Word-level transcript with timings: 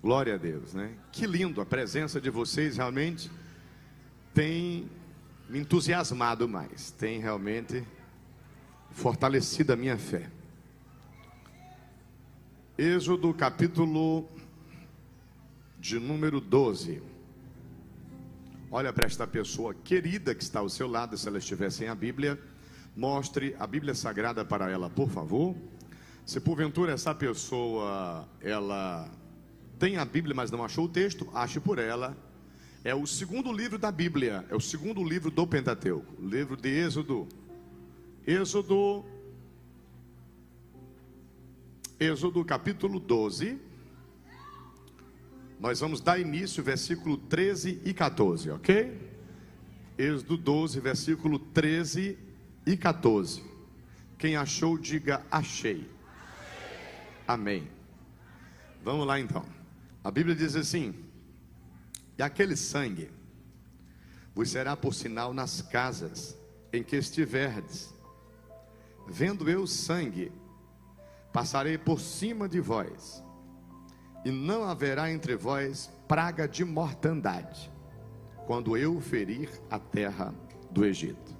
Glória 0.00 0.34
a 0.34 0.38
Deus, 0.38 0.74
né? 0.74 0.94
Que 1.10 1.26
lindo, 1.26 1.60
a 1.60 1.66
presença 1.66 2.20
de 2.20 2.30
vocês 2.30 2.76
realmente 2.76 3.28
tem 4.32 4.88
me 5.48 5.58
entusiasmado 5.58 6.48
mais, 6.48 6.92
tem 6.92 7.18
realmente 7.18 7.84
fortalecido 8.92 9.72
a 9.72 9.76
minha 9.76 9.98
fé. 9.98 10.30
Êxodo 12.76 13.34
capítulo 13.34 14.28
de 15.80 15.98
número 15.98 16.40
12. 16.40 17.02
Olha 18.70 18.92
para 18.92 19.04
esta 19.04 19.26
pessoa 19.26 19.74
querida 19.74 20.32
que 20.32 20.44
está 20.44 20.60
ao 20.60 20.68
seu 20.68 20.86
lado, 20.86 21.18
se 21.18 21.26
ela 21.26 21.38
estiver 21.38 21.72
sem 21.72 21.88
a 21.88 21.94
Bíblia, 21.96 22.40
mostre 22.94 23.56
a 23.58 23.66
Bíblia 23.66 23.96
Sagrada 23.96 24.44
para 24.44 24.70
ela, 24.70 24.88
por 24.88 25.10
favor. 25.10 25.56
Se 26.24 26.38
porventura 26.38 26.92
essa 26.92 27.12
pessoa 27.12 28.28
ela 28.40 29.10
tem 29.78 29.96
a 29.96 30.04
Bíblia, 30.04 30.34
mas 30.34 30.50
não 30.50 30.64
achou 30.64 30.86
o 30.86 30.88
texto, 30.88 31.28
ache 31.34 31.60
por 31.60 31.78
ela. 31.78 32.16
É 32.84 32.94
o 32.94 33.06
segundo 33.06 33.52
livro 33.52 33.78
da 33.78 33.92
Bíblia, 33.92 34.44
é 34.48 34.54
o 34.54 34.60
segundo 34.60 35.02
livro 35.04 35.30
do 35.30 35.46
Pentateuco, 35.46 36.14
livro 36.20 36.56
de 36.56 36.68
Êxodo. 36.68 37.28
Êxodo 38.26 39.04
Êxodo 42.00 42.44
capítulo 42.44 43.00
12. 43.00 43.58
Nós 45.58 45.80
vamos 45.80 46.00
dar 46.00 46.20
início, 46.20 46.62
versículo 46.62 47.16
13 47.16 47.82
e 47.84 47.92
14, 47.92 48.52
ok? 48.52 48.96
Êxodo 49.98 50.36
12, 50.36 50.78
versículo 50.78 51.40
13 51.40 52.16
e 52.64 52.76
14. 52.76 53.42
Quem 54.16 54.36
achou, 54.36 54.78
diga 54.78 55.26
achei. 55.28 55.90
Amém. 57.26 57.68
Vamos 58.84 59.04
lá 59.04 59.18
então. 59.18 59.57
A 60.02 60.10
Bíblia 60.10 60.34
diz 60.34 60.56
assim: 60.56 60.94
E 62.16 62.22
aquele 62.22 62.56
sangue 62.56 63.10
vos 64.34 64.50
será 64.50 64.76
por 64.76 64.94
sinal 64.94 65.34
nas 65.34 65.62
casas 65.62 66.36
em 66.72 66.82
que 66.82 66.96
estiverdes. 66.96 67.92
Vendo 69.06 69.48
eu 69.48 69.66
sangue, 69.66 70.30
passarei 71.32 71.78
por 71.78 72.00
cima 72.00 72.48
de 72.48 72.60
vós 72.60 73.22
e 74.24 74.30
não 74.30 74.64
haverá 74.64 75.10
entre 75.10 75.36
vós 75.36 75.90
praga 76.06 76.46
de 76.46 76.64
mortandade, 76.64 77.70
quando 78.46 78.76
eu 78.76 79.00
ferir 79.00 79.48
a 79.70 79.78
terra 79.78 80.34
do 80.70 80.84
Egito. 80.84 81.36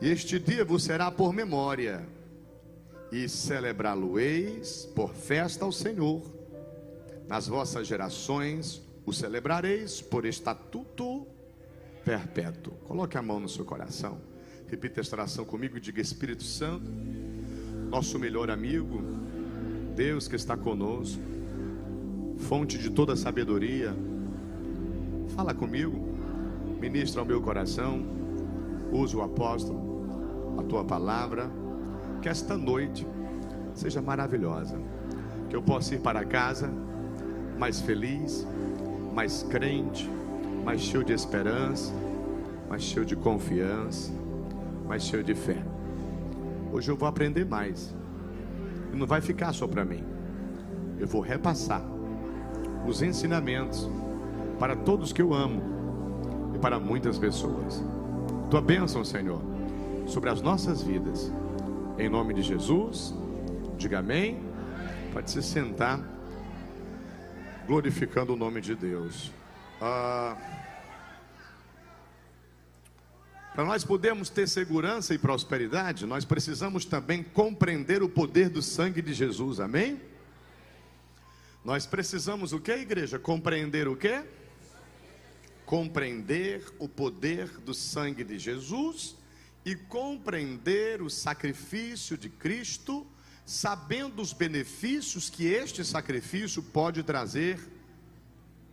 E 0.00 0.10
este 0.10 0.38
dia 0.38 0.64
vos 0.64 0.84
será 0.84 1.10
por 1.10 1.32
memória, 1.32 2.06
e 3.12 3.28
celebrá-lo-eis 3.28 4.86
por 4.94 5.14
festa 5.14 5.64
ao 5.64 5.70
Senhor. 5.70 6.35
Nas 7.28 7.48
vossas 7.48 7.86
gerações 7.86 8.82
o 9.04 9.12
celebrareis 9.12 10.00
por 10.00 10.24
estatuto 10.24 11.26
perpétuo. 12.04 12.72
Coloque 12.86 13.16
a 13.16 13.22
mão 13.22 13.40
no 13.40 13.48
seu 13.48 13.64
coração. 13.64 14.20
Repita 14.68 15.00
esta 15.00 15.16
oração 15.16 15.44
comigo 15.44 15.76
e 15.76 15.80
diga: 15.80 16.00
Espírito 16.00 16.42
Santo, 16.42 16.90
nosso 17.88 18.18
melhor 18.18 18.50
amigo, 18.50 19.02
Deus 19.94 20.28
que 20.28 20.36
está 20.36 20.56
conosco 20.56 21.36
fonte 22.38 22.78
de 22.78 22.90
toda 22.90 23.16
sabedoria. 23.16 23.94
Fala 25.34 25.54
comigo, 25.54 25.98
ministra 26.80 27.20
ao 27.20 27.26
meu 27.26 27.40
coração, 27.40 28.04
usa 28.92 29.16
o 29.16 29.22
apóstolo, 29.22 30.04
a 30.58 30.62
tua 30.62 30.84
palavra, 30.84 31.50
que 32.22 32.28
esta 32.28 32.56
noite 32.56 33.06
seja 33.74 34.00
maravilhosa, 34.00 34.78
que 35.48 35.56
eu 35.56 35.62
possa 35.62 35.94
ir 35.94 36.00
para 36.00 36.24
casa 36.24 36.70
mais 37.58 37.80
feliz, 37.80 38.46
mais 39.14 39.42
crente, 39.42 40.10
mais 40.64 40.80
cheio 40.80 41.04
de 41.04 41.12
esperança, 41.12 41.92
mais 42.68 42.82
cheio 42.82 43.04
de 43.04 43.16
confiança, 43.16 44.12
mais 44.86 45.02
cheio 45.02 45.22
de 45.24 45.34
fé. 45.34 45.62
Hoje 46.72 46.90
eu 46.90 46.96
vou 46.96 47.08
aprender 47.08 47.46
mais, 47.46 47.94
e 48.92 48.96
não 48.96 49.06
vai 49.06 49.20
ficar 49.20 49.52
só 49.52 49.66
para 49.66 49.84
mim, 49.84 50.04
eu 50.98 51.06
vou 51.06 51.20
repassar 51.20 51.82
os 52.86 53.02
ensinamentos 53.02 53.88
para 54.58 54.76
todos 54.76 55.12
que 55.12 55.20
eu 55.20 55.34
amo 55.34 55.62
e 56.54 56.58
para 56.58 56.78
muitas 56.78 57.18
pessoas. 57.18 57.82
Tua 58.50 58.60
bênção, 58.60 59.04
Senhor, 59.04 59.40
sobre 60.06 60.30
as 60.30 60.40
nossas 60.40 60.82
vidas. 60.82 61.32
Em 61.98 62.08
nome 62.08 62.34
de 62.34 62.42
Jesus, 62.42 63.14
diga 63.76 63.98
amém. 63.98 64.40
Pode 65.12 65.30
se 65.30 65.42
sentar, 65.42 66.00
glorificando 67.66 68.32
o 68.32 68.36
nome 68.36 68.60
de 68.60 68.74
Deus. 68.74 69.32
Ah, 69.80 70.36
para 73.54 73.64
nós 73.64 73.84
podermos 73.84 74.30
ter 74.30 74.46
segurança 74.46 75.14
e 75.14 75.18
prosperidade, 75.18 76.06
nós 76.06 76.24
precisamos 76.24 76.84
também 76.84 77.22
compreender 77.22 78.02
o 78.02 78.08
poder 78.08 78.48
do 78.48 78.62
sangue 78.62 79.02
de 79.02 79.12
Jesus, 79.12 79.58
amém? 79.58 80.00
Nós 81.64 81.86
precisamos 81.86 82.52
o 82.52 82.60
que, 82.60 82.70
igreja? 82.70 83.18
Compreender 83.18 83.88
o 83.88 83.96
que? 83.96 84.22
Compreender 85.64 86.64
o 86.78 86.88
poder 86.88 87.48
do 87.58 87.74
sangue 87.74 88.22
de 88.22 88.38
Jesus 88.38 89.16
e 89.64 89.74
compreender 89.74 91.02
o 91.02 91.10
sacrifício 91.10 92.16
de 92.16 92.28
Cristo, 92.28 93.04
sabendo 93.46 94.20
os 94.20 94.32
benefícios 94.32 95.30
que 95.30 95.46
este 95.46 95.84
sacrifício 95.84 96.60
pode 96.60 97.04
trazer 97.04 97.60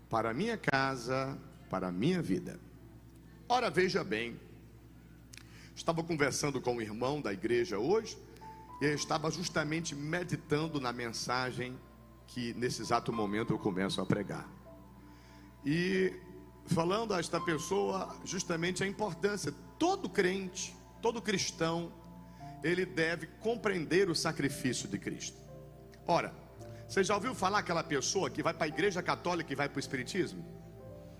para 0.09 0.31
a 0.31 0.33
minha 0.33 0.57
casa, 0.57 1.37
para 1.69 1.89
a 1.89 1.91
minha 1.91 2.23
vida. 2.23 2.59
Ora, 3.47 3.69
veja 3.69 4.03
bem, 4.03 4.39
estava 5.75 6.03
conversando 6.03 6.59
com 6.59 6.77
um 6.77 6.81
irmão 6.81 7.21
da 7.21 7.31
igreja 7.31 7.77
hoje, 7.77 8.17
e 8.81 8.85
eu 8.85 8.95
estava 8.95 9.29
justamente 9.29 9.93
meditando 9.93 10.81
na 10.81 10.91
mensagem 10.91 11.77
que 12.25 12.55
nesse 12.55 12.81
exato 12.81 13.13
momento 13.13 13.53
eu 13.53 13.59
começo 13.59 14.01
a 14.01 14.05
pregar. 14.05 14.49
E 15.63 16.13
falando 16.65 17.13
a 17.13 17.19
esta 17.19 17.39
pessoa 17.39 18.15
justamente 18.25 18.83
a 18.83 18.87
importância, 18.87 19.53
todo 19.77 20.09
crente, 20.09 20.75
todo 20.99 21.21
cristão, 21.21 21.91
ele 22.63 22.85
deve 22.85 23.27
compreender 23.41 24.09
o 24.09 24.15
sacrifício 24.15 24.87
de 24.87 24.97
Cristo. 24.97 25.37
Ora, 26.07 26.33
você 26.87 27.03
já 27.03 27.15
ouviu 27.15 27.35
falar 27.35 27.59
aquela 27.59 27.83
pessoa 27.83 28.29
que 28.29 28.41
vai 28.41 28.53
para 28.53 28.65
a 28.65 28.67
igreja 28.67 29.01
católica 29.01 29.51
e 29.51 29.55
vai 29.55 29.67
para 29.67 29.77
o 29.77 29.79
espiritismo? 29.79 30.45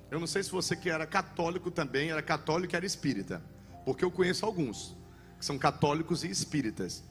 Eu 0.09 0.19
não 0.19 0.27
sei 0.27 0.43
se 0.43 0.51
você 0.51 0.75
que 0.75 0.89
era 0.89 1.05
católico 1.05 1.71
também, 1.71 2.11
era 2.11 2.21
católico 2.21 2.73
e 2.73 2.77
era 2.77 2.85
espírita, 2.85 3.43
porque 3.83 4.05
eu 4.05 4.11
conheço 4.11 4.45
alguns 4.45 4.95
que 5.39 5.45
são 5.45 5.57
católicos 5.57 6.23
e 6.23 6.29
espíritas. 6.29 7.03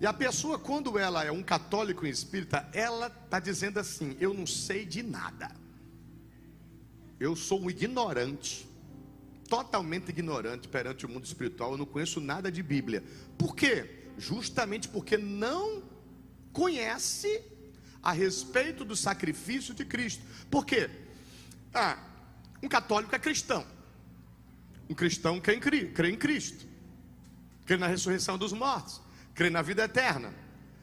E 0.00 0.06
a 0.06 0.12
pessoa, 0.12 0.58
quando 0.58 0.98
ela 0.98 1.24
é 1.24 1.30
um 1.30 1.42
católico 1.42 2.06
em 2.06 2.10
espírita, 2.10 2.68
ela 2.72 3.06
está 3.06 3.38
dizendo 3.38 3.78
assim: 3.78 4.16
Eu 4.18 4.34
não 4.34 4.46
sei 4.46 4.84
de 4.84 5.02
nada. 5.02 5.50
Eu 7.20 7.36
sou 7.36 7.60
um 7.60 7.70
ignorante, 7.70 8.68
totalmente 9.48 10.08
ignorante 10.08 10.68
perante 10.68 11.06
o 11.06 11.08
mundo 11.08 11.24
espiritual. 11.24 11.72
Eu 11.72 11.78
não 11.78 11.86
conheço 11.86 12.20
nada 12.20 12.50
de 12.50 12.62
Bíblia. 12.62 13.02
Por 13.38 13.54
quê? 13.54 14.08
Justamente 14.18 14.88
porque 14.88 15.16
não 15.16 15.82
conhece 16.52 17.42
a 18.02 18.12
respeito 18.12 18.84
do 18.84 18.94
sacrifício 18.94 19.74
de 19.74 19.84
Cristo. 19.84 20.22
Por 20.50 20.64
quê? 20.64 20.90
Ah, 21.72 21.98
um 22.62 22.68
católico 22.68 23.14
é 23.14 23.18
cristão. 23.18 23.66
Um 24.88 24.94
cristão 24.94 25.40
crê 25.40 25.56
em, 25.56 25.60
crê 25.60 26.10
em 26.10 26.16
Cristo, 26.16 26.66
crê 27.64 27.76
na 27.76 27.86
ressurreição 27.86 28.36
dos 28.36 28.52
mortos 28.52 29.04
crê 29.34 29.50
na 29.50 29.60
vida 29.60 29.84
eterna. 29.84 30.32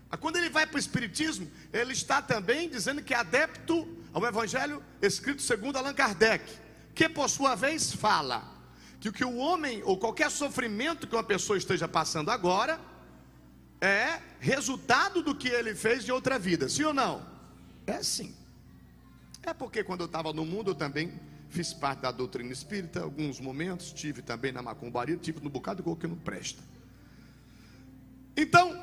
Mas 0.10 0.20
quando 0.20 0.36
ele 0.36 0.50
vai 0.50 0.68
para 0.68 0.76
o 0.76 0.80
Espiritismo, 0.80 1.50
ele 1.72 1.94
está 1.94 2.22
também 2.22 2.70
dizendo 2.70 3.02
que 3.02 3.14
é 3.14 3.18
adepto 3.18 3.88
ao 4.14 4.26
Evangelho 4.26 4.84
escrito 5.02 5.42
segundo 5.42 5.78
Allan 5.78 5.94
Kardec, 5.94 6.44
que 6.94 7.08
por 7.08 7.30
sua 7.30 7.56
vez 7.56 7.94
fala 7.94 8.44
que 9.02 9.10
o 9.10 9.12
que 9.12 9.26
o 9.26 9.38
homem 9.38 9.82
ou 9.84 9.98
qualquer 9.98 10.30
sofrimento 10.30 11.08
que 11.08 11.16
uma 11.16 11.24
pessoa 11.24 11.58
esteja 11.58 11.88
passando 11.88 12.30
agora 12.30 12.80
é 13.82 14.22
resultado 14.40 15.24
do 15.24 15.34
que 15.34 15.48
ele 15.48 15.74
fez 15.74 16.06
de 16.06 16.12
outra 16.12 16.38
vida, 16.38 16.70
sim 16.70 16.84
ou 16.84 16.94
não? 16.94 17.26
É 17.88 18.04
sim. 18.04 18.36
É 19.42 19.56
porque 19.56 19.84
quando 19.84 20.02
eu 20.02 20.06
estava 20.06 20.32
no 20.32 20.46
mundo 20.46 20.70
eu 20.70 20.76
também 20.76 21.20
fiz 21.50 21.74
parte 21.74 22.02
da 22.02 22.12
doutrina 22.12 22.54
espírita, 22.54 23.02
alguns 23.02 23.40
momentos, 23.40 23.92
tive 23.92 24.22
também 24.22 24.52
na 24.52 24.62
macumbaria, 24.62 25.18
tive 25.18 25.42
no 25.42 25.50
bocado 25.50 25.84
que 25.96 26.08
não 26.08 26.16
presta. 26.16 26.62
Então, 28.38 28.80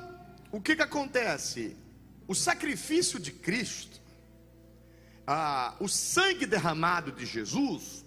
o 0.50 0.60
que, 0.60 0.74
que 0.74 0.82
acontece? 0.82 1.76
O 2.26 2.34
sacrifício 2.34 3.20
de 3.20 3.30
Cristo, 3.30 4.00
ah, 5.24 5.76
o 5.78 5.86
sangue 5.86 6.44
derramado 6.44 7.12
de 7.12 7.24
Jesus, 7.24 8.04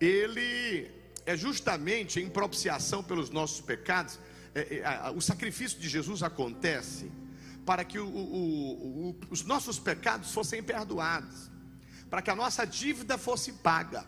ele 0.00 0.90
é 1.26 1.36
justamente 1.36 2.18
em 2.18 2.28
propiciação 2.28 3.02
pelos 3.02 3.30
nossos 3.30 3.60
pecados. 3.60 4.18
É, 4.54 4.78
é, 4.78 5.10
o 5.10 5.20
sacrifício 5.20 5.78
de 5.78 5.88
Jesus 5.88 6.22
acontece 6.22 7.10
para 7.66 7.84
que 7.84 7.98
o, 7.98 8.08
o, 8.08 9.10
o, 9.10 9.20
os 9.30 9.42
nossos 9.44 9.78
pecados 9.78 10.32
fossem 10.32 10.62
perdoados, 10.62 11.50
para 12.08 12.22
que 12.22 12.30
a 12.30 12.34
nossa 12.34 12.64
dívida 12.64 13.18
fosse 13.18 13.52
paga, 13.52 14.04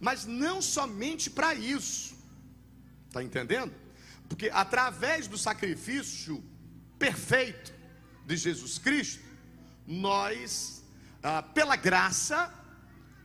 mas 0.00 0.24
não 0.24 0.62
somente 0.62 1.28
para 1.28 1.54
isso, 1.54 2.14
está 3.08 3.22
entendendo? 3.22 3.74
Porque 4.28 4.48
através 4.52 5.26
do 5.26 5.36
sacrifício 5.36 6.42
perfeito 6.98 7.74
de 8.24 8.36
Jesus 8.36 8.78
Cristo, 8.78 9.22
nós, 9.86 10.84
ah, 11.22 11.42
pela 11.42 11.76
graça, 11.76 12.52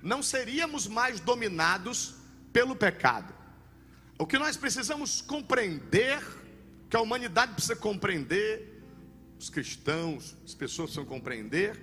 não 0.03 0.21
seríamos 0.21 0.85
mais 0.85 1.21
dominados 1.21 2.15
pelo 2.51 2.75
pecado. 2.75 3.33
O 4.19 4.27
que 4.27 4.37
nós 4.37 4.57
precisamos 4.57 5.21
compreender, 5.21 6.21
que 6.89 6.95
a 6.97 7.01
humanidade 7.01 7.53
precisa 7.53 7.75
compreender, 7.75 8.83
os 9.39 9.49
cristãos, 9.49 10.35
as 10.45 10.53
pessoas 10.53 10.91
precisam 10.91 11.05
compreender, 11.05 11.79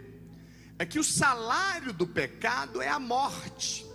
é 0.78 0.84
que 0.84 0.99
o 0.99 1.05
salário 1.05 1.93
do 1.93 2.06
pecado 2.06 2.81
é 2.82 2.88
a 2.88 2.99
morte. 2.99 3.87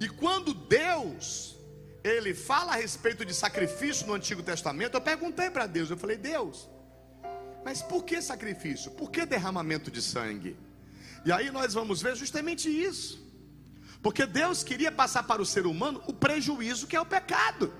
E 0.00 0.08
quando 0.08 0.54
Deus, 0.54 1.54
ele 2.02 2.34
fala 2.34 2.72
a 2.72 2.76
respeito 2.76 3.26
de 3.26 3.34
sacrifício 3.34 4.06
no 4.06 4.14
Antigo 4.14 4.42
Testamento, 4.42 4.94
eu 4.94 5.00
perguntei 5.02 5.50
para 5.50 5.66
Deus, 5.66 5.90
eu 5.90 5.98
falei, 5.98 6.16
Deus, 6.16 6.66
mas 7.62 7.82
por 7.82 8.04
que 8.04 8.22
sacrifício? 8.22 8.90
Por 8.92 9.10
que 9.10 9.26
derramamento 9.26 9.90
de 9.90 10.00
sangue? 10.00 10.56
E 11.26 11.30
aí 11.30 11.50
nós 11.50 11.74
vamos 11.74 12.00
ver 12.00 12.16
justamente 12.16 12.70
isso. 12.70 13.29
Porque 14.02 14.24
Deus 14.24 14.62
queria 14.62 14.90
passar 14.90 15.22
para 15.24 15.42
o 15.42 15.46
ser 15.46 15.66
humano 15.66 16.02
o 16.06 16.12
prejuízo 16.12 16.86
que 16.86 16.96
é 16.96 17.00
o 17.00 17.06
pecado. 17.06 17.72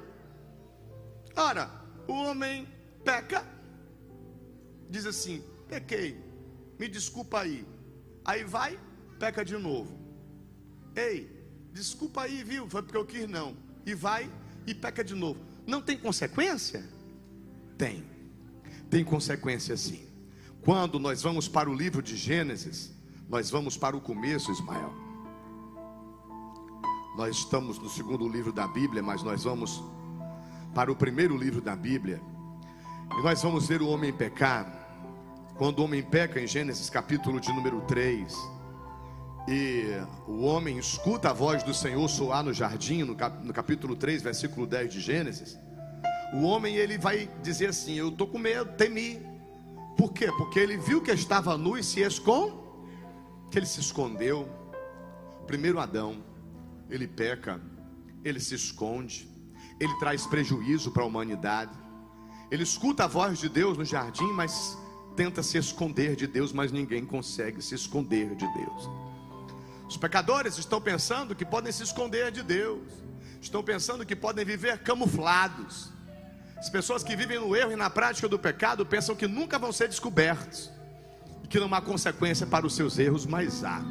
Ora, 1.35 1.71
o 2.07 2.13
homem 2.13 2.69
peca, 3.05 3.45
diz 4.89 5.07
assim: 5.07 5.43
pequei, 5.69 6.23
me 6.79 6.89
desculpa 6.89 7.41
aí. 7.41 7.67
Aí 8.25 8.45
vai, 8.45 8.79
peca 9.19 9.45
de 9.45 9.57
novo. 9.57 9.99
Ei, 10.95 11.31
desculpa 11.73 12.23
aí, 12.23 12.45
viu? 12.45 12.69
Foi 12.69 12.83
porque 12.83 12.99
eu 12.99 13.07
quis 13.07 13.29
não. 13.29 13.57
E 13.87 13.95
vai 13.95 14.31
e 14.67 14.75
peca 14.75 15.03
de 15.03 15.15
novo. 15.15 15.41
Não 15.67 15.81
tem 15.81 15.97
consequência? 15.97 16.85
Tem. 17.79 18.05
Tem 18.91 19.05
consequência 19.05 19.77
sim. 19.77 20.07
Quando 20.63 20.99
nós 20.99 21.23
vamos 21.23 21.49
para 21.49 21.71
o 21.71 21.75
livro 21.75 22.03
de 22.03 22.17
Gênesis, 22.17 22.93
nós 23.29 23.49
vamos 23.49 23.77
para 23.77 23.97
o 23.97 24.01
começo, 24.01 24.51
Ismael. 24.51 25.10
Nós 27.17 27.37
estamos 27.37 27.79
no 27.79 27.89
segundo 27.89 28.29
livro 28.29 28.53
da 28.53 28.67
Bíblia, 28.69 29.03
mas 29.03 29.23
nós 29.23 29.45
vamos 29.45 29.83
para 30.75 30.93
o 30.93 30.97
primeiro 30.97 31.37
livro 31.37 31.61
da 31.61 31.75
Bíblia. 31.75 32.21
E 33.19 33.23
nós 33.23 33.43
vamos 33.43 33.67
ver 33.67 33.83
o 33.83 33.89
homem 33.89 34.13
pecar. 34.13 34.79
Quando 35.57 35.81
o 35.81 35.85
homem 35.85 36.03
peca, 36.03 36.41
em 36.41 36.47
Gênesis 36.47 36.89
capítulo 36.89 37.41
de 37.41 37.53
número 37.53 37.81
3, 37.83 38.33
e 39.49 39.85
o 40.29 40.43
homem 40.45 40.79
escuta 40.79 41.31
a 41.31 41.33
voz 41.33 41.63
do 41.63 41.75
Senhor 41.75 42.09
soar 42.09 42.45
no 42.45 42.53
jardim, 42.53 43.03
no 43.03 43.53
capítulo 43.53 43.97
3, 43.97 44.23
versículo 44.23 44.67
10 44.67 44.93
de 44.93 45.01
Gênesis. 45.01 45.59
O 46.33 46.43
homem 46.43 46.77
ele 46.77 46.97
vai 46.97 47.29
dizer 47.43 47.71
assim: 47.71 47.95
Eu 47.95 48.11
estou 48.11 48.29
com 48.29 48.39
medo, 48.39 48.73
temi. 48.77 49.21
Por 49.97 50.13
quê? 50.13 50.31
Porque 50.39 50.61
ele 50.61 50.77
viu 50.77 51.03
que 51.03 51.11
estava 51.11 51.59
nu 51.59 51.77
e 51.77 51.83
se 51.83 52.01
escondeu. 52.01 52.61
Que 53.51 53.59
ele 53.59 53.67
se 53.67 53.81
escondeu. 53.81 54.49
Primeiro 55.47 55.81
Adão, 55.81 56.23
ele 56.91 57.07
peca, 57.07 57.61
ele 58.25 58.41
se 58.41 58.55
esconde, 58.55 59.29
ele 59.79 59.95
traz 59.99 60.27
prejuízo 60.27 60.91
para 60.91 61.03
a 61.03 61.07
humanidade. 61.07 61.73
Ele 62.51 62.63
escuta 62.63 63.05
a 63.05 63.07
voz 63.07 63.39
de 63.39 63.49
Deus 63.49 63.79
no 63.79 63.85
jardim, 63.85 64.33
mas 64.33 64.77
tenta 65.17 65.43
se 65.43 65.57
esconder 65.57 66.17
de 66.17 66.27
Deus, 66.27 66.53
mas 66.53 66.73
ninguém 66.73 67.05
consegue 67.07 67.63
se 67.63 67.75
esconder 67.75 68.35
de 68.35 68.47
Deus. 68.53 68.91
Os 69.89 69.97
pecadores 69.97 70.59
estão 70.59 70.81
pensando 70.81 71.35
que 71.35 71.45
podem 71.45 71.73
se 71.73 71.83
esconder 71.83 72.31
de 72.31 72.43
Deus, 72.43 72.83
estão 73.41 73.63
pensando 73.63 74.05
que 74.05 74.15
podem 74.15 74.45
viver 74.45 74.79
camuflados. 74.79 75.91
As 76.57 76.69
pessoas 76.69 77.03
que 77.03 77.17
vivem 77.17 77.39
no 77.39 77.57
erro 77.57 77.73
e 77.73 77.77
na 77.77 77.89
prática 77.89 78.29
do 78.29 78.39
pecado 78.39 78.85
pensam 78.85 79.17
que 79.17 79.27
nunca 79.27 79.59
vão 79.59 79.73
ser 79.73 79.89
descobertos 79.89 80.71
que 81.51 81.59
não 81.59 81.75
há 81.75 81.81
consequência 81.83 82.47
para 82.47 82.65
os 82.65 82.75
seus 82.77 82.97
erros, 82.97 83.27
mas 83.27 83.65
há. 83.65 83.83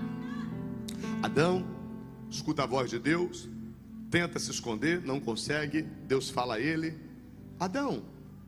Adão 1.22 1.79
escuta 2.30 2.64
a 2.64 2.66
voz 2.66 2.90
de 2.90 3.00
Deus, 3.00 3.50
tenta 4.10 4.40
se 4.40 4.52
esconder, 4.52 5.02
não 5.02 5.20
consegue. 5.20 5.82
Deus 5.82 6.30
fala 6.30 6.56
a 6.56 6.60
ele: 6.60 6.98
Adão, 7.60 8.04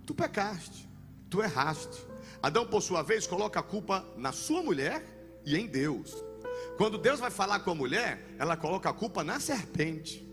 tu 0.06 0.14
pecaste, 0.14 0.88
tu 1.30 1.42
erraste. 1.42 2.06
Adão, 2.42 2.66
por 2.66 2.82
sua 2.82 3.04
vez, 3.04 3.28
coloca 3.28 3.60
a 3.60 3.64
culpa 3.64 4.06
na 4.18 4.32
sua 4.32 4.64
mulher 4.64 5.06
e 5.46 5.56
em 5.56 5.68
Deus. 5.68 6.24
Quando 6.78 6.98
Deus 6.98 7.20
vai 7.20 7.30
falar 7.30 7.60
com 7.60 7.72
a 7.72 7.76
mulher, 7.76 8.36
ela 8.40 8.58
coloca 8.58 8.90
a 8.90 8.94
culpa 8.94 9.24
na 9.24 9.40
serpente. 9.40 10.28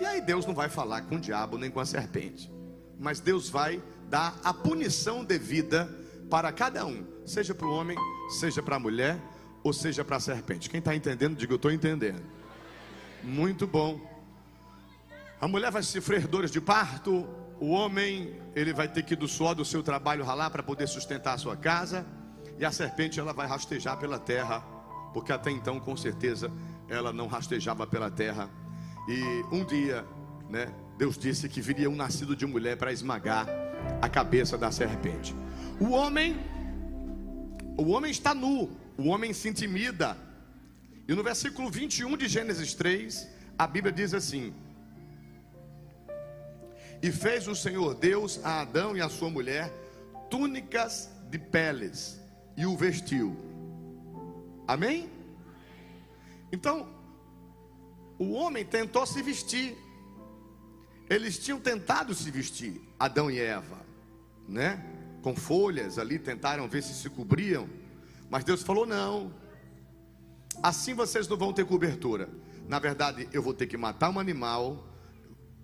E 0.00 0.04
aí 0.04 0.20
Deus 0.20 0.44
não 0.44 0.54
vai 0.54 0.68
falar 0.68 1.02
com 1.02 1.16
o 1.16 1.20
diabo 1.20 1.56
nem 1.56 1.70
com 1.70 1.80
a 1.80 1.86
serpente. 1.86 2.52
Mas 2.98 3.20
Deus 3.20 3.48
vai 3.48 3.82
dar 4.08 4.38
a 4.44 4.52
punição 4.52 5.24
devida 5.24 5.88
para 6.28 6.52
cada 6.52 6.84
um, 6.86 7.06
seja 7.24 7.54
para 7.54 7.66
o 7.66 7.72
homem, 7.72 7.96
seja 8.28 8.62
para 8.62 8.76
a 8.76 8.78
mulher, 8.78 9.20
ou 9.62 9.72
seja 9.72 10.04
para 10.04 10.16
a 10.16 10.20
serpente. 10.20 10.68
Quem 10.68 10.78
está 10.78 10.94
entendendo, 10.94 11.36
diga 11.36 11.52
eu 11.52 11.56
estou 11.56 11.70
entendendo. 11.70 12.22
Muito 13.24 13.66
bom. 13.66 14.00
A 15.40 15.48
mulher 15.48 15.70
vai 15.70 15.82
sofrer 15.82 16.26
dores 16.26 16.50
de 16.50 16.60
parto, 16.60 17.26
o 17.58 17.70
homem, 17.70 18.38
ele 18.54 18.72
vai 18.72 18.86
ter 18.86 19.02
que 19.02 19.16
do 19.16 19.26
suor 19.26 19.54
do 19.54 19.64
seu 19.64 19.82
trabalho 19.82 20.24
ralar 20.24 20.50
para 20.50 20.62
poder 20.62 20.86
sustentar 20.86 21.34
a 21.34 21.38
sua 21.38 21.56
casa, 21.56 22.06
e 22.58 22.64
a 22.64 22.70
serpente 22.70 23.18
ela 23.18 23.32
vai 23.32 23.46
rastejar 23.46 23.98
pela 23.98 24.18
terra, 24.18 24.60
porque 25.14 25.32
até 25.32 25.50
então, 25.50 25.80
com 25.80 25.96
certeza, 25.96 26.52
ela 26.88 27.12
não 27.12 27.26
rastejava 27.26 27.86
pela 27.86 28.10
terra. 28.10 28.50
E 29.08 29.44
um 29.50 29.64
dia, 29.64 30.04
né, 30.50 30.72
Deus 30.98 31.16
disse 31.16 31.48
que 31.48 31.60
viria 31.60 31.88
um 31.88 31.96
nascido 31.96 32.36
de 32.36 32.44
mulher 32.44 32.76
para 32.76 32.92
esmagar 32.92 33.46
a 34.02 34.08
cabeça 34.08 34.58
da 34.58 34.70
serpente. 34.70 35.34
O 35.80 35.90
homem, 35.90 36.36
o 37.78 37.88
homem 37.90 38.10
está 38.10 38.34
nu, 38.34 38.70
o 38.98 39.08
homem 39.08 39.32
se 39.32 39.48
intimida. 39.48 40.16
E 41.06 41.14
no 41.14 41.22
versículo 41.22 41.70
21 41.70 42.16
de 42.16 42.28
Gênesis 42.28 42.74
3, 42.74 43.28
a 43.58 43.66
Bíblia 43.66 43.92
diz 43.92 44.14
assim: 44.14 44.54
e 47.04 47.12
fez 47.12 47.46
o 47.46 47.54
Senhor 47.54 47.94
Deus 47.94 48.40
a 48.42 48.62
Adão 48.62 48.96
e 48.96 49.00
a 49.02 49.10
sua 49.10 49.28
mulher 49.28 49.70
túnicas 50.30 51.10
de 51.28 51.38
peles 51.38 52.18
e 52.56 52.64
o 52.64 52.74
vestiu. 52.78 53.36
Amém? 54.66 55.10
Então, 56.50 56.88
o 58.18 58.32
homem 58.32 58.64
tentou 58.64 59.04
se 59.04 59.20
vestir. 59.22 59.76
Eles 61.10 61.36
tinham 61.36 61.60
tentado 61.60 62.14
se 62.14 62.30
vestir, 62.30 62.80
Adão 62.98 63.30
e 63.30 63.38
Eva, 63.38 63.84
né? 64.48 64.82
Com 65.20 65.36
folhas 65.36 65.98
ali, 65.98 66.18
tentaram 66.18 66.66
ver 66.66 66.82
se 66.82 66.94
se 66.94 67.10
cobriam. 67.10 67.68
Mas 68.30 68.44
Deus 68.44 68.62
falou: 68.62 68.86
não, 68.86 69.30
assim 70.64 70.94
vocês 70.94 71.28
não 71.28 71.36
vão 71.36 71.52
ter 71.52 71.66
cobertura. 71.66 72.28
Na 72.66 72.78
verdade, 72.78 73.28
eu 73.32 73.42
vou 73.42 73.52
ter 73.52 73.66
que 73.66 73.76
matar 73.76 74.08
um 74.08 74.18
animal 74.18 74.94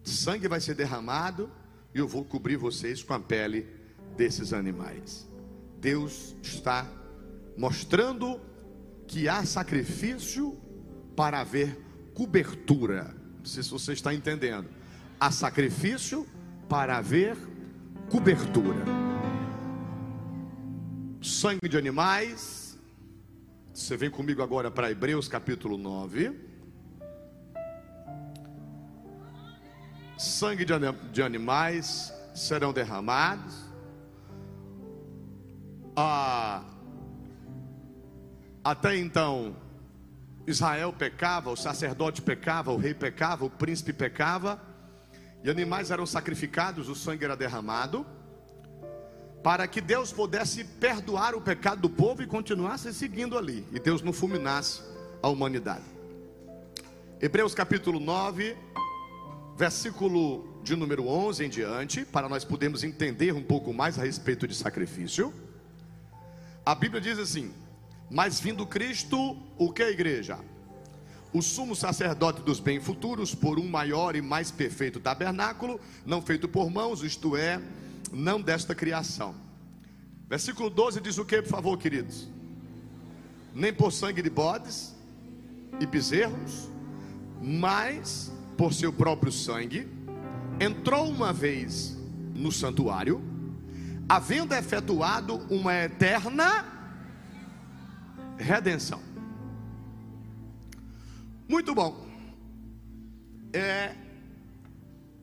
sangue 0.05 0.49
vai 0.49 0.61
ser 0.61 0.75
derramado 0.75 1.51
e 1.95 1.99
eu 1.99 2.07
vou 2.07 2.25
cobrir 2.25 2.57
vocês 2.57 3.03
com 3.03 3.15
a 3.15 3.21
pele 3.21 3.67
desses 4.17 4.53
animais. 4.53 5.29
Deus 5.79 6.37
está 6.43 6.87
mostrando 7.57 8.41
que 9.07 9.29
há 9.29 9.45
sacrifício 9.45 10.59
para 11.17 11.41
haver 11.41 11.79
cobertura. 12.15 13.15
Não 13.39 13.45
sei 13.45 13.63
se 13.63 13.71
você 13.71 13.93
está 13.93 14.13
entendendo. 14.15 14.69
Há 15.19 15.31
sacrifício 15.31 16.27
para 16.69 16.99
haver 16.99 17.37
cobertura. 18.11 18.85
Sangue 21.23 21.69
de 21.69 21.77
animais. 21.77 22.60
Você 23.81 23.97
vem 23.97 24.11
comigo 24.11 24.43
agora 24.43 24.71
para 24.71 24.91
Hebreus 24.91 25.27
capítulo 25.27 25.79
9. 25.79 26.39
sangue 30.19 30.67
de 31.11 31.23
animais 31.23 32.13
serão 32.35 32.75
derramados. 32.75 33.55
Ah, 35.97 36.63
até 38.63 38.99
então, 38.99 39.57
Israel 40.47 40.93
pecava, 40.93 41.51
o 41.51 41.57
sacerdote 41.57 42.21
pecava, 42.21 42.71
o 42.71 42.77
rei 42.77 42.93
pecava, 42.93 43.47
o 43.47 43.51
príncipe 43.51 43.95
pecava, 43.95 44.61
e 45.43 45.49
animais 45.49 45.91
eram 45.91 46.05
sacrificados, 46.05 46.91
o 46.91 46.95
sangue 46.95 47.25
era 47.25 47.35
derramado, 47.35 48.07
para 49.43 49.67
que 49.67 49.81
Deus 49.81 50.13
pudesse 50.13 50.65
perdoar 50.65 51.35
o 51.35 51.41
pecado 51.41 51.81
do 51.81 51.91
povo 51.91 52.23
e 52.23 52.27
continuasse 52.27 52.93
seguindo 52.93 53.39
ali, 53.39 53.67
e 53.73 53.79
Deus 53.79 54.03
não 54.03 54.13
fulminasse 54.13 54.83
a 55.23 55.29
humanidade. 55.29 55.85
Hebreus 57.21 57.55
capítulo 57.55 57.99
9, 57.99 58.57
versículo 59.57 60.61
de 60.63 60.77
número 60.77 61.07
11 61.07 61.45
em 61.45 61.49
diante, 61.49 62.05
para 62.05 62.29
nós 62.29 62.45
podermos 62.45 62.85
entender 62.85 63.33
um 63.33 63.43
pouco 63.43 63.73
mais 63.73 63.99
a 63.99 64.05
respeito 64.05 64.47
de 64.47 64.55
sacrifício. 64.55 65.33
A 66.65 66.75
Bíblia 66.75 67.01
diz 67.01 67.19
assim: 67.19 67.53
Mas 68.11 68.41
vindo 68.41 68.67
Cristo, 68.67 69.37
o 69.59 69.73
que 69.73 69.83
a 69.83 69.91
igreja? 69.91 70.39
O 71.33 71.41
sumo 71.41 71.77
sacerdote 71.77 72.43
dos 72.43 72.59
bens 72.59 72.83
futuros, 72.83 73.35
por 73.35 73.59
um 73.59 73.69
maior 73.69 74.17
e 74.17 74.21
mais 74.21 74.51
perfeito 74.51 74.99
tabernáculo, 74.99 75.81
não 76.05 76.21
feito 76.21 76.49
por 76.49 76.69
mãos, 76.71 77.03
isto 77.03 77.37
é, 77.37 77.61
não 78.13 78.41
desta 78.41 78.75
criação. 78.75 79.35
Versículo 80.29 80.71
12 80.71 81.01
diz 81.01 81.19
o 81.19 81.25
que, 81.25 81.43
por 81.43 81.49
favor, 81.49 81.77
queridos? 81.77 82.29
Nem 83.55 83.73
por 83.73 83.93
sangue 83.93 84.23
de 84.23 84.31
bodes 84.31 84.95
e 85.81 85.87
bezerros, 85.87 86.69
mas 87.43 88.33
por 88.57 88.73
seu 88.73 88.93
próprio 88.93 89.33
sangue, 89.33 89.89
entrou 90.61 91.09
uma 91.09 91.33
vez 91.33 91.97
no 92.35 92.53
santuário, 92.53 93.23
havendo 94.09 94.55
efetuado 94.55 95.37
uma 95.49 95.75
eterna 95.75 96.67
redenção. 98.37 99.01
Muito 101.49 101.75
bom. 101.75 102.07
É, 103.53 103.95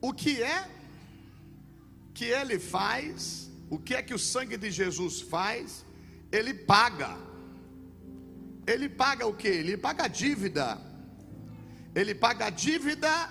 o 0.00 0.12
que 0.12 0.42
é 0.42 0.77
que 2.18 2.24
ele 2.24 2.58
faz? 2.58 3.48
O 3.70 3.78
que 3.78 3.94
é 3.94 4.02
que 4.02 4.12
o 4.12 4.18
sangue 4.18 4.56
de 4.56 4.72
Jesus 4.72 5.20
faz? 5.20 5.86
Ele 6.32 6.52
paga. 6.52 7.16
Ele 8.66 8.88
paga 8.88 9.24
o 9.24 9.32
que? 9.32 9.46
Ele 9.46 9.76
paga 9.76 10.04
a 10.06 10.08
dívida. 10.08 10.80
Ele 11.94 12.16
paga 12.16 12.46
a 12.46 12.50
dívida 12.50 13.30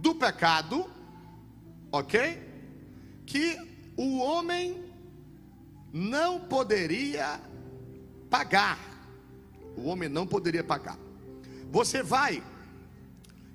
do 0.00 0.12
pecado, 0.16 0.90
ok? 1.92 2.42
Que 3.24 3.56
o 3.96 4.18
homem 4.18 4.84
não 5.92 6.40
poderia 6.40 7.40
pagar. 8.28 8.78
O 9.76 9.86
homem 9.86 10.08
não 10.08 10.26
poderia 10.26 10.64
pagar. 10.64 10.98
Você 11.70 12.02
vai 12.02 12.42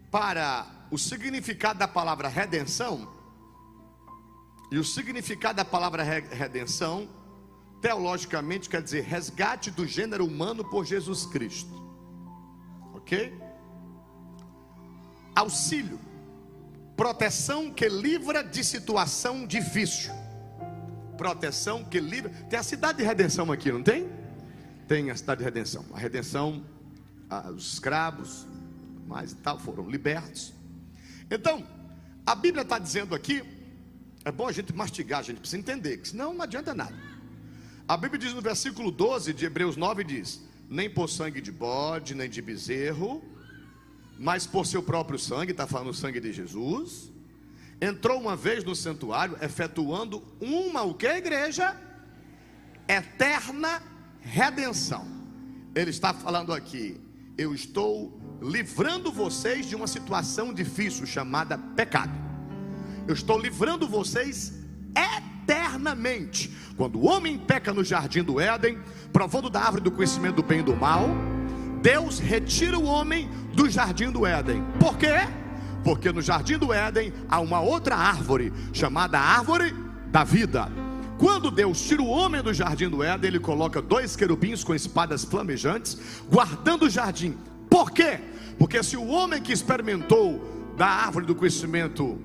para 0.10 0.66
o 0.90 0.98
significado 0.98 1.78
da 1.78 1.90
palavra 1.90 2.30
redenção, 2.30 3.15
e 4.76 4.78
o 4.78 4.84
significado 4.84 5.56
da 5.56 5.64
palavra 5.64 6.04
redenção, 6.04 7.08
teologicamente, 7.82 8.68
quer 8.68 8.82
dizer 8.82 9.06
resgate 9.06 9.72
do 9.72 9.88
gênero 9.88 10.26
humano 10.26 10.66
por 10.66 10.86
Jesus 10.86 11.26
Cristo. 11.26 11.72
Ok? 12.94 13.34
Auxílio, 15.34 15.98
proteção 16.98 17.72
que 17.72 17.88
livra 17.88 18.44
de 18.44 18.66
situação 18.66 19.48
difícil 19.48 20.14
proteção 21.18 21.86
que 21.86 22.02
livra. 22.02 22.30
Tem 22.50 22.60
a 22.60 22.64
cidade 22.64 22.98
de 22.98 23.06
redenção 23.06 23.50
aqui, 23.54 23.72
não 23.72 23.82
tem? 23.82 24.10
Tem 24.90 25.10
a 25.10 25.16
cidade 25.16 25.40
de 25.40 25.46
redenção. 25.46 25.86
A 25.94 25.98
redenção, 25.98 26.66
os 27.56 27.76
escravos, 27.76 28.46
mais 29.08 29.32
e 29.32 29.36
tal, 29.38 29.58
foram 29.58 29.90
libertos. 29.90 30.54
Então, 31.32 31.66
a 32.26 32.36
Bíblia 32.36 32.64
está 32.64 32.78
dizendo 32.78 33.16
aqui, 33.16 33.55
é 34.26 34.32
bom 34.32 34.48
a 34.48 34.52
gente 34.52 34.74
mastigar, 34.74 35.20
a 35.20 35.24
gente 35.24 35.40
precisa 35.40 35.60
entender, 35.60 35.98
que 35.98 36.10
senão 36.10 36.34
não 36.34 36.42
adianta 36.42 36.74
nada. 36.74 36.96
A 37.88 37.96
Bíblia 37.96 38.20
diz 38.20 38.34
no 38.34 38.42
versículo 38.42 38.92
12 38.92 39.34
de 39.34 39.46
Hebreus 39.46 39.78
9: 39.78 40.04
diz: 40.04 40.42
Nem 40.70 40.90
por 40.90 41.08
sangue 41.08 41.40
de 41.40 41.52
bode, 41.52 42.14
nem 42.16 42.30
de 42.30 42.42
bezerro, 42.42 43.24
mas 44.20 44.46
por 44.46 44.66
seu 44.66 44.84
próprio 44.84 45.18
sangue, 45.18 45.52
está 45.52 45.66
falando 45.66 45.92
o 45.92 45.94
sangue 45.94 46.20
de 46.20 46.34
Jesus 46.34 47.16
entrou 47.80 48.20
uma 48.20 48.36
vez 48.36 48.64
no 48.64 48.76
santuário, 48.76 49.38
efetuando 49.42 50.24
uma 50.40 50.84
o 50.84 50.94
que 50.94 51.08
igreja? 51.08 51.76
Eterna 52.88 53.82
redenção. 54.22 55.06
Ele 55.74 55.90
está 55.90 56.14
falando 56.14 56.54
aqui, 56.54 57.00
eu 57.38 57.54
estou 57.54 58.20
livrando 58.42 59.12
vocês 59.12 59.66
de 59.66 59.76
uma 59.76 59.88
situação 59.88 60.54
difícil 60.54 61.06
chamada 61.06 61.58
pecado. 61.58 62.25
Eu 63.08 63.14
estou 63.14 63.38
livrando 63.40 63.88
vocês 63.88 64.54
eternamente. 64.96 66.52
Quando 66.76 67.00
o 67.00 67.06
homem 67.06 67.38
peca 67.38 67.74
no 67.74 67.84
jardim 67.84 68.24
do 68.24 68.40
Éden, 68.40 68.80
provando 69.14 69.50
da 69.50 69.62
árvore 69.62 69.84
do 69.84 69.92
conhecimento 69.92 70.38
do 70.38 70.44
bem 70.44 70.60
e 70.60 70.64
do 70.64 70.76
mal, 70.76 71.08
Deus 71.82 72.20
retira 72.20 72.78
o 72.78 72.86
homem 72.86 73.30
do 73.54 73.70
jardim 73.70 74.12
do 74.12 74.26
Éden. 74.26 74.64
Por 74.80 74.98
quê? 74.98 75.28
Porque 75.84 76.12
no 76.12 76.22
jardim 76.22 76.58
do 76.58 76.74
Éden 76.74 77.14
há 77.30 77.40
uma 77.40 77.62
outra 77.62 77.96
árvore, 77.96 78.52
chamada 78.74 79.20
árvore 79.20 79.74
da 80.08 80.24
vida. 80.24 80.68
Quando 81.20 81.52
Deus 81.52 81.80
tira 81.82 82.02
o 82.02 82.08
homem 82.08 82.42
do 82.42 82.54
jardim 82.54 82.90
do 82.90 83.04
Éden, 83.04 83.28
ele 83.28 83.40
coloca 83.40 83.82
dois 83.82 84.16
querubins 84.16 84.64
com 84.64 84.74
espadas 84.74 85.24
flamejantes, 85.24 85.98
guardando 86.30 86.86
o 86.86 86.90
jardim. 86.90 87.38
Por 87.70 87.92
quê? 87.92 88.20
Porque 88.58 88.82
se 88.82 88.98
o 88.98 89.06
homem 89.06 89.42
que 89.42 89.54
experimentou 89.54 90.74
da 90.76 90.88
árvore 90.88 91.26
do 91.26 91.36
conhecimento 91.36 92.20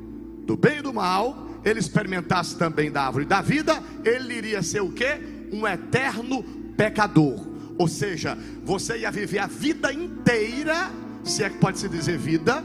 do 0.50 0.56
bem 0.56 0.78
e 0.78 0.82
do 0.82 0.92
mal, 0.92 1.46
ele 1.64 1.78
experimentasse 1.78 2.56
também 2.56 2.90
da 2.90 3.04
árvore 3.04 3.24
da 3.24 3.40
vida, 3.40 3.80
ele 4.04 4.34
iria 4.34 4.64
ser 4.64 4.82
o 4.82 4.90
quê? 4.90 5.20
Um 5.52 5.64
eterno 5.64 6.42
pecador. 6.76 7.46
Ou 7.78 7.86
seja, 7.86 8.36
você 8.64 8.98
ia 8.98 9.12
viver 9.12 9.38
a 9.38 9.46
vida 9.46 9.92
inteira, 9.92 10.90
se 11.22 11.44
é 11.44 11.50
que 11.50 11.58
pode 11.58 11.78
se 11.78 11.88
dizer 11.88 12.18
vida, 12.18 12.64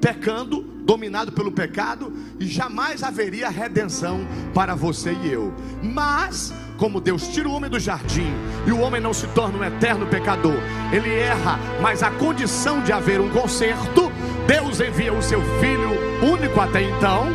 pecando, 0.00 0.62
dominado 0.62 1.30
pelo 1.30 1.52
pecado, 1.52 2.10
e 2.40 2.46
jamais 2.46 3.02
haveria 3.02 3.50
redenção 3.50 4.26
para 4.54 4.74
você 4.74 5.12
e 5.12 5.30
eu. 5.30 5.52
Mas, 5.82 6.54
como 6.76 7.00
Deus 7.00 7.28
tira 7.28 7.48
o 7.48 7.52
homem 7.52 7.70
do 7.70 7.78
jardim 7.78 8.32
e 8.66 8.72
o 8.72 8.80
homem 8.80 9.00
não 9.00 9.12
se 9.12 9.26
torna 9.28 9.58
um 9.58 9.64
eterno 9.64 10.06
pecador, 10.06 10.56
ele 10.92 11.14
erra, 11.14 11.58
mas 11.80 12.02
a 12.02 12.10
condição 12.10 12.82
de 12.82 12.92
haver 12.92 13.20
um 13.20 13.28
conserto, 13.30 14.12
Deus 14.46 14.80
envia 14.80 15.12
o 15.12 15.22
seu 15.22 15.40
filho 15.60 15.90
único 16.22 16.60
até 16.60 16.82
então 16.82 17.26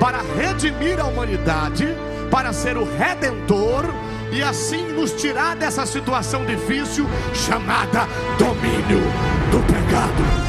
para 0.00 0.20
redimir 0.36 1.00
a 1.00 1.04
humanidade, 1.04 1.86
para 2.30 2.52
ser 2.52 2.76
o 2.76 2.84
redentor 2.84 3.84
e 4.32 4.42
assim 4.42 4.92
nos 4.92 5.12
tirar 5.12 5.56
dessa 5.56 5.86
situação 5.86 6.44
difícil 6.44 7.06
chamada 7.34 8.06
domínio 8.38 9.02
do 9.50 9.60
pecado. 9.66 10.48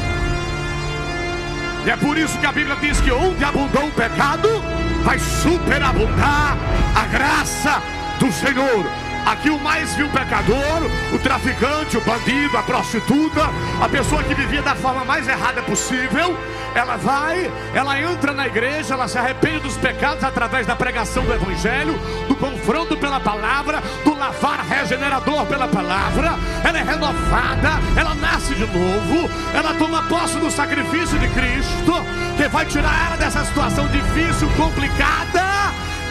E 1.86 1.90
é 1.90 1.96
por 1.96 2.18
isso 2.18 2.38
que 2.38 2.46
a 2.46 2.52
Bíblia 2.52 2.76
diz 2.76 3.00
que 3.00 3.10
onde 3.10 3.42
abundou 3.42 3.86
o 3.86 3.92
pecado, 3.92 4.48
vai 5.02 5.18
superabundar 5.18 6.56
a 6.94 7.06
graça 7.06 7.82
do 8.20 8.30
Senhor. 8.30 8.86
Aqui 9.26 9.50
o 9.50 9.58
mais 9.58 9.94
vil 9.94 10.08
pecador, 10.08 10.82
o 11.12 11.18
traficante, 11.18 11.96
o 11.96 12.00
bandido, 12.00 12.56
a 12.56 12.62
prostituta, 12.62 13.42
a 13.82 13.88
pessoa 13.88 14.22
que 14.22 14.34
vivia 14.34 14.62
da 14.62 14.74
forma 14.74 15.04
mais 15.04 15.28
errada 15.28 15.62
possível, 15.62 16.36
ela 16.74 16.96
vai, 16.96 17.50
ela 17.74 18.00
entra 18.00 18.32
na 18.32 18.46
igreja, 18.46 18.94
ela 18.94 19.08
se 19.08 19.18
arrepende 19.18 19.60
dos 19.60 19.76
pecados 19.76 20.24
através 20.24 20.66
da 20.66 20.74
pregação 20.74 21.24
do 21.24 21.34
Evangelho, 21.34 21.98
do 22.28 22.34
confronto 22.34 22.96
pela 22.96 23.20
palavra, 23.20 23.82
do 24.04 24.14
lavar 24.16 24.64
regenerador 24.66 25.44
pela 25.46 25.68
palavra, 25.68 26.34
ela 26.64 26.78
é 26.78 26.82
renovada, 26.82 27.78
ela 27.96 28.14
nasce 28.14 28.54
de 28.54 28.66
novo, 28.66 29.30
ela 29.54 29.74
toma 29.74 30.02
posse 30.04 30.38
do 30.38 30.50
sacrifício 30.50 31.18
de 31.18 31.28
Cristo, 31.28 31.92
que 32.36 32.48
vai 32.48 32.64
tirar 32.64 33.06
ela 33.06 33.16
dessa 33.16 33.44
situação 33.44 33.86
difícil, 33.88 34.48
complicada 34.56 35.49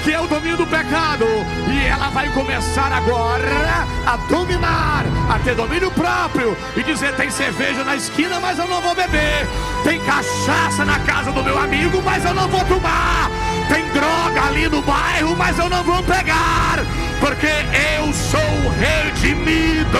que 0.03 0.13
é 0.13 0.20
o 0.20 0.27
domínio 0.27 0.58
do 0.58 0.68
pecado, 0.68 1.25
e 1.68 1.86
ela 1.86 2.10
vai 2.10 2.29
começar 2.29 2.91
agora 2.91 3.88
a 4.06 4.18
dominar, 4.29 5.06
a 5.29 5.39
ter 5.39 5.56
domínio 5.56 5.91
próprio 5.91 6.58
e 6.75 6.84
dizer: 6.84 7.13
tem 7.15 7.29
cerveja 7.29 7.84
na 7.84 7.96
esquina, 7.96 8.39
mas 8.39 8.58
eu 8.58 8.68
não 8.68 8.82
vou 8.82 8.96
beber, 8.96 9.48
tem 9.84 10.00
cachaça 10.01 10.86
na 10.86 11.00
casa 11.00 11.32
do 11.32 11.44
meu 11.44 11.58
amigo, 11.60 12.01
mas 12.03 12.24
eu 12.24 12.34
não 12.34 12.48
vou 12.48 12.63
tomar, 12.65 13.29
tem 13.68 13.88
droga 13.89 14.48
ali 14.48 14.70
no 14.70 14.82
bairro, 14.82 15.36
mas 15.36 15.58
eu 15.60 15.70
não 15.70 15.84
vou 15.84 16.01
pegar, 16.03 16.79
porque 17.20 17.48
eu 17.48 18.13
sou 18.13 18.72
redimido, 18.79 20.00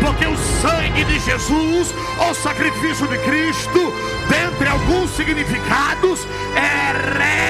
porque 0.00 0.26
o 0.26 0.36
sangue 0.60 1.04
de 1.04 1.18
Jesus, 1.20 1.94
o 2.18 2.34
sacrifício 2.34 3.06
de 3.08 3.18
Cristo, 3.18 3.92
dentre 4.28 4.68
alguns 4.68 5.10
significados, 5.16 6.26
é 6.54 6.84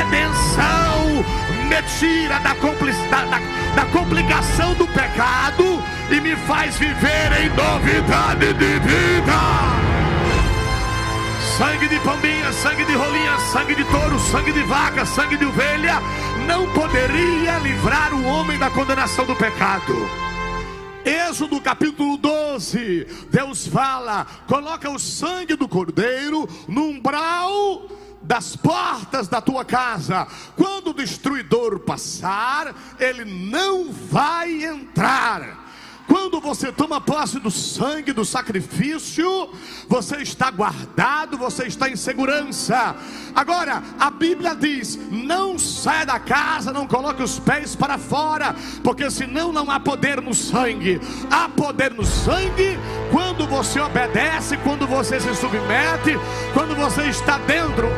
redenção 0.03 1.25
me 1.65 1.83
tira 1.99 2.39
da, 2.41 2.55
da, 2.55 3.39
da 3.75 3.85
complicação 3.87 4.75
do 4.75 4.87
pecado 4.89 5.83
e 6.11 6.21
me 6.21 6.37
faz 6.37 6.77
viver 6.77 7.33
em 7.41 7.49
novidade 7.51 8.53
de 8.55 8.79
vida. 8.81 9.85
Sangue 11.57 11.89
de 11.89 12.01
pombinha, 12.01 12.53
sangue 12.53 12.85
de 12.85 12.95
rolinha, 12.95 13.39
sangue 13.53 13.75
de 13.77 13.85
touro, 13.85 14.19
sangue 14.19 14.53
de 14.53 14.63
vaca, 14.65 15.07
sangue 15.07 15.37
de 15.37 15.45
ovelha, 15.45 16.01
não 16.47 16.67
poderia 16.73 17.59
livrar 17.59 18.13
o 18.13 18.25
homem 18.25 18.59
da 18.59 18.71
condenação 18.71 19.25
do 19.25 19.37
pecado. 19.37 19.95
Êxodo 21.05 21.61
capítulo 21.61 22.17
12, 22.17 23.07
Deus 23.31 23.67
fala: 23.67 24.27
coloca 24.49 24.91
o 24.91 24.99
sangue 24.99 25.55
do 25.55 25.69
cordeiro 25.69 26.49
no 26.67 26.85
umbral 26.89 27.83
das 28.25 28.57
portas 28.57 29.29
da 29.29 29.41
tua 29.41 29.65
casa. 29.65 30.27
Quando 30.57 30.89
o 30.91 30.95
destruidor 30.95 31.81
passar, 31.81 32.75
ele 32.99 33.25
não 33.25 33.93
vai 33.93 34.65
entrar. 34.65 35.64
Quando 36.07 36.41
você 36.41 36.71
toma 36.71 37.01
posse 37.01 37.39
do 37.39 37.51
sangue 37.51 38.13
do 38.13 38.25
sacrifício, 38.25 39.51
você 39.89 40.17
está 40.17 40.51
guardado, 40.51 41.39
você 41.39 41.67
está 41.67 41.89
em 41.89 41.97
segurança. 41.97 42.95
Agora, 43.35 43.83
a 43.99 44.11
Bíblia 44.11 44.55
diz: 44.55 44.99
não 45.11 45.59
saia 45.59 46.05
da 46.05 46.19
casa, 46.19 46.73
não 46.73 46.87
coloque 46.87 47.23
os 47.23 47.39
pés 47.39 47.75
para 47.75 47.97
fora, 47.99 48.55
porque 48.83 49.11
senão 49.11 49.53
não 49.53 49.71
há 49.71 49.81
poder 49.81 50.21
no 50.21 50.35
sangue. 50.35 51.01
Há 51.31 51.49
poder 51.49 51.93
no 51.93 52.05
sangue 52.05 52.79
quando 53.11 53.47
você 53.47 53.81
obedece, 53.81 54.57
quando 54.59 54.87
você 54.87 55.21
se 55.21 55.35
submete, 55.35 56.19
quando 56.53 56.75
você 56.75 57.03
está 57.05 57.39
dentro, 57.39 57.89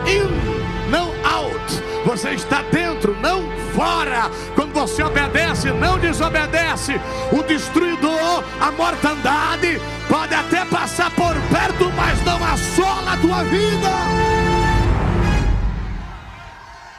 não 0.91 1.09
out. 1.25 1.83
Você 2.05 2.31
está 2.31 2.63
dentro, 2.63 3.17
não 3.21 3.43
fora. 3.75 4.31
Quando 4.55 4.73
você 4.73 5.03
obedece, 5.03 5.71
não 5.73 5.99
desobedece. 5.99 6.95
O 7.33 7.43
destruidor, 7.43 8.45
a 8.61 8.71
mortandade, 8.73 9.81
pode 10.09 10.35
até 10.35 10.65
passar 10.65 11.11
por 11.11 11.35
perto, 11.51 11.91
mas 11.97 12.25
não 12.25 12.43
assola 12.45 13.13
a 13.13 13.17
tua 13.17 13.45
vida. 13.45 13.91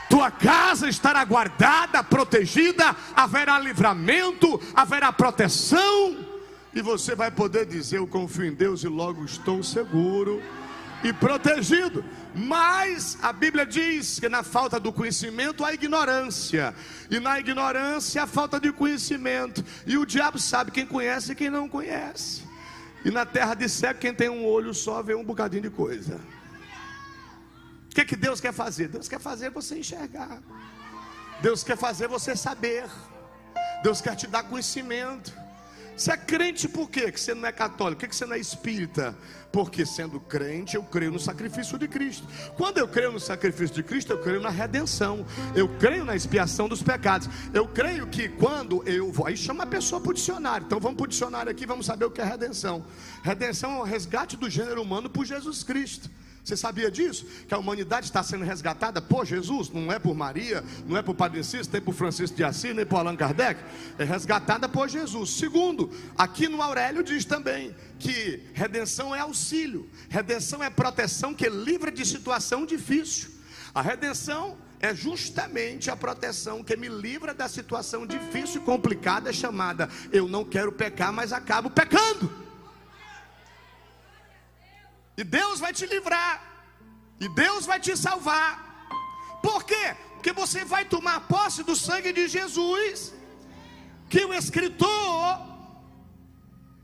Tua 0.08 0.30
casa 0.30 0.88
estará 0.88 1.24
guardada, 1.24 2.02
protegida, 2.02 2.96
haverá 3.14 3.58
livramento, 3.58 4.60
haverá 4.74 5.12
proteção, 5.12 6.16
e 6.74 6.80
você 6.80 7.14
vai 7.14 7.30
poder 7.30 7.66
dizer: 7.66 7.98
Eu 7.98 8.06
confio 8.06 8.46
em 8.46 8.54
Deus 8.54 8.84
e 8.84 8.88
logo 8.88 9.24
estou 9.24 9.62
seguro 9.62 10.42
e 11.02 11.12
protegido. 11.12 12.04
Mas 12.34 13.18
a 13.22 13.32
Bíblia 13.32 13.66
diz 13.66 14.20
que 14.20 14.28
na 14.28 14.42
falta 14.42 14.78
do 14.78 14.92
conhecimento 14.92 15.64
há 15.64 15.72
ignorância, 15.72 16.74
e 17.10 17.18
na 17.18 17.38
ignorância 17.38 18.22
há 18.22 18.26
falta 18.26 18.60
de 18.60 18.72
conhecimento, 18.72 19.64
e 19.86 19.96
o 19.96 20.06
diabo 20.06 20.38
sabe 20.38 20.70
quem 20.70 20.86
conhece 20.86 21.32
e 21.32 21.34
quem 21.34 21.50
não 21.50 21.68
conhece. 21.68 22.42
E 23.04 23.10
na 23.10 23.24
terra 23.24 23.54
de 23.54 23.68
cego, 23.68 24.00
quem 24.00 24.14
tem 24.14 24.28
um 24.28 24.44
olho 24.44 24.74
só 24.74 25.02
vê 25.02 25.14
um 25.14 25.24
bocadinho 25.24 25.62
de 25.62 25.70
coisa. 25.70 26.20
O 27.90 27.94
que, 27.94 28.04
que 28.04 28.16
Deus 28.16 28.40
quer 28.40 28.52
fazer? 28.52 28.88
Deus 28.88 29.08
quer 29.08 29.20
fazer 29.20 29.50
você 29.50 29.78
enxergar. 29.78 30.40
Deus 31.40 31.64
quer 31.64 31.76
fazer 31.76 32.08
você 32.08 32.36
saber. 32.36 32.84
Deus 33.82 34.00
quer 34.00 34.14
te 34.16 34.26
dar 34.26 34.42
conhecimento. 34.42 35.32
Você 35.98 36.12
é 36.12 36.16
crente 36.16 36.68
por 36.68 36.88
quê? 36.88 37.10
Que 37.10 37.20
você 37.20 37.34
não 37.34 37.48
é 37.48 37.50
católico? 37.50 38.00
Por 38.00 38.08
que 38.08 38.14
você 38.14 38.24
não 38.24 38.36
é 38.36 38.38
espírita? 38.38 39.18
Porque 39.50 39.84
sendo 39.84 40.20
crente, 40.20 40.76
eu 40.76 40.82
creio 40.84 41.10
no 41.10 41.18
sacrifício 41.18 41.76
de 41.76 41.88
Cristo. 41.88 42.24
Quando 42.56 42.78
eu 42.78 42.86
creio 42.86 43.10
no 43.10 43.18
sacrifício 43.18 43.74
de 43.74 43.82
Cristo, 43.82 44.12
eu 44.12 44.22
creio 44.22 44.40
na 44.40 44.48
redenção. 44.48 45.26
Eu 45.56 45.68
creio 45.76 46.04
na 46.04 46.14
expiação 46.14 46.68
dos 46.68 46.84
pecados. 46.84 47.28
Eu 47.52 47.66
creio 47.66 48.06
que 48.06 48.28
quando 48.28 48.80
eu 48.86 49.10
vou. 49.10 49.26
Aí 49.26 49.36
chama 49.36 49.64
a 49.64 49.66
pessoa 49.66 50.00
para 50.00 50.12
o 50.12 50.14
dicionário. 50.14 50.66
Então 50.66 50.78
vamos 50.78 50.98
para 50.98 51.04
o 51.04 51.08
dicionário 51.08 51.50
aqui, 51.50 51.66
vamos 51.66 51.84
saber 51.84 52.04
o 52.04 52.12
que 52.12 52.20
é 52.20 52.24
redenção. 52.24 52.86
Redenção 53.24 53.72
é 53.72 53.80
o 53.80 53.82
resgate 53.82 54.36
do 54.36 54.48
gênero 54.48 54.80
humano 54.80 55.10
por 55.10 55.24
Jesus 55.24 55.64
Cristo. 55.64 56.08
Você 56.48 56.56
sabia 56.56 56.90
disso? 56.90 57.26
Que 57.46 57.52
a 57.52 57.58
humanidade 57.58 58.06
está 58.06 58.22
sendo 58.22 58.42
resgatada 58.42 59.02
por 59.02 59.26
Jesus, 59.26 59.68
não 59.68 59.92
é 59.92 59.98
por 59.98 60.14
Maria, 60.14 60.64
não 60.86 60.96
é 60.96 61.02
por 61.02 61.14
Padre 61.14 61.44
Cícero, 61.44 61.68
nem 61.74 61.82
por 61.82 61.92
Francisco 61.92 62.34
de 62.34 62.42
Assis, 62.42 62.74
nem 62.74 62.86
por 62.86 62.96
Allan 62.96 63.16
Kardec, 63.16 63.60
é 63.98 64.04
resgatada 64.04 64.66
por 64.66 64.88
Jesus. 64.88 65.34
Segundo, 65.34 65.92
aqui 66.16 66.48
no 66.48 66.62
Aurélio 66.62 67.02
diz 67.02 67.26
também 67.26 67.76
que 67.98 68.42
redenção 68.54 69.14
é 69.14 69.18
auxílio, 69.20 69.90
redenção 70.08 70.64
é 70.64 70.70
proteção 70.70 71.34
que 71.34 71.50
livra 71.50 71.92
de 71.92 72.06
situação 72.06 72.64
difícil. 72.64 73.28
A 73.74 73.82
redenção 73.82 74.56
é 74.80 74.94
justamente 74.94 75.90
a 75.90 75.96
proteção 75.96 76.64
que 76.64 76.78
me 76.78 76.88
livra 76.88 77.34
da 77.34 77.46
situação 77.46 78.06
difícil 78.06 78.62
e 78.62 78.64
complicada 78.64 79.30
chamada 79.34 79.86
eu 80.10 80.26
não 80.26 80.46
quero 80.46 80.72
pecar, 80.72 81.12
mas 81.12 81.30
acabo 81.30 81.68
pecando. 81.68 82.47
E 85.20 85.24
Deus 85.24 85.58
vai 85.58 85.72
te 85.78 85.84
livrar. 85.84 86.34
E 87.18 87.28
Deus 87.28 87.66
vai 87.66 87.80
te 87.80 87.96
salvar. 87.96 88.50
Por 89.42 89.64
quê? 89.64 89.96
Porque 90.14 90.32
você 90.32 90.64
vai 90.64 90.84
tomar 90.84 91.26
posse 91.26 91.64
do 91.64 91.74
sangue 91.74 92.12
de 92.12 92.28
Jesus. 92.28 93.12
Que 94.08 94.24
o 94.24 94.32
escritor, 94.32 95.40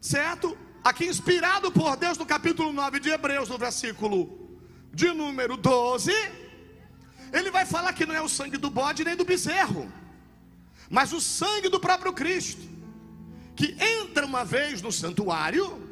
certo? 0.00 0.58
Aqui 0.82 1.06
inspirado 1.06 1.70
por 1.70 1.96
Deus 1.96 2.18
no 2.18 2.26
capítulo 2.26 2.72
9 2.72 2.98
de 2.98 3.10
Hebreus, 3.10 3.48
no 3.48 3.56
versículo 3.56 4.18
de 4.92 5.12
número 5.12 5.56
12, 5.56 6.12
ele 7.32 7.50
vai 7.52 7.64
falar 7.64 7.92
que 7.92 8.04
não 8.04 8.14
é 8.14 8.20
o 8.20 8.28
sangue 8.28 8.56
do 8.56 8.68
bode 8.68 9.04
nem 9.04 9.16
do 9.16 9.24
bezerro, 9.24 9.90
mas 10.90 11.12
o 11.12 11.20
sangue 11.20 11.68
do 11.68 11.80
próprio 11.80 12.12
Cristo, 12.12 12.62
que 13.56 13.76
entra 13.80 14.26
uma 14.26 14.44
vez 14.44 14.82
no 14.82 14.92
santuário 14.92 15.83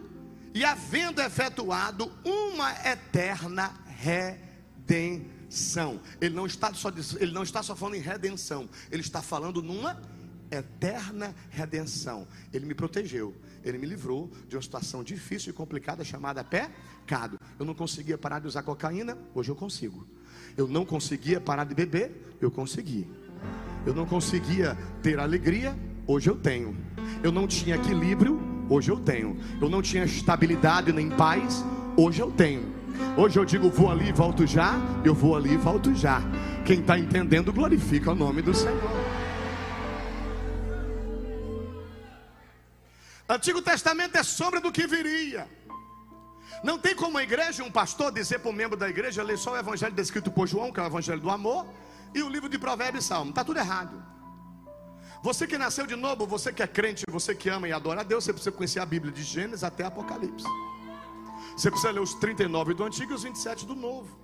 e 0.55 0.65
havendo 0.65 1.21
efetuado 1.21 2.11
uma 2.25 2.73
eterna 2.87 3.73
redenção. 3.87 6.01
Ele 6.21 6.35
não 6.35 6.47
está 6.47 6.73
só, 6.75 6.91
ele 7.19 7.33
não 7.33 7.43
está 7.43 7.63
só 7.63 7.75
falando 7.75 7.97
em 7.97 8.01
redenção, 8.01 8.69
ele 8.91 9.03
está 9.03 9.23
falando 9.23 9.63
numa 9.63 10.01
eterna 10.51 11.35
redenção. 11.51 12.27
Ele 12.53 12.67
me 12.67 12.75
protegeu, 12.75 13.35
ele 13.65 13.79
me 13.79 13.87
livrou 13.87 14.31
de 14.49 14.57
uma 14.57 14.63
situação 14.63 15.03
difícil 15.03 15.51
e 15.51 15.53
complicada 15.53 16.05
chamada 16.05 16.45
pecado. 16.45 17.39
Eu 17.59 17.65
não 17.65 17.75
conseguia 17.75 18.19
parar 18.19 18.41
de 18.41 18.47
usar 18.47 18.63
cocaína, 18.63 19.17
hoje 19.35 19.51
eu 19.51 19.57
consigo. 19.57 20.07
Eu 20.57 20.69
não 20.69 20.85
conseguia 20.85 21.41
parar 21.41 21.65
de 21.65 21.75
beber, 21.75 22.37
eu 22.41 22.51
consegui. 22.51 23.09
Eu 23.87 23.95
não 23.95 24.07
conseguia 24.07 24.77
ter 25.03 25.19
alegria, 25.19 25.77
hoje 26.07 26.29
eu 26.29 26.37
tenho. 26.37 26.77
Eu 27.23 27.33
não 27.33 27.47
tinha 27.47 27.77
equilíbrio, 27.77 28.52
Hoje 28.73 28.91
eu 28.91 28.99
tenho. 28.99 29.39
Eu 29.61 29.69
não 29.69 29.83
tinha 29.83 30.05
estabilidade 30.05 30.93
nem 30.95 31.11
paz. 31.11 31.63
Hoje 31.95 32.23
eu 32.23 32.31
tenho. 32.31 32.75
Hoje 33.19 33.39
eu 33.39 33.45
digo, 33.45 33.69
vou 33.69 33.91
ali 33.91 34.09
e 34.09 34.13
volto 34.13 34.47
já. 34.47 34.81
Eu 35.05 35.15
vou 35.15 35.37
ali 35.37 35.53
e 35.53 35.57
volto 35.59 35.95
já. 35.95 36.23
Quem 36.65 36.81
está 36.81 36.99
entendendo, 36.99 37.53
glorifica 37.53 38.13
o 38.13 38.15
nome 38.15 38.41
do 38.41 38.55
Senhor. 38.55 38.81
Antigo 43.29 43.61
Testamento 43.61 44.17
é 44.17 44.23
sombra 44.23 44.59
do 44.59 44.73
que 44.73 44.87
viria. 44.87 45.47
Não 46.65 46.79
tem 46.79 46.95
como 46.95 47.19
a 47.19 47.23
igreja, 47.23 47.63
um 47.63 47.71
pastor, 47.71 48.11
dizer 48.11 48.39
para 48.39 48.51
um 48.51 48.55
membro 48.55 48.77
da 48.77 48.89
igreja, 48.89 49.23
ler 49.23 49.37
só 49.37 49.53
o 49.53 49.57
evangelho 49.59 49.95
descrito 49.95 50.31
por 50.31 50.47
João, 50.47 50.73
que 50.73 50.81
é 50.81 50.83
o 50.83 50.87
evangelho 50.87 51.21
do 51.21 51.29
amor, 51.29 51.67
e 52.15 52.23
o 52.23 52.29
livro 52.29 52.49
de 52.49 52.59
Provérbios 52.59 53.05
e 53.05 53.09
Salmo. 53.09 53.31
Está 53.31 53.45
tudo 53.45 53.59
errado. 53.59 54.03
Você 55.23 55.47
que 55.47 55.57
nasceu 55.57 55.87
de 55.87 55.95
novo, 55.95 56.27
você 56.27 56.53
que 56.53 56.63
é 56.63 56.67
crente, 56.67 57.05
você 57.09 57.33
que 57.33 57.49
ama 57.49 57.69
e 57.69 57.73
adora 57.73 58.01
a 58.01 58.05
Deus, 58.05 58.25
você 58.25 58.33
precisa 58.33 58.51
conhecer 58.51 58.81
a 58.81 58.87
Bíblia 58.87 59.13
de 59.13 59.23
Gênesis 59.23 59.63
até 59.63 59.85
Apocalipse. 59.85 60.45
Você 61.57 61.71
precisa 61.71 61.93
ler 61.93 62.01
os 62.01 62.15
39 62.15 62.75
do 62.75 62.85
Antigo 62.85 63.13
e 63.13 63.15
os 63.15 63.23
27 63.23 63.65
do 63.65 63.77
Novo. 63.77 64.19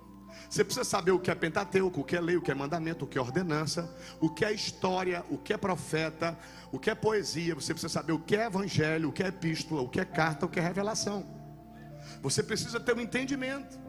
Você 0.49 0.63
precisa 0.63 0.83
saber 0.83 1.11
o 1.11 1.19
que 1.19 1.31
é 1.31 1.35
Pentateuco, 1.35 2.01
o 2.01 2.03
que 2.03 2.17
é 2.17 2.19
lei, 2.19 2.35
o 2.35 2.41
que 2.41 2.51
é 2.51 2.55
mandamento, 2.55 3.05
o 3.05 3.07
que 3.07 3.17
é 3.17 3.21
ordenança, 3.21 3.95
o 4.19 4.29
que 4.29 4.43
é 4.43 4.51
história, 4.51 5.23
o 5.29 5.37
que 5.37 5.53
é 5.53 5.57
profeta, 5.57 6.37
o 6.71 6.77
que 6.77 6.89
é 6.89 6.95
poesia. 6.95 7.55
Você 7.55 7.73
precisa 7.73 7.93
saber 7.93 8.11
o 8.11 8.19
que 8.19 8.35
é 8.35 8.45
evangelho, 8.45 9.09
o 9.09 9.11
que 9.13 9.23
é 9.23 9.27
epístola, 9.27 9.81
o 9.81 9.87
que 9.87 10.01
é 10.01 10.05
carta, 10.05 10.45
o 10.45 10.49
que 10.49 10.59
é 10.59 10.61
revelação. 10.61 11.25
Você 12.21 12.43
precisa 12.43 12.79
ter 12.79 12.93
um 12.93 12.99
entendimento. 12.99 13.79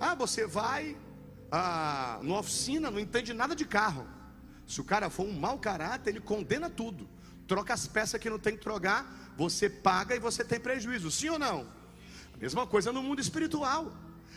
Ah, 0.00 0.14
você 0.14 0.46
vai 0.46 0.96
ah, 1.52 2.18
numa 2.22 2.40
oficina, 2.40 2.90
não 2.90 2.98
entende 2.98 3.32
nada 3.32 3.54
de 3.54 3.64
carro. 3.64 4.13
Se 4.66 4.80
o 4.80 4.84
cara 4.84 5.10
for 5.10 5.26
um 5.26 5.32
mau 5.32 5.58
caráter, 5.58 6.10
ele 6.10 6.20
condena 6.20 6.70
tudo. 6.70 7.08
Troca 7.46 7.74
as 7.74 7.86
peças 7.86 8.20
que 8.20 8.30
não 8.30 8.38
tem 8.38 8.56
que 8.56 8.62
trocar, 8.62 9.32
você 9.36 9.68
paga 9.68 10.14
e 10.14 10.18
você 10.18 10.44
tem 10.44 10.58
prejuízo. 10.58 11.10
Sim 11.10 11.30
ou 11.30 11.38
não? 11.38 11.66
A 12.34 12.38
mesma 12.38 12.66
coisa 12.66 12.92
no 12.92 13.02
mundo 13.02 13.20
espiritual. 13.20 13.92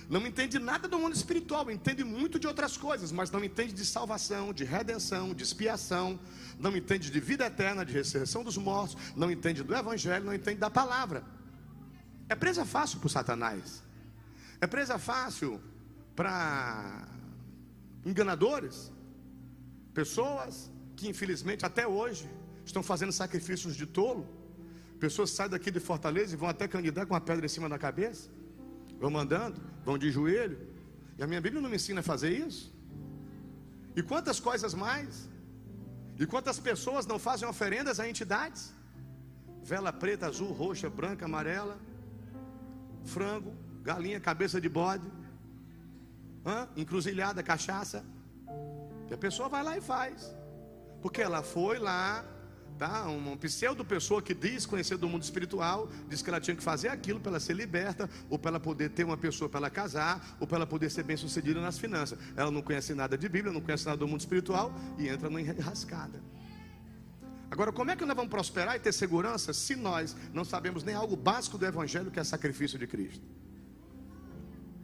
Não 0.09 0.25
entende 0.25 0.57
nada 0.57 0.87
do 0.87 0.97
mundo 0.97 1.15
espiritual, 1.15 1.69
entende 1.69 2.03
muito 2.03 2.39
de 2.39 2.47
outras 2.47 2.77
coisas, 2.77 3.11
mas 3.11 3.29
não 3.29 3.43
entende 3.43 3.73
de 3.73 3.85
salvação, 3.85 4.53
de 4.53 4.63
redenção, 4.63 5.33
de 5.33 5.43
expiação, 5.43 6.17
não 6.57 6.75
entende 6.77 7.11
de 7.11 7.19
vida 7.19 7.45
eterna, 7.45 7.85
de 7.85 7.91
ressurreição 7.91 8.41
dos 8.41 8.57
mortos, 8.57 8.95
não 9.17 9.29
entende 9.29 9.63
do 9.63 9.75
evangelho, 9.75 10.23
não 10.23 10.33
entende 10.33 10.59
da 10.59 10.69
palavra. 10.69 11.25
É 12.29 12.35
presa 12.35 12.65
fácil 12.65 12.99
para 12.99 13.09
Satanás. 13.09 13.83
É 14.61 14.67
presa 14.67 14.97
fácil 14.97 15.61
para 16.15 17.07
enganadores. 18.05 18.91
Pessoas 19.99 20.55
que 20.95 21.05
infelizmente 21.11 21.65
até 21.65 21.87
hoje 21.87 22.29
estão 22.63 22.83
fazendo 22.83 23.11
sacrifícios 23.11 23.75
de 23.75 23.87
tolo. 23.87 24.23
Pessoas 24.99 25.31
saem 25.31 25.49
daqui 25.49 25.71
de 25.71 25.79
Fortaleza 25.79 26.33
e 26.33 26.37
vão 26.37 26.47
até 26.47 26.67
candidatar 26.67 27.07
com 27.07 27.15
uma 27.15 27.21
pedra 27.29 27.47
em 27.47 27.49
cima 27.49 27.67
da 27.67 27.79
cabeça. 27.79 28.29
Vão 28.99 29.09
mandando, 29.09 29.59
vão 29.83 29.97
de 29.97 30.11
joelho. 30.11 30.59
E 31.17 31.23
a 31.23 31.25
minha 31.25 31.41
Bíblia 31.41 31.63
não 31.63 31.69
me 31.71 31.77
ensina 31.77 32.01
a 32.01 32.03
fazer 32.03 32.29
isso. 32.29 32.71
E 33.95 34.03
quantas 34.03 34.39
coisas 34.39 34.75
mais? 34.75 35.27
E 36.19 36.27
quantas 36.27 36.59
pessoas 36.59 37.07
não 37.07 37.17
fazem 37.17 37.47
oferendas 37.47 37.99
a 37.99 38.07
entidades? 38.07 38.71
Vela 39.63 39.91
preta, 39.91 40.27
azul, 40.27 40.51
roxa, 40.51 40.91
branca, 40.91 41.25
amarela, 41.25 41.75
frango, 43.03 43.51
galinha, 43.81 44.19
cabeça 44.19 44.61
de 44.61 44.69
bode, 44.69 45.07
hã? 46.45 46.69
encruzilhada, 46.75 47.41
cachaça. 47.41 48.05
E 49.09 49.13
a 49.13 49.17
pessoa 49.17 49.49
vai 49.49 49.63
lá 49.63 49.77
e 49.77 49.81
faz. 49.81 50.35
Porque 51.01 51.21
ela 51.21 51.43
foi 51.43 51.79
lá, 51.79 52.25
Tá? 52.77 53.05
Uma 53.07 53.35
pseudo 53.37 53.83
pessoa 53.83 54.21
que 54.21 54.35
diz 54.35 54.65
conhecer 54.65 54.97
do 54.97 55.09
mundo 55.09 55.23
espiritual, 55.23 55.89
diz 56.07 56.21
que 56.21 56.29
ela 56.29 56.39
tinha 56.39 56.55
que 56.55 56.61
fazer 56.61 56.89
aquilo 56.89 57.19
para 57.19 57.31
ela 57.31 57.39
ser 57.39 57.55
liberta, 57.55 58.07
ou 58.29 58.37
para 58.37 58.51
ela 58.51 58.59
poder 58.59 58.89
ter 58.89 59.03
uma 59.03 59.17
pessoa 59.17 59.49
para 59.49 59.61
ela 59.61 59.69
casar, 59.69 60.37
ou 60.39 60.45
para 60.45 60.57
ela 60.57 60.67
poder 60.67 60.91
ser 60.91 61.01
bem 61.01 61.17
sucedida 61.17 61.59
nas 61.59 61.79
finanças. 61.79 62.19
Ela 62.35 62.51
não 62.51 62.61
conhece 62.61 62.93
nada 62.93 63.17
de 63.17 63.27
Bíblia, 63.27 63.51
não 63.51 63.61
conhece 63.61 63.85
nada 63.85 63.97
do 63.97 64.07
mundo 64.07 64.19
espiritual 64.19 64.71
e 64.97 65.07
entra 65.07 65.27
numa 65.27 65.41
enrascada. 65.41 66.21
Agora, 67.49 67.71
como 67.71 67.89
é 67.89 67.95
que 67.95 68.05
nós 68.05 68.15
vamos 68.15 68.29
prosperar 68.29 68.75
e 68.75 68.79
ter 68.79 68.93
segurança 68.93 69.53
se 69.53 69.75
nós 69.75 70.15
não 70.31 70.45
sabemos 70.45 70.83
nem 70.83 70.93
algo 70.93 71.15
básico 71.15 71.57
do 71.57 71.65
Evangelho 71.65 72.11
que 72.11 72.19
é 72.19 72.23
sacrifício 72.23 72.77
de 72.77 72.85
Cristo? 72.85 73.25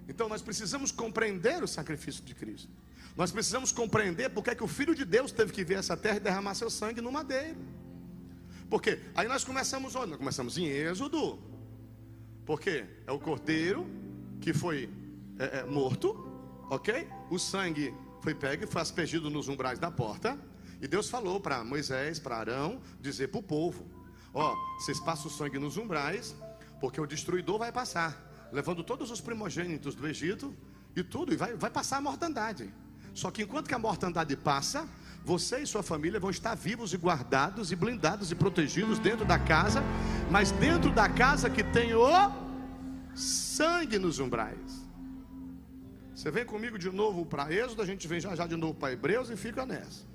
Então 0.08 0.28
nós 0.28 0.42
precisamos 0.42 0.92
compreender 0.92 1.62
o 1.62 1.68
sacrifício 1.68 2.24
de 2.24 2.34
Cristo. 2.34 2.72
Nós 3.16 3.32
precisamos 3.32 3.72
compreender 3.72 4.30
porque 4.30 4.50
é 4.50 4.56
que 4.56 4.64
o 4.64 4.68
Filho 4.68 4.96
de 4.96 5.06
Deus 5.06 5.32
teve 5.32 5.54
que 5.54 5.64
vir 5.64 5.76
a 5.76 5.80
essa 5.80 5.96
terra 5.96 6.18
e 6.18 6.20
derramar 6.20 6.56
seu 6.56 6.70
sangue 6.70 7.02
no 7.02 7.12
madeiro. 7.12 7.60
Porque 8.70 9.00
aí 9.14 9.28
nós 9.28 9.44
começamos 9.44 9.96
onde? 9.96 10.10
Nós 10.10 10.18
começamos 10.18 10.58
em 10.58 10.66
Êxodo. 10.66 11.40
Porque 12.46 12.86
é 13.06 13.12
o 13.12 13.20
cordeiro 13.20 13.88
que 14.42 14.52
foi 14.52 14.90
é, 15.38 15.60
é, 15.60 15.64
morto, 15.64 16.28
ok? 16.70 17.08
O 17.30 17.38
sangue 17.38 17.94
foi 18.22 18.34
pego 18.34 18.64
e 18.64 18.68
foi 18.68 18.82
aspergido 18.82 19.30
nos 19.30 19.48
umbrais 19.48 19.78
da 19.78 19.92
porta. 19.92 20.38
E 20.82 20.88
Deus 20.88 21.10
falou 21.10 21.40
para 21.40 21.64
Moisés, 21.64 22.20
para 22.20 22.38
Arão, 22.38 22.82
dizer 23.00 23.28
para 23.30 23.40
o 23.40 23.44
povo: 23.44 23.86
Ó, 24.34 24.56
vocês 24.80 25.00
passam 25.00 25.28
o 25.28 25.30
sangue 25.30 25.60
nos 25.60 25.78
umbrais, 25.78 26.36
porque 26.82 27.00
o 27.00 27.06
destruidor 27.06 27.60
vai 27.60 27.72
passar, 27.72 28.50
levando 28.52 28.84
todos 28.84 29.12
os 29.12 29.22
primogênitos 29.22 29.96
do 29.96 30.08
Egito 30.08 30.54
e 30.96 31.04
tudo, 31.04 31.32
e 31.32 31.38
vai, 31.38 31.54
vai 31.54 31.70
passar 31.70 31.98
a 31.98 32.02
mortandade. 32.02 32.74
Só 33.14 33.30
que 33.30 33.44
enquanto 33.44 33.68
que 33.68 33.76
a 33.76 33.80
mortandade 33.80 34.36
passa, 34.36 34.88
você 35.24 35.60
e 35.60 35.68
sua 35.68 35.84
família 35.84 36.20
vão 36.20 36.30
estar 36.30 36.56
vivos 36.56 36.94
e 36.94 36.98
guardados 36.98 37.72
e 37.72 37.76
blindados 37.76 38.32
e 38.32 38.36
protegidos 38.36 39.00
dentro 39.00 39.26
da 39.26 39.40
casa, 39.40 39.82
mas 40.30 40.52
dentro 40.52 40.92
da 40.92 41.08
casa 41.08 41.50
que 41.50 41.64
tem 41.64 41.94
o 41.94 42.08
sangue 43.16 44.00
nos 44.00 44.20
umbrais. 44.20 44.84
Você 46.14 46.30
vem 46.30 46.46
comigo 46.46 46.78
de 46.78 46.90
novo 46.90 47.26
para 47.26 47.52
Êxodo, 47.52 47.82
a 47.82 47.86
gente 47.86 48.08
vem 48.08 48.20
já 48.20 48.36
já 48.36 48.46
de 48.48 48.56
novo 48.56 48.74
para 48.74 48.94
Hebreus 48.94 49.30
e 49.30 49.36
fica 49.36 49.66
nessa. 49.66 50.06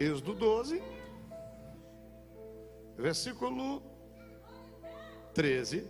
Êxodo 0.00 0.34
12, 0.34 0.82
versículo 2.96 3.82
13. 5.34 5.86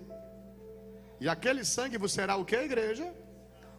E 1.21 1.29
aquele 1.29 1.65
sangue 1.65 1.99
vos 1.99 2.13
será 2.13 2.37
o 2.37 2.45
que, 2.45 2.57
igreja? 2.57 3.13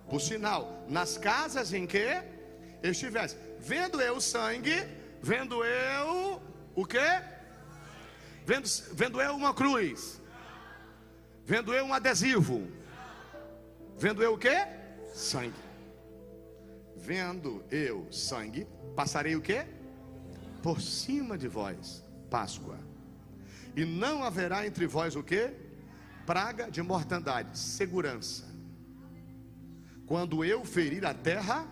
Por 0.10 0.19
sinal, 0.19 0.84
nas 0.89 1.17
casas 1.17 1.72
em 1.72 1.86
que 1.86 2.24
estivesse. 2.82 3.38
Vendo 3.60 4.02
eu 4.02 4.15
o 4.15 4.22
sangue, 4.22 4.74
vendo 5.22 5.63
eu 5.63 6.41
o 6.76 6.86
que? 6.86 6.98
Vendo, 8.43 8.67
vendo 8.93 9.22
eu 9.22 9.36
uma 9.36 9.54
cruz. 9.54 10.19
Vendo 11.45 11.74
eu 11.74 11.86
um 11.86 11.93
adesivo. 11.93 12.67
Vendo 13.98 14.24
eu 14.24 14.34
o 14.34 14.38
que? 14.38 14.56
Sangue. 15.13 15.54
Vendo 16.95 17.63
eu 17.69 18.12
sangue, 18.12 18.67
passarei 18.95 19.36
o 19.36 19.41
que? 19.41 19.65
Por 20.63 20.82
cima 20.82 21.38
de 21.38 21.48
vós, 21.48 22.04
Páscoa. 22.30 22.80
E 23.76 23.86
não 23.86 24.24
haverá 24.24 24.65
entre 24.65 24.88
vós 24.88 25.15
o 25.15 25.24
que? 25.24 25.54
Praga 26.26 26.69
de 26.69 26.82
mortandade, 26.82 27.58
segurança 27.58 28.49
quando 30.10 30.43
eu 30.43 30.65
ferir 30.65 31.06
a 31.06 31.13
terra, 31.13 31.67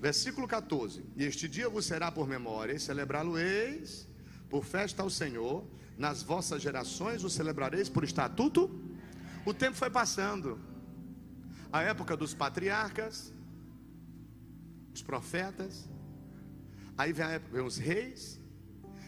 versículo 0.00 0.48
14: 0.48 1.06
E 1.16 1.22
este 1.22 1.48
dia 1.48 1.68
vos 1.68 1.86
será 1.86 2.10
por 2.10 2.26
memória, 2.26 2.72
e 2.72 2.80
celebrá-lo-eis 2.80 4.08
por 4.50 4.64
festa 4.64 5.00
ao 5.00 5.08
Senhor, 5.08 5.64
nas 5.96 6.24
vossas 6.24 6.60
gerações 6.60 7.22
o 7.22 7.30
celebrareis 7.30 7.88
por 7.88 8.02
estatuto. 8.02 8.68
O 9.46 9.54
tempo 9.54 9.76
foi 9.76 9.88
passando, 9.88 10.58
a 11.72 11.82
época 11.82 12.16
dos 12.16 12.34
patriarcas, 12.34 13.32
os 14.92 15.00
profetas, 15.00 15.88
aí 16.98 17.12
vem, 17.12 17.26
época, 17.26 17.52
vem 17.52 17.64
os 17.64 17.76
reis, 17.76 18.40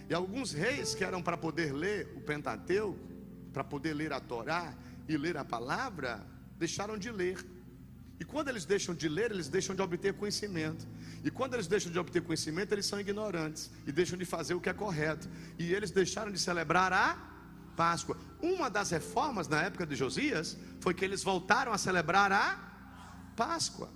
e 0.09 0.15
alguns 0.15 0.53
reis 0.53 0.95
que 0.95 1.03
eram 1.03 1.21
para 1.21 1.37
poder 1.37 1.73
ler 1.73 2.13
o 2.17 2.21
Pentateuco, 2.21 3.01
para 3.53 3.65
poder 3.65 3.95
ler 3.95 4.13
a 4.13 4.21
Torá 4.21 4.73
e 5.09 5.17
ler 5.17 5.37
a 5.37 5.45
palavra, 5.45 6.25
deixaram 6.57 6.97
de 6.97 7.11
ler. 7.11 7.54
E 8.25 8.27
quando 8.27 8.49
eles 8.49 8.65
deixam 8.65 8.95
de 8.95 9.07
ler, 9.07 9.31
eles 9.31 9.49
deixam 9.49 9.77
de 9.77 9.83
obter 9.83 10.15
conhecimento. 10.15 10.89
E 11.23 11.31
quando 11.31 11.53
eles 11.53 11.67
deixam 11.67 11.93
de 11.93 11.99
obter 11.99 12.23
conhecimento, 12.23 12.73
eles 12.73 12.87
são 12.87 12.99
ignorantes 12.99 13.71
e 13.87 13.93
deixam 13.93 14.17
de 14.17 14.25
fazer 14.25 14.55
o 14.55 14.61
que 14.63 14.71
é 14.71 14.73
correto. 14.73 15.29
E 15.59 15.75
eles 15.75 15.91
deixaram 15.91 16.33
de 16.33 16.39
celebrar 16.39 16.91
a 16.91 17.19
Páscoa. 17.77 18.17
Uma 18.41 18.71
das 18.71 18.91
reformas 18.91 19.47
na 19.47 19.61
época 19.61 19.85
de 19.85 19.95
Josias 19.95 20.57
foi 20.81 20.95
que 20.95 21.05
eles 21.05 21.23
voltaram 21.23 21.71
a 21.71 21.77
celebrar 21.77 22.33
a 22.33 22.59
Páscoa. 23.37 23.91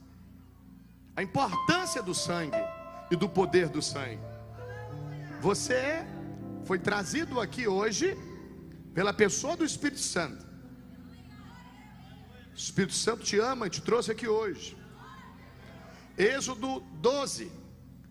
A 1.16 1.22
importância 1.22 2.02
do 2.02 2.14
sangue 2.14 2.58
e 3.10 3.16
do 3.16 3.30
poder 3.30 3.70
do 3.70 3.80
sangue. 3.80 4.20
Você 5.40 6.04
foi 6.66 6.78
trazido 6.78 7.40
aqui 7.40 7.66
hoje 7.66 8.14
pela 8.92 9.14
pessoa 9.14 9.56
do 9.56 9.64
Espírito 9.64 10.00
Santo 10.00 10.47
o 12.58 12.60
Espírito 12.60 12.94
Santo 12.94 13.22
te 13.22 13.38
ama 13.38 13.68
e 13.68 13.70
te 13.70 13.80
trouxe 13.80 14.10
aqui 14.10 14.26
hoje. 14.26 14.76
Êxodo 16.18 16.80
12, 16.94 17.52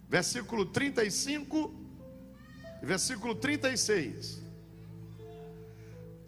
versículo 0.08 0.66
35 0.68 1.76
e 2.82 2.86
versículo 2.86 3.36
36. 3.36 4.42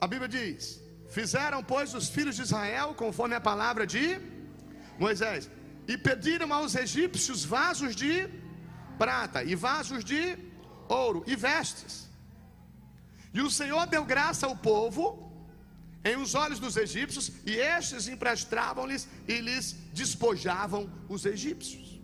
A 0.02 0.06
Bíblia 0.06 0.28
diz: 0.28 0.82
Fizeram, 1.10 1.64
pois, 1.64 1.94
os 1.94 2.10
filhos 2.10 2.36
de 2.36 2.42
Israel 2.42 2.94
conforme 2.94 3.36
a 3.36 3.40
palavra 3.40 3.88
de 3.88 4.20
Moisés, 5.00 5.50
e 5.88 5.98
pediram 5.98 6.54
aos 6.54 6.76
egípcios 6.76 7.46
vasos 7.46 7.96
de 7.96 8.28
prata 8.98 9.46
e 9.46 9.56
vasos 9.56 10.04
de 10.04 10.38
ouro 10.90 11.24
e 11.26 11.38
vestes. 11.38 12.10
E 13.34 13.40
o 13.40 13.50
Senhor 13.50 13.88
deu 13.88 14.04
graça 14.04 14.46
ao 14.46 14.58
povo 14.58 15.29
em 16.04 16.16
os 16.16 16.34
olhos 16.34 16.60
dos 16.60 16.78
egípcios, 16.78 17.32
e 17.46 17.56
estes 17.56 18.08
emprestavam-lhes 18.08 19.08
e 19.28 19.40
lhes 19.40 19.76
despojavam 19.94 20.90
os 21.10 21.26
egípcios. 21.26 22.00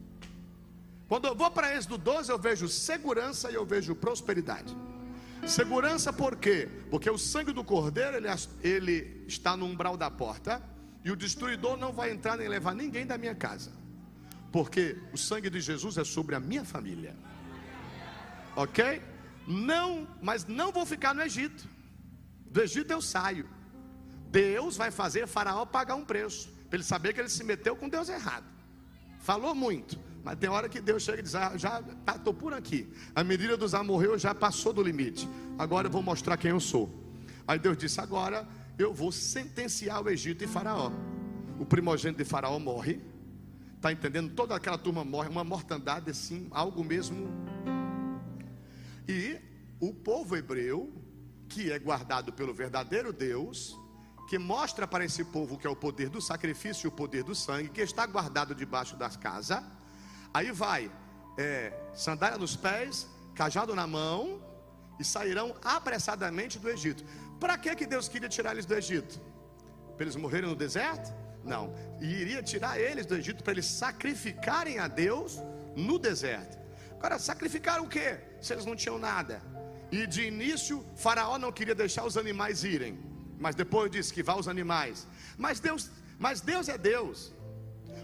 Quando 1.07 1.27
eu 1.27 1.35
vou 1.35 1.49
para 1.51 1.75
Êxodo 1.75 1.97
12, 1.97 2.31
eu 2.31 2.39
vejo 2.39 2.67
segurança 2.67 3.51
e 3.51 3.53
eu 3.53 3.65
vejo 3.65 3.95
prosperidade. 3.95 4.75
Segurança 5.47 6.11
por 6.11 6.35
quê? 6.35 6.67
Porque 6.89 7.09
o 7.09 7.17
sangue 7.17 7.53
do 7.53 7.63
cordeiro 7.63 8.17
ele, 8.17 8.27
ele 8.63 9.23
está 9.27 9.55
no 9.55 9.65
umbral 9.65 9.95
da 9.95 10.09
porta 10.09 10.61
e 11.03 11.11
o 11.11 11.15
destruidor 11.15 11.77
não 11.77 11.93
vai 11.93 12.11
entrar 12.11 12.37
nem 12.37 12.47
levar 12.47 12.73
ninguém 12.73 13.05
da 13.05 13.17
minha 13.17 13.35
casa. 13.35 13.71
Porque 14.51 14.97
o 15.13 15.17
sangue 15.17 15.49
de 15.49 15.61
Jesus 15.61 15.97
é 15.97 16.03
sobre 16.03 16.33
a 16.33 16.39
minha 16.39 16.65
família. 16.65 17.15
Ok? 18.55 19.01
Não, 19.47 20.07
mas 20.21 20.45
não 20.45 20.71
vou 20.71 20.85
ficar 20.85 21.13
no 21.13 21.21
Egito. 21.21 21.67
Do 22.47 22.61
Egito 22.61 22.91
eu 22.91 23.01
saio. 23.01 23.47
Deus 24.35 24.75
vai 24.75 24.91
fazer 24.91 25.27
Faraó 25.27 25.65
pagar 25.65 25.95
um 25.95 26.03
preço, 26.03 26.49
para 26.69 26.75
ele 26.75 26.83
saber 26.83 27.13
que 27.13 27.21
ele 27.21 27.29
se 27.29 27.41
meteu 27.41 27.73
com 27.73 27.87
Deus 27.87 28.09
errado. 28.09 28.43
Falou 29.17 29.55
muito, 29.55 29.97
mas 30.25 30.37
tem 30.37 30.49
hora 30.49 30.67
que 30.67 30.81
Deus 30.81 31.03
chega 31.03 31.19
e 31.19 31.23
diz: 31.23 31.35
ah, 31.35 31.55
já 31.55 31.79
estou 31.79 32.33
tá, 32.33 32.39
por 32.41 32.53
aqui. 32.53 32.91
A 33.15 33.23
medida 33.23 33.55
dos 33.55 33.73
amorreus 33.73 34.21
já 34.21 34.35
passou 34.35 34.73
do 34.73 34.83
limite. 34.83 35.25
Agora 35.57 35.87
eu 35.87 35.91
vou 35.91 36.03
mostrar 36.03 36.35
quem 36.35 36.51
eu 36.51 36.59
sou. 36.59 36.93
Aí 37.47 37.57
Deus 37.57 37.77
disse: 37.77 38.01
agora 38.01 38.45
eu 38.77 38.93
vou 38.93 39.09
sentenciar 39.09 40.03
o 40.03 40.09
Egito 40.09 40.43
e 40.43 40.47
Faraó. 40.47 40.91
O 41.57 41.65
primogênito 41.65 42.21
de 42.21 42.29
Faraó 42.29 42.59
morre. 42.59 43.01
Está 43.77 43.93
entendendo? 43.93 44.33
Toda 44.33 44.53
aquela 44.53 44.77
turma 44.77 45.05
morre, 45.05 45.29
uma 45.29 45.45
mortandade 45.45 46.11
assim, 46.11 46.49
algo 46.51 46.83
mesmo. 46.83 47.29
E 49.07 49.39
o 49.79 49.93
povo 49.93 50.35
hebreu, 50.35 50.91
que 51.47 51.71
é 51.71 51.79
guardado 51.79 52.33
pelo 52.33 52.53
verdadeiro 52.53 53.13
Deus, 53.13 53.79
que 54.27 54.37
mostra 54.37 54.87
para 54.87 55.05
esse 55.05 55.23
povo 55.23 55.57
que 55.57 55.67
é 55.67 55.69
o 55.69 55.75
poder 55.75 56.09
do 56.09 56.21
sacrifício 56.21 56.87
e 56.87 56.89
o 56.89 56.91
poder 56.91 57.23
do 57.23 57.35
sangue, 57.35 57.69
que 57.69 57.81
está 57.81 58.05
guardado 58.05 58.55
debaixo 58.55 58.95
das 58.95 59.15
casas. 59.15 59.63
Aí 60.33 60.51
vai, 60.51 60.91
é, 61.37 61.73
sandália 61.93 62.37
nos 62.37 62.55
pés, 62.55 63.07
cajado 63.35 63.75
na 63.75 63.85
mão, 63.85 64.41
e 64.99 65.03
sairão 65.03 65.55
apressadamente 65.63 66.57
do 66.57 66.69
Egito. 66.69 67.03
Para 67.39 67.57
que, 67.57 67.75
que 67.75 67.85
Deus 67.85 68.07
queria 68.07 68.29
tirar 68.29 68.51
eles 68.51 68.65
do 68.65 68.73
Egito? 68.73 69.19
Para 69.95 70.05
eles 70.05 70.15
morrerem 70.15 70.49
no 70.49 70.55
deserto? 70.55 71.13
Não, 71.43 71.73
e 72.01 72.05
iria 72.05 72.41
tirar 72.41 72.79
eles 72.79 73.05
do 73.05 73.15
Egito 73.15 73.43
para 73.43 73.53
eles 73.53 73.65
sacrificarem 73.65 74.79
a 74.79 74.87
Deus 74.87 75.39
no 75.75 75.99
deserto. 75.99 76.57
Agora, 76.97 77.19
sacrificar 77.19 77.81
o 77.81 77.87
que? 77.87 78.17
Se 78.41 78.53
eles 78.53 78.65
não 78.65 78.75
tinham 78.75 78.97
nada. 78.97 79.41
E 79.91 80.07
de 80.07 80.23
início, 80.23 80.83
Faraó 80.95 81.37
não 81.37 81.51
queria 81.51 81.75
deixar 81.75 82.03
os 82.03 82.17
animais 82.17 82.63
irem 82.63 83.14
mas 83.39 83.55
depois 83.55 83.91
disse 83.91 84.13
que 84.13 84.23
vá 84.23 84.35
os 84.35 84.47
animais. 84.47 85.07
Mas 85.37 85.59
Deus, 85.59 85.89
mas 86.17 86.41
Deus 86.41 86.69
é 86.69 86.77
Deus. 86.77 87.33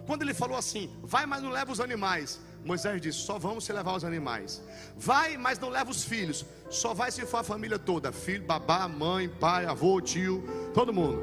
Quando 0.06 0.24
ele 0.24 0.34
falou 0.34 0.58
assim, 0.58 0.90
vai, 1.04 1.26
mas 1.26 1.42
não 1.44 1.50
leva 1.50 1.72
os 1.72 1.80
animais. 1.80 2.40
Moisés 2.64 3.02
disse: 3.02 3.20
só 3.20 3.40
vamos 3.40 3.66
se 3.66 3.74
levar 3.74 3.96
os 3.96 4.04
animais. 4.04 4.62
Vai, 4.98 5.38
mas 5.38 5.60
não 5.60 5.70
leva 5.70 5.90
os 5.90 6.04
filhos. 6.04 6.46
Só 6.70 6.94
vai 6.94 7.12
se 7.12 7.26
for 7.26 7.38
a 7.38 7.44
família 7.44 7.80
toda: 7.80 8.12
filho, 8.12 8.46
babá, 8.46 8.88
mãe, 8.88 9.28
pai, 9.28 9.66
avô, 9.66 10.00
tio, 10.00 10.44
todo 10.74 10.94
mundo. 10.94 11.22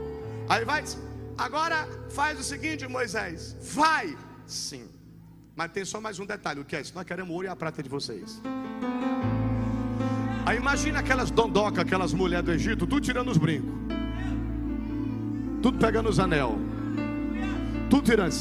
Aí 0.49 0.65
vai, 0.65 0.85
agora 1.37 1.89
faz 2.11 2.39
o 2.39 2.43
seguinte, 2.43 2.87
Moisés: 2.87 3.57
vai, 3.61 4.17
sim. 4.47 4.89
Mas 5.55 5.73
tem 5.73 5.85
só 5.85 6.01
mais 6.01 6.19
um 6.19 6.27
detalhe: 6.27 6.61
o 6.61 6.65
que 6.65 6.75
é 6.77 6.81
isso? 6.81 6.93
Nós 6.95 7.05
queremos 7.05 7.33
ouro 7.33 7.47
e 7.47 7.51
a 7.51 7.57
prata 7.57 7.83
de 7.83 7.89
vocês. 7.89 8.41
Aí 10.45 10.57
imagina 10.57 11.01
aquelas 11.01 11.31
dondocas, 11.31 11.81
aquelas 11.81 12.13
mulheres 12.13 12.45
do 12.45 12.53
Egito, 12.53 12.87
tudo 12.87 13.03
tirando 13.03 13.31
os 13.31 13.37
brincos, 13.37 13.71
tudo 15.63 15.79
pegando 15.79 16.09
os 16.09 16.19
anel, 16.19 16.59
tudo 17.91 18.03
tirando. 18.03 18.35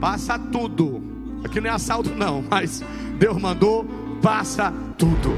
Passa 0.00 0.38
tudo. 0.38 1.02
Aqui 1.44 1.60
não 1.60 1.70
é 1.70 1.74
assalto, 1.74 2.10
não, 2.10 2.44
mas 2.50 2.82
Deus 3.18 3.40
mandou, 3.40 3.84
passa 4.22 4.72
tudo. 4.98 5.36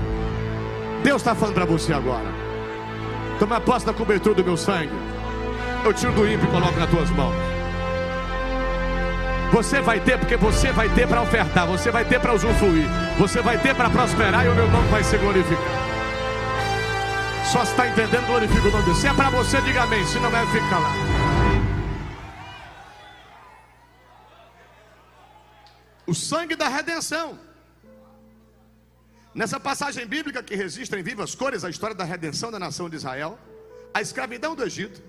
Deus 1.02 1.22
está 1.22 1.34
falando 1.34 1.54
para 1.54 1.64
você 1.64 1.92
agora. 1.92 2.26
Toma 3.38 3.60
posse 3.60 3.84
da 3.84 3.92
cobertura 3.92 4.34
do 4.34 4.44
meu 4.44 4.56
sangue. 4.56 4.92
Eu 5.84 5.92
tiro 5.92 6.12
do 6.12 6.26
ímpio 6.26 6.48
e 6.48 6.50
coloco 6.50 6.78
nas 6.78 6.90
tuas 6.90 7.10
mãos. 7.10 7.34
Você 9.52 9.80
vai 9.80 10.00
ter, 10.00 10.18
porque 10.18 10.36
você 10.36 10.72
vai 10.72 10.88
ter 10.88 11.06
para 11.06 11.22
ofertar, 11.22 11.66
você 11.66 11.90
vai 11.90 12.04
ter 12.04 12.18
para 12.18 12.34
usufruir, 12.34 12.86
você 13.18 13.40
vai 13.40 13.56
ter 13.58 13.74
para 13.74 13.88
prosperar 13.88 14.44
e 14.44 14.48
o 14.48 14.54
meu 14.54 14.68
nome 14.68 14.88
vai 14.88 15.04
ser 15.04 15.18
glorificado. 15.18 15.75
Só 17.52 17.64
se 17.64 17.70
está 17.70 17.86
entendendo, 17.86 18.26
glorifica 18.26 18.66
o 18.68 18.70
nome 18.72 18.78
de 18.78 18.86
Deus. 18.86 18.98
Se 18.98 19.06
é 19.06 19.14
para 19.14 19.30
você, 19.30 19.60
diga 19.62 19.84
amém. 19.84 20.04
Se 20.04 20.18
não 20.18 20.36
é, 20.36 20.46
fica 20.46 20.78
lá. 20.78 20.92
O 26.06 26.14
sangue 26.14 26.56
da 26.56 26.68
redenção. 26.68 27.38
Nessa 29.32 29.60
passagem 29.60 30.06
bíblica 30.06 30.42
que 30.42 30.56
registra 30.56 30.98
em 30.98 31.04
vivas 31.04 31.34
cores 31.34 31.62
a 31.62 31.70
história 31.70 31.94
da 31.94 32.04
redenção 32.04 32.50
da 32.50 32.58
nação 32.58 32.88
de 32.90 32.96
Israel, 32.96 33.38
a 33.94 34.00
escravidão 34.00 34.56
do 34.56 34.64
Egito, 34.64 35.00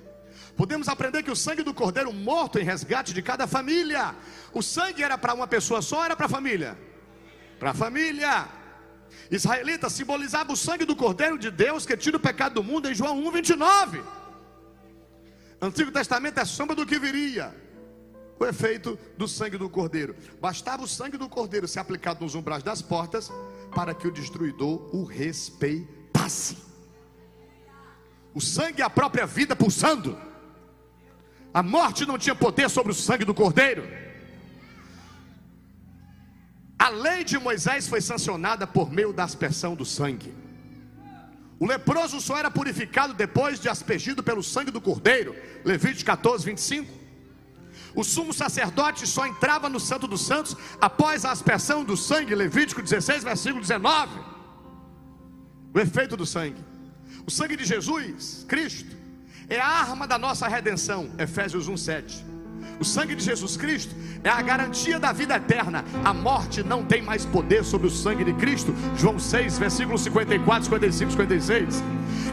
podemos 0.56 0.88
aprender 0.88 1.24
que 1.24 1.32
o 1.32 1.36
sangue 1.36 1.64
do 1.64 1.74
cordeiro 1.74 2.14
morto 2.14 2.60
em 2.60 2.64
resgate 2.64 3.14
de 3.14 3.22
cada 3.22 3.48
família, 3.48 4.14
o 4.54 4.62
sangue 4.62 5.02
era 5.02 5.18
para 5.18 5.34
uma 5.34 5.48
pessoa 5.48 5.82
só, 5.82 6.06
era 6.06 6.16
para 6.16 6.28
a 6.28 6.30
família? 6.30 6.78
Para 7.58 7.72
a 7.72 7.74
família. 7.74 8.48
Israelita 9.30 9.90
simbolizava 9.90 10.54
o 10.54 10.58
sangue 10.58 10.86
do 10.86 10.96
cordeiro 10.96 11.38
de 11.38 11.52
Deus 11.52 11.86
que 11.86 11.96
tira 11.98 12.18
o 12.18 12.20
pecado 12.20 12.56
do 12.56 12.64
mundo 12.64 12.90
em 12.90 12.96
João 12.96 13.20
1, 13.28 13.32
29. 13.32 14.04
Antigo 15.62 15.92
Testamento 15.92 16.40
é 16.40 16.46
sombra 16.46 16.76
do 16.76 16.86
que 16.86 17.00
viria 17.00 17.54
o 18.40 18.46
efeito 18.46 18.98
do 19.18 19.28
sangue 19.28 19.58
do 19.58 19.70
cordeiro. 19.70 20.16
Bastava 20.40 20.84
o 20.84 20.88
sangue 20.88 21.18
do 21.18 21.28
cordeiro 21.28 21.68
ser 21.68 21.80
aplicado 21.80 22.24
nos 22.24 22.36
umbrais 22.36 22.64
das 22.64 22.82
portas 22.82 23.32
para 23.74 23.94
que 23.94 24.08
o 24.08 24.12
destruidor 24.12 24.96
o 24.96 25.04
respeitasse. 25.04 26.58
O 28.34 28.42
sangue 28.42 28.82
é 28.82 28.86
a 28.86 28.90
própria 28.90 29.26
vida 29.26 29.56
pulsando. 29.56 30.18
A 31.54 31.64
morte 31.64 32.06
não 32.06 32.18
tinha 32.18 32.36
poder 32.36 32.70
sobre 32.70 32.92
o 32.92 32.96
sangue 32.96 33.26
do 33.26 33.34
cordeiro. 33.34 33.84
Lei 36.90 37.24
de 37.24 37.38
Moisés 37.38 37.88
foi 37.88 38.02
sancionada 38.02 38.66
por 38.68 38.92
meio 38.92 39.14
da 39.14 39.24
aspersão 39.24 39.76
do 39.76 39.86
sangue. 39.86 40.34
O 41.60 41.66
leproso 41.66 42.22
só 42.22 42.38
era 42.38 42.52
purificado 42.52 43.14
depois 43.14 43.60
de 43.60 43.68
aspergido 43.68 44.22
pelo 44.22 44.44
sangue 44.44 44.72
do 44.72 44.80
cordeiro. 44.80 45.36
Levítico 45.66 46.06
14, 46.06 46.46
25. 46.46 46.98
O 47.96 48.04
sumo 48.04 48.32
sacerdote 48.32 49.08
só 49.08 49.26
entrava 49.26 49.68
no 49.68 49.80
Santo 49.80 50.08
dos 50.08 50.22
Santos 50.22 50.56
após 50.80 51.26
a 51.26 51.32
aspersão 51.32 51.84
do 51.84 51.98
sangue, 51.98 52.36
Levítico 52.36 52.82
16, 52.82 53.24
versículo 53.24 53.62
19. 53.62 54.20
O 55.74 55.80
efeito 55.80 56.16
do 56.16 56.26
sangue. 56.26 56.64
O 57.26 57.32
sangue 57.32 57.58
de 57.58 57.66
Jesus, 57.66 58.46
Cristo, 58.48 58.96
é 59.50 59.60
a 59.60 59.68
arma 59.68 60.08
da 60.08 60.18
nossa 60.18 60.48
redenção, 60.48 61.12
Efésios 61.18 61.68
1, 61.68 61.78
7. 61.78 62.26
O 62.80 62.86
sangue 62.86 63.16
de 63.16 63.24
Jesus 63.24 63.58
Cristo 63.58 63.96
é 64.24 64.30
a 64.30 64.42
garantia 64.42 65.00
da 65.00 65.12
vida 65.12 65.36
eterna. 65.36 65.84
A 66.04 66.14
morte 66.14 66.64
não 66.64 66.84
tem 66.84 67.02
mais 67.02 67.26
poder 67.26 67.64
sobre 67.64 67.88
o 67.88 67.92
sangue 67.92 68.24
de 68.24 68.34
Cristo. 68.34 68.74
João 68.96 69.18
6, 69.18 69.58
versículos 69.58 70.02
54, 70.02 70.66
55, 70.66 71.12
56. 71.12 71.84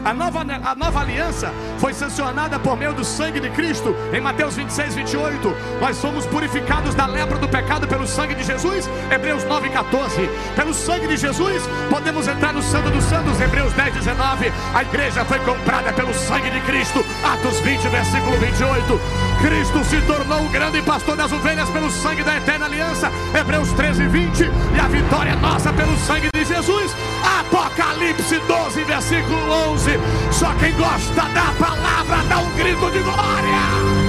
A 0.03 0.13
nova, 0.13 0.41
a 0.41 0.75
nova 0.75 0.99
aliança 0.99 1.51
foi 1.79 1.93
sancionada 1.93 2.59
por 2.59 2.77
meio 2.77 2.93
do 2.93 3.03
sangue 3.03 3.39
de 3.39 3.49
Cristo. 3.49 3.95
Em 4.13 4.21
Mateus 4.21 4.55
26, 4.55 4.93
28. 4.93 5.55
Nós 5.81 5.97
somos 5.97 6.27
purificados 6.27 6.93
da 6.93 7.07
lepra 7.07 7.39
do 7.39 7.47
pecado 7.47 7.87
pelo 7.87 8.05
sangue 8.05 8.35
de 8.35 8.43
Jesus. 8.43 8.87
Hebreus 9.11 9.43
9, 9.45 9.69
14. 9.69 10.29
Pelo 10.55 10.73
sangue 10.73 11.07
de 11.07 11.17
Jesus, 11.17 11.63
podemos 11.89 12.27
entrar 12.27 12.53
no 12.53 12.61
Santo 12.61 12.91
dos 12.91 13.03
Santos. 13.05 13.39
Hebreus 13.41 13.73
10, 13.73 13.95
19. 13.95 14.51
A 14.75 14.81
igreja 14.83 15.25
foi 15.25 15.39
comprada 15.39 15.91
pelo 15.93 16.13
sangue 16.13 16.51
de 16.51 16.59
Cristo. 16.61 17.03
Atos 17.23 17.59
20, 17.61 17.87
versículo 17.87 18.37
28. 18.37 19.01
Cristo 19.41 19.83
se 19.85 20.01
tornou 20.01 20.24
o 20.33 20.49
grande 20.49 20.81
pastor 20.81 21.15
das 21.15 21.31
ovelhas 21.31 21.69
pelo 21.69 21.89
sangue 21.91 22.23
da 22.23 22.37
eterna 22.37 22.65
aliança. 22.65 23.11
Hebreus 23.37 23.71
13, 23.73 24.07
20. 24.07 24.43
E 24.43 24.79
a 24.79 24.87
vitória 24.87 25.31
é 25.31 25.35
nossa 25.35 25.71
pelo 25.71 25.95
sangue 25.97 26.29
de 26.33 26.43
Jesus. 26.43 26.95
Apocalipse 27.39 28.39
12, 28.39 28.83
versículo 28.83 29.51
11. 29.71 29.99
Só 30.31 30.51
quem 30.55 30.73
gosta 30.73 31.21
da 31.29 31.53
palavra 31.59 32.23
dá 32.27 32.39
um 32.39 32.51
grito 32.55 32.91
de 32.91 32.99
glória. 32.99 34.05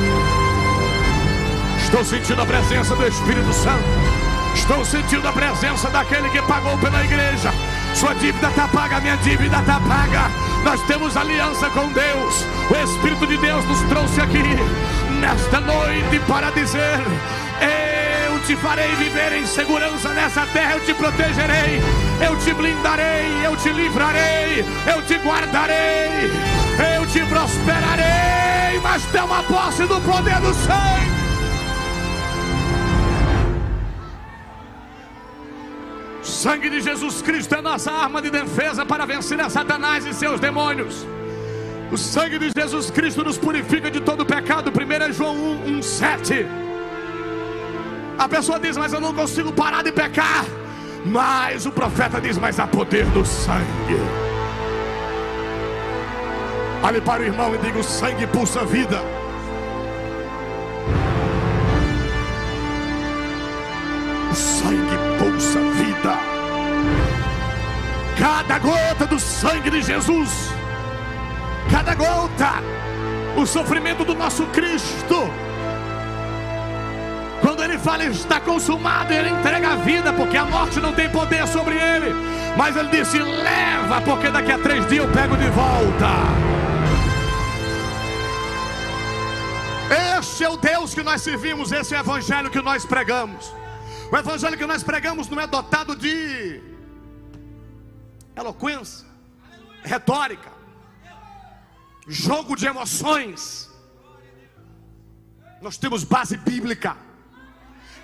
Estou 1.78 2.04
sentindo 2.04 2.42
a 2.42 2.46
presença 2.46 2.96
do 2.96 3.06
Espírito 3.06 3.52
Santo. 3.52 3.84
Estou 4.54 4.84
sentindo 4.84 5.28
a 5.28 5.32
presença 5.32 5.90
daquele 5.90 6.30
que 6.30 6.40
pagou 6.42 6.78
pela 6.78 7.04
igreja. 7.04 7.52
Sua 7.94 8.14
dívida 8.14 8.48
está 8.48 8.66
paga, 8.68 9.00
minha 9.00 9.16
dívida 9.18 9.58
está 9.58 9.78
paga. 9.80 10.30
Nós 10.64 10.80
temos 10.82 11.16
aliança 11.16 11.68
com 11.70 11.92
Deus. 11.92 12.44
O 12.70 12.74
Espírito 12.74 13.26
de 13.26 13.36
Deus 13.36 13.64
nos 13.66 13.80
trouxe 13.82 14.20
aqui 14.20 14.42
nesta 15.16 15.60
noite 15.60 16.18
para 16.26 16.50
dizer: 16.50 17.00
Eu 18.28 18.38
te 18.40 18.56
farei 18.56 18.94
viver 18.96 19.32
em 19.32 19.46
segurança 19.46 20.10
nessa 20.10 20.46
terra, 20.46 20.74
eu 20.74 20.80
te 20.80 20.94
protegerei, 20.94 21.80
eu 22.26 22.36
te 22.38 22.52
blindarei, 22.54 23.44
eu 23.44 23.56
te 23.56 23.70
livrarei, 23.70 24.64
eu 24.94 25.02
te 25.02 25.14
guardarei, 25.18 26.30
eu 26.96 27.06
te 27.06 27.20
prosperarei. 27.26 28.80
Mas 28.82 29.04
toma 29.06 29.42
posse 29.44 29.82
do 29.82 30.00
poder 30.00 30.40
do 30.40 30.54
sangue. 30.54 31.16
O 36.22 36.24
sangue 36.24 36.70
de 36.70 36.80
Jesus 36.80 37.22
Cristo 37.22 37.54
é 37.54 37.62
nossa 37.62 37.90
arma 37.90 38.20
de 38.20 38.30
defesa 38.30 38.84
para 38.84 39.06
vencer 39.06 39.40
a 39.40 39.48
Satanás 39.48 40.04
e 40.06 40.12
seus 40.12 40.40
demônios. 40.40 41.06
O 41.90 41.96
sangue 41.96 42.38
de 42.38 42.50
Jesus 42.56 42.90
Cristo 42.90 43.22
nos 43.22 43.38
purifica 43.38 43.90
de 43.90 44.00
todo 44.00 44.26
pecado. 44.26 44.70
1 44.70 45.12
João 45.12 45.36
1, 45.36 45.78
1, 45.78 45.82
7. 45.82 46.46
A 48.18 48.28
pessoa 48.28 48.58
diz, 48.58 48.76
mas 48.76 48.92
eu 48.92 49.00
não 49.00 49.14
consigo 49.14 49.52
parar 49.52 49.82
de 49.82 49.92
pecar. 49.92 50.44
Mas 51.04 51.64
o 51.64 51.70
profeta 51.70 52.20
diz, 52.20 52.36
mas 52.38 52.58
há 52.58 52.66
poder 52.66 53.06
no 53.06 53.24
sangue. 53.24 54.00
Olhe 56.82 57.00
para 57.00 57.22
o 57.22 57.24
irmão 57.24 57.54
e 57.54 57.58
diga: 57.58 57.78
o 57.78 57.84
sangue 57.84 58.26
pulsa 58.26 58.64
vida. 58.64 59.00
O 64.30 64.34
sangue 64.34 64.98
pulsa 65.18 65.60
vida. 65.60 66.18
Cada 68.18 68.58
gota 68.58 69.06
do 69.06 69.18
sangue 69.18 69.70
de 69.70 69.82
Jesus 69.82 70.55
cada 71.70 71.94
gota, 71.94 72.54
o 73.36 73.46
sofrimento 73.46 74.04
do 74.04 74.14
nosso 74.14 74.46
Cristo. 74.46 75.30
Quando 77.40 77.62
ele 77.62 77.78
fala 77.78 78.04
está 78.04 78.40
consumado, 78.40 79.12
ele 79.12 79.28
entrega 79.28 79.72
a 79.72 79.76
vida, 79.76 80.12
porque 80.12 80.36
a 80.36 80.44
morte 80.44 80.80
não 80.80 80.92
tem 80.92 81.08
poder 81.10 81.46
sobre 81.46 81.76
ele. 81.76 82.14
Mas 82.56 82.76
ele 82.76 82.88
disse: 82.88 83.18
leva, 83.18 84.00
porque 84.00 84.30
daqui 84.30 84.52
a 84.52 84.58
três 84.58 84.86
dias 84.88 85.04
eu 85.04 85.12
pego 85.12 85.36
de 85.36 85.48
volta. 85.50 86.06
Este 90.18 90.44
é 90.44 90.48
o 90.48 90.56
Deus 90.56 90.94
que 90.94 91.02
nós 91.02 91.22
servimos, 91.22 91.70
esse 91.70 91.94
é 91.94 91.98
o 91.98 92.00
evangelho 92.00 92.50
que 92.50 92.60
nós 92.60 92.84
pregamos. 92.84 93.54
O 94.10 94.16
evangelho 94.16 94.56
que 94.56 94.66
nós 94.66 94.82
pregamos 94.82 95.28
não 95.28 95.40
é 95.40 95.46
dotado 95.46 95.94
de 95.94 96.60
eloquência, 98.36 99.06
retórica 99.84 100.55
jogo 102.06 102.56
de 102.56 102.66
emoções. 102.66 103.70
Nós 105.60 105.76
temos 105.76 106.04
base 106.04 106.36
bíblica. 106.36 106.96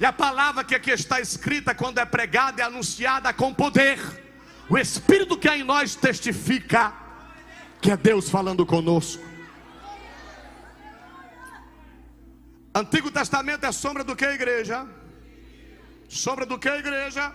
E 0.01 0.05
a 0.05 0.13
palavra 0.13 0.65
que 0.65 0.75
aqui 0.75 0.91
está 0.91 1.21
escrita, 1.21 1.75
quando 1.75 1.99
é 1.99 2.05
pregada, 2.05 2.63
é 2.63 2.65
anunciada 2.65 3.33
com 3.33 3.55
poder. 3.55 3.99
O 4.69 4.77
Espírito 4.77 5.37
que 5.39 5.49
há 5.49 5.57
em 5.57 5.63
nós 5.63 5.95
testifica 5.95 6.93
que 7.81 7.91
é 7.91 7.97
Deus 7.97 8.29
falando 8.31 8.65
conosco. 8.65 9.23
Antigo 12.75 13.11
Testamento 13.11 13.65
é 13.65 13.73
sombra 13.73 14.03
do 14.03 14.17
que, 14.17 14.25
igreja? 14.25 14.87
Sombra 16.09 16.47
do 16.47 16.59
que, 16.59 16.69
igreja? 16.69 17.33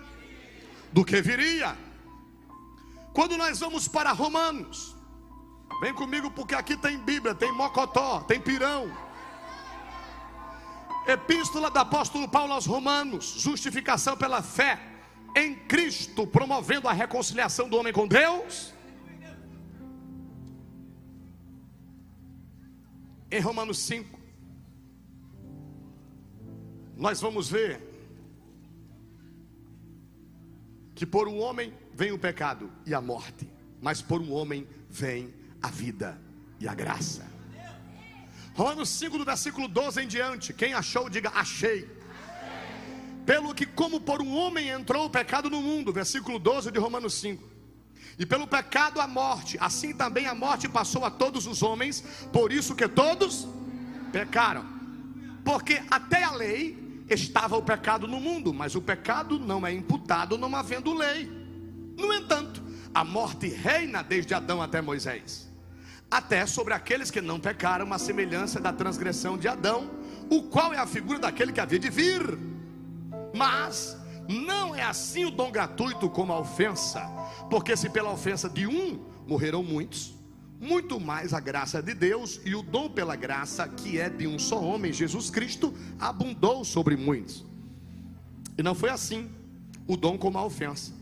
Do 0.92 1.06
que 1.06 1.22
viria. 1.22 1.78
Quando 3.14 3.38
nós 3.38 3.60
vamos 3.60 3.88
para 3.88 4.12
Romanos, 4.12 4.97
vem 5.82 5.94
comigo 5.94 6.32
porque 6.32 6.56
aqui 6.56 6.76
tem 6.76 6.98
Bíblia, 6.98 7.36
tem 7.36 7.52
Mocotó, 7.52 8.22
tem 8.22 8.40
Pirão. 8.40 8.92
Epístola 11.08 11.72
do 11.72 11.80
apóstolo 11.80 12.28
Paulo 12.28 12.54
aos 12.54 12.66
Romanos, 12.66 13.36
justificação 13.38 14.18
pela 14.18 14.42
fé 14.42 14.80
em 15.36 15.56
Cristo, 15.56 16.28
promovendo 16.28 16.88
a 16.88 16.94
reconciliação 16.94 17.70
do 17.70 17.78
homem 17.78 17.94
com 17.94 18.08
Deus. 18.08 18.74
Em 23.32 23.40
Romanos 23.40 23.80
5, 23.80 24.20
nós 26.98 27.22
vamos 27.22 27.50
ver 27.50 27.82
que 30.96 31.06
por 31.06 31.28
um 31.28 31.40
homem 31.40 31.74
vem 31.94 32.12
o 32.12 32.18
pecado 32.18 32.72
e 32.86 32.94
a 32.94 33.00
morte, 33.00 33.48
mas 33.82 34.02
por 34.02 34.20
um 34.20 34.34
homem 34.34 34.68
vem 34.90 35.34
a 35.62 35.70
vida 35.70 36.20
e 36.60 36.67
a 36.67 36.74
graça. 36.74 37.26
Romanos 38.54 38.89
5, 38.89 39.17
do 39.17 39.26
versículo 39.26 39.67
12 39.67 40.02
em 40.02 40.08
diante. 40.08 40.54
Quem 40.54 40.74
achou, 40.74 41.10
diga 41.10 41.32
achei. 41.36 41.88
Pelo 43.26 43.54
que, 43.54 43.65
como 43.65 44.00
por 44.00 44.22
um 44.22 44.34
homem 44.36 44.70
entrou 44.70 45.06
o 45.06 45.10
pecado 45.10 45.50
no 45.50 45.62
mundo, 45.62 45.93
versículo 45.93 46.39
12 46.39 46.72
de 46.72 46.80
Romanos 46.80 47.13
5. 47.15 47.43
E 48.17 48.26
pelo 48.26 48.48
pecado 48.48 49.00
a 49.00 49.08
morte, 49.08 49.58
assim 49.60 49.93
também 49.93 50.26
a 50.26 50.34
morte 50.34 50.67
passou 50.67 51.06
a 51.06 51.12
todos 51.12 51.46
os 51.46 51.62
homens, 51.62 52.02
por 52.34 52.52
isso 52.52 52.74
que 52.74 52.88
todos 52.88 53.48
pecaram. 54.12 54.65
Porque 55.46 55.84
até 55.91 56.24
a 56.24 56.32
lei 56.32 57.04
estava 57.10 57.56
o 57.56 57.62
pecado 57.62 58.08
no 58.08 58.20
mundo, 58.20 58.54
mas 58.54 58.76
o 58.76 58.82
pecado 58.82 59.38
não 59.38 59.67
é 59.67 59.72
imputado 59.72 60.38
não 60.38 60.56
havendo 60.56 60.93
lei. 60.93 61.32
No 61.96 62.12
entanto, 62.12 62.63
a 62.93 63.04
morte 63.04 63.48
reina 63.48 64.02
desde 64.02 64.34
Adão 64.34 64.62
até 64.62 64.82
Moisés, 64.82 65.47
até 66.10 66.46
sobre 66.46 66.74
aqueles 66.74 67.12
que 67.12 67.22
não 67.22 67.39
pecaram, 67.39 67.91
a 67.91 68.00
semelhança 68.00 68.60
da 68.60 68.72
transgressão 68.72 69.38
de 69.38 69.48
Adão, 69.48 69.91
o 70.30 70.43
qual 70.43 70.74
é 70.74 70.78
a 70.78 70.88
figura 70.88 71.20
daquele 71.20 71.52
que 71.52 71.60
havia 71.60 71.80
de 71.80 71.89
vir. 71.89 72.22
Mas 73.34 73.98
não 74.28 74.74
é 74.74 74.84
assim 74.84 75.26
o 75.26 75.32
dom 75.32 75.52
gratuito 75.52 76.10
como 76.10 76.34
a 76.34 76.39
ofensa, 76.39 77.02
porque 77.50 77.76
se 77.76 77.89
pela 77.89 78.12
ofensa 78.12 78.50
de 78.50 78.65
um 78.65 79.06
morreram 79.28 79.62
muitos, 79.62 80.15
muito 80.60 81.00
mais 81.00 81.34
a 81.34 81.39
graça 81.39 81.82
de 81.82 81.93
Deus 81.93 82.39
e 82.43 82.56
o 82.56 82.63
dom 82.63 82.89
pela 82.89 83.15
graça, 83.15 83.67
que 83.67 84.00
é 84.00 84.10
de 84.10 84.26
um 84.26 84.39
só 84.39 84.62
homem, 84.62 84.91
Jesus 84.91 85.30
Cristo, 85.30 85.74
abundou 86.00 86.63
sobre 86.63 86.96
muitos. 86.96 87.46
E 88.58 88.63
não 88.63 88.74
foi 88.74 88.89
assim 88.89 89.30
o 89.86 89.96
dom 89.96 90.17
como 90.17 90.38
a 90.38 90.46
ofensa, 90.46 90.93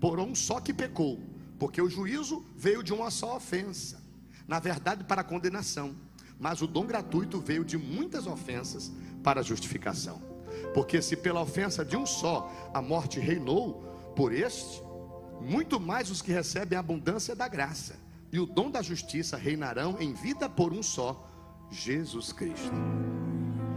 por 0.00 0.18
um 0.18 0.34
só 0.34 0.60
que 0.60 0.72
pecou, 0.72 1.20
porque 1.58 1.82
o 1.82 1.90
juízo 1.90 2.44
veio 2.56 2.82
de 2.82 2.92
uma 2.92 3.10
só 3.10 3.36
ofensa, 3.36 4.02
na 4.46 4.58
verdade 4.58 5.04
para 5.04 5.20
a 5.20 5.24
condenação, 5.24 5.94
mas 6.38 6.60
o 6.62 6.66
dom 6.66 6.86
gratuito 6.86 7.40
veio 7.40 7.64
de 7.64 7.78
muitas 7.78 8.26
ofensas 8.26 8.92
para 9.22 9.40
a 9.40 9.42
justificação. 9.42 10.20
Porque 10.74 11.00
se 11.02 11.16
pela 11.16 11.40
ofensa 11.40 11.84
de 11.84 11.96
um 11.96 12.06
só 12.06 12.70
a 12.72 12.80
morte 12.80 13.18
reinou, 13.18 13.84
por 14.14 14.32
este, 14.32 14.82
muito 15.40 15.78
mais 15.78 16.10
os 16.10 16.22
que 16.22 16.32
recebem 16.32 16.76
a 16.76 16.80
abundância 16.80 17.34
da 17.34 17.48
graça 17.48 17.96
e 18.32 18.38
o 18.38 18.46
dom 18.46 18.70
da 18.70 18.82
justiça 18.82 19.36
reinarão 19.36 19.96
em 20.00 20.12
vida 20.12 20.48
por 20.48 20.72
um 20.72 20.82
só, 20.82 21.28
Jesus 21.70 22.32
Cristo. 22.32 22.72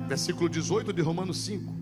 Versículo 0.07 0.49
18 0.49 0.91
de 0.91 1.01
Romanos 1.01 1.37
5. 1.45 1.78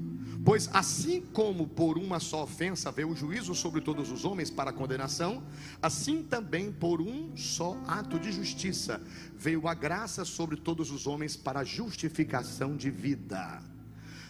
Pois 0.48 0.70
assim 0.72 1.20
como 1.34 1.68
por 1.68 1.98
uma 1.98 2.22
só 2.22 2.44
ofensa 2.44 2.90
veio 2.90 3.10
o 3.10 3.16
juízo 3.18 3.54
sobre 3.54 3.82
todos 3.82 4.10
os 4.10 4.24
homens 4.24 4.50
para 4.50 4.72
condenação, 4.72 5.44
assim 5.82 6.24
também 6.24 6.72
por 6.72 7.02
um 7.02 7.36
só 7.36 7.78
ato 7.86 8.18
de 8.18 8.32
justiça 8.32 9.02
veio 9.36 9.68
a 9.68 9.74
graça 9.74 10.24
sobre 10.24 10.56
todos 10.56 10.90
os 10.90 11.06
homens 11.06 11.36
para 11.36 11.66
justificação 11.66 12.78
de 12.78 12.90
vida. 12.90 13.62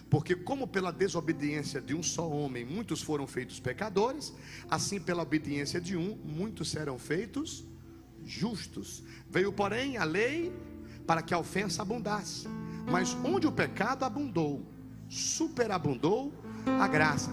Porque, 0.09 0.35
como 0.35 0.67
pela 0.67 0.91
desobediência 0.91 1.79
de 1.79 1.93
um 1.93 2.01
só 2.01 2.27
homem 2.27 2.65
muitos 2.65 2.99
foram 2.99 3.27
feitos 3.27 3.59
pecadores, 3.59 4.33
assim 4.71 4.99
pela 4.99 5.21
obediência 5.21 5.79
de 5.79 5.95
um 5.95 6.17
muitos 6.25 6.71
serão 6.71 6.97
feitos 6.97 7.63
justos. 8.25 9.03
Veio, 9.29 9.53
porém, 9.53 9.97
a 9.97 10.03
lei 10.03 10.51
para 11.05 11.21
que 11.21 11.35
a 11.35 11.37
ofensa 11.37 11.83
abundasse. 11.83 12.47
Mas 12.91 13.13
onde 13.23 13.45
o 13.45 13.51
pecado 13.51 14.03
abundou, 14.03 14.65
superabundou 15.09 16.33
a 16.79 16.87
graça. 16.87 17.31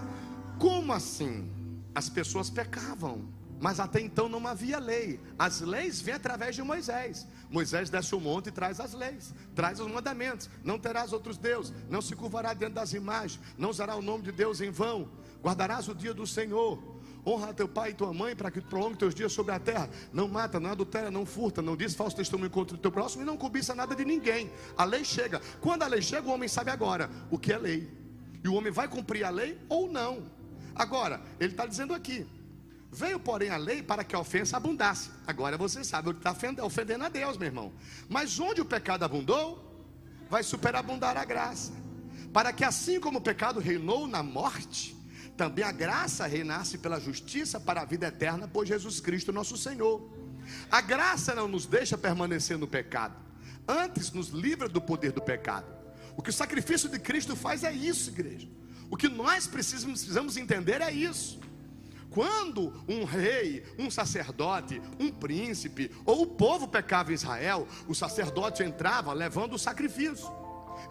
Como 0.59 0.93
assim? 0.93 1.49
As 1.93 2.09
pessoas 2.09 2.49
pecavam, 2.49 3.27
mas 3.59 3.79
até 3.79 4.01
então 4.01 4.27
não 4.27 4.45
havia 4.47 4.79
lei. 4.79 5.19
As 5.37 5.61
leis 5.61 6.01
vêm 6.01 6.15
através 6.15 6.55
de 6.55 6.61
Moisés. 6.61 7.27
Moisés 7.49 7.89
desce 7.89 8.15
o 8.15 8.19
monte 8.19 8.47
e 8.47 8.51
traz 8.51 8.79
as 8.79 8.93
leis, 8.93 9.33
traz 9.53 9.79
os 9.79 9.91
mandamentos. 9.91 10.49
Não 10.63 10.79
terás 10.79 11.13
outros 11.13 11.37
deuses, 11.37 11.73
não 11.89 12.01
se 12.01 12.15
curvará 12.15 12.53
diante 12.53 12.73
das 12.73 12.93
imagens, 12.93 13.39
não 13.57 13.69
usará 13.69 13.95
o 13.95 14.01
nome 14.01 14.23
de 14.23 14.31
Deus 14.31 14.61
em 14.61 14.71
vão, 14.71 15.09
guardarás 15.41 15.87
o 15.87 15.95
dia 15.95 16.13
do 16.13 16.25
Senhor 16.25 16.94
honra 17.25 17.53
teu 17.53 17.67
pai 17.67 17.91
e 17.91 17.93
tua 17.93 18.13
mãe 18.13 18.35
para 18.35 18.51
que 18.51 18.61
prolongue 18.61 18.97
teus 18.97 19.15
dias 19.15 19.31
sobre 19.31 19.53
a 19.53 19.59
terra. 19.59 19.89
Não 20.13 20.27
mata, 20.27 20.59
não 20.59 20.71
adultera, 20.71 21.09
não 21.09 21.25
furta, 21.25 21.61
não 21.61 21.75
diz 21.75 21.93
falso 21.93 22.15
testemunho 22.15 22.51
contra 22.51 22.75
o 22.75 22.79
teu 22.79 22.91
próximo 22.91 23.23
e 23.23 23.25
não 23.25 23.37
cobiça 23.37 23.73
nada 23.73 23.95
de 23.95 24.05
ninguém. 24.05 24.51
A 24.77 24.83
lei 24.83 25.03
chega. 25.03 25.41
Quando 25.59 25.83
a 25.83 25.87
lei 25.87 26.01
chega, 26.01 26.27
o 26.27 26.31
homem 26.31 26.47
sabe 26.47 26.71
agora 26.71 27.09
o 27.31 27.37
que 27.37 27.51
é 27.51 27.57
lei. 27.57 27.89
E 28.43 28.47
o 28.47 28.53
homem 28.53 28.71
vai 28.71 28.87
cumprir 28.87 29.23
a 29.23 29.29
lei 29.29 29.59
ou 29.67 29.91
não. 29.91 30.23
Agora, 30.75 31.21
ele 31.39 31.51
está 31.51 31.65
dizendo 31.65 31.93
aqui: 31.93 32.27
Veio, 32.91 33.19
porém, 33.19 33.49
a 33.49 33.57
lei 33.57 33.83
para 33.83 34.03
que 34.03 34.15
a 34.15 34.19
ofensa 34.19 34.55
abundasse. 34.55 35.09
Agora 35.27 35.57
você 35.57 35.83
sabe 35.83 36.13
que 36.13 36.19
está 36.19 36.63
ofendendo 36.63 37.03
a 37.03 37.09
Deus, 37.09 37.37
meu 37.37 37.47
irmão. 37.47 37.73
Mas 38.07 38.39
onde 38.39 38.61
o 38.61 38.65
pecado 38.65 39.03
abundou, 39.03 39.85
vai 40.29 40.43
superabundar 40.43 41.17
a 41.17 41.25
graça. 41.25 41.73
Para 42.31 42.53
que 42.53 42.63
assim 42.63 42.99
como 42.99 43.19
o 43.19 43.21
pecado 43.21 43.59
reinou 43.59 44.07
na 44.07 44.23
morte, 44.23 44.95
também 45.35 45.63
a 45.63 45.71
graça 45.71 46.25
renasce 46.25 46.77
pela 46.77 46.99
justiça 46.99 47.59
para 47.59 47.81
a 47.81 47.85
vida 47.85 48.07
eterna 48.07 48.47
por 48.47 48.65
Jesus 48.65 48.99
Cristo, 48.99 49.33
nosso 49.33 49.57
Senhor. 49.57 50.09
A 50.71 50.81
graça 50.81 51.33
não 51.35 51.47
nos 51.47 51.65
deixa 51.65 51.97
permanecer 51.97 52.57
no 52.57 52.67
pecado, 52.67 53.15
antes 53.67 54.11
nos 54.11 54.29
livra 54.29 54.69
do 54.69 54.81
poder 54.81 55.11
do 55.11 55.21
pecado. 55.21 55.65
O 56.15 56.21
que 56.21 56.29
o 56.29 56.33
sacrifício 56.33 56.87
de 56.87 56.99
Cristo 56.99 57.35
faz 57.35 57.63
é 57.63 57.71
isso, 57.71 58.09
igreja. 58.09 58.47
O 58.89 58.95
que 58.95 59.09
nós 59.09 59.47
precisamos, 59.47 59.99
precisamos 59.99 60.37
entender 60.37 60.81
é 60.81 60.91
isso. 60.91 61.39
Quando 62.09 62.71
um 62.87 63.03
rei, 63.03 63.65
um 63.77 63.91
sacerdote, 63.91 64.81
um 64.97 65.11
príncipe 65.11 65.91
ou 66.05 66.21
o 66.21 66.27
povo 66.27 66.65
pecava 66.65 67.11
em 67.11 67.15
Israel, 67.15 67.67
o 67.87 67.93
sacerdote 67.93 68.63
entrava 68.63 69.11
levando 69.11 69.55
o 69.55 69.59
sacrifício. 69.59 70.31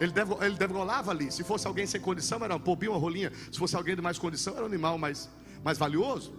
Ele, 0.01 0.13
deve, 0.13 0.35
ele 0.45 0.57
degolava 0.57 1.11
ali. 1.11 1.31
Se 1.31 1.45
fosse 1.45 1.67
alguém 1.67 1.87
sem 1.87 2.01
condição, 2.01 2.43
era 2.45 2.55
um 2.55 2.61
popinho, 2.61 2.93
uma 2.93 2.99
rolinha. 2.99 3.33
Se 3.51 3.59
fosse 3.59 3.77
alguém 3.77 3.95
de 3.95 4.03
mais 4.03 4.19
condição, 4.19 4.55
era 4.55 4.63
um 4.63 4.67
animal 4.67 4.99
mais, 4.99 5.29
mais 5.63 5.79
valioso. 5.79 6.35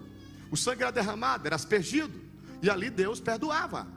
O 0.51 0.57
sangue 0.57 0.83
era 0.83 0.91
derramado, 0.91 1.45
era 1.45 1.55
aspergido. 1.55 2.21
E 2.61 2.69
ali 2.69 2.89
Deus 2.89 3.19
perdoava. 3.19 3.87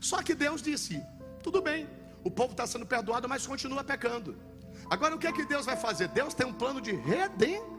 Só 0.00 0.22
que 0.22 0.34
Deus 0.34 0.62
disse: 0.62 1.02
tudo 1.42 1.62
bem, 1.62 1.88
o 2.24 2.30
povo 2.30 2.52
está 2.52 2.66
sendo 2.66 2.86
perdoado, 2.86 3.28
mas 3.28 3.46
continua 3.46 3.82
pecando. 3.82 4.36
Agora 4.90 5.14
o 5.14 5.18
que 5.18 5.26
é 5.26 5.32
que 5.32 5.44
Deus 5.44 5.66
vai 5.66 5.76
fazer? 5.76 6.08
Deus 6.08 6.34
tem 6.34 6.46
um 6.46 6.52
plano 6.52 6.80
de 6.80 6.92
redenção 6.92 7.77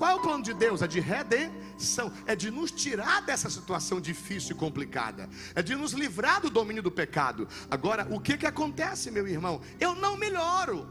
qual 0.00 0.12
é 0.12 0.14
o 0.14 0.22
plano 0.22 0.42
de 0.42 0.54
Deus? 0.54 0.80
É 0.80 0.86
de 0.86 0.98
redenção, 0.98 2.10
é 2.24 2.34
de 2.34 2.50
nos 2.50 2.70
tirar 2.70 3.20
dessa 3.20 3.50
situação 3.50 4.00
difícil 4.00 4.56
e 4.56 4.58
complicada, 4.58 5.28
é 5.54 5.60
de 5.62 5.76
nos 5.76 5.92
livrar 5.92 6.40
do 6.40 6.48
domínio 6.48 6.82
do 6.82 6.90
pecado. 6.90 7.46
Agora, 7.70 8.08
o 8.10 8.18
que 8.18 8.38
que 8.38 8.46
acontece, 8.46 9.10
meu 9.10 9.28
irmão? 9.28 9.60
Eu 9.78 9.94
não 9.94 10.16
melhoro. 10.16 10.88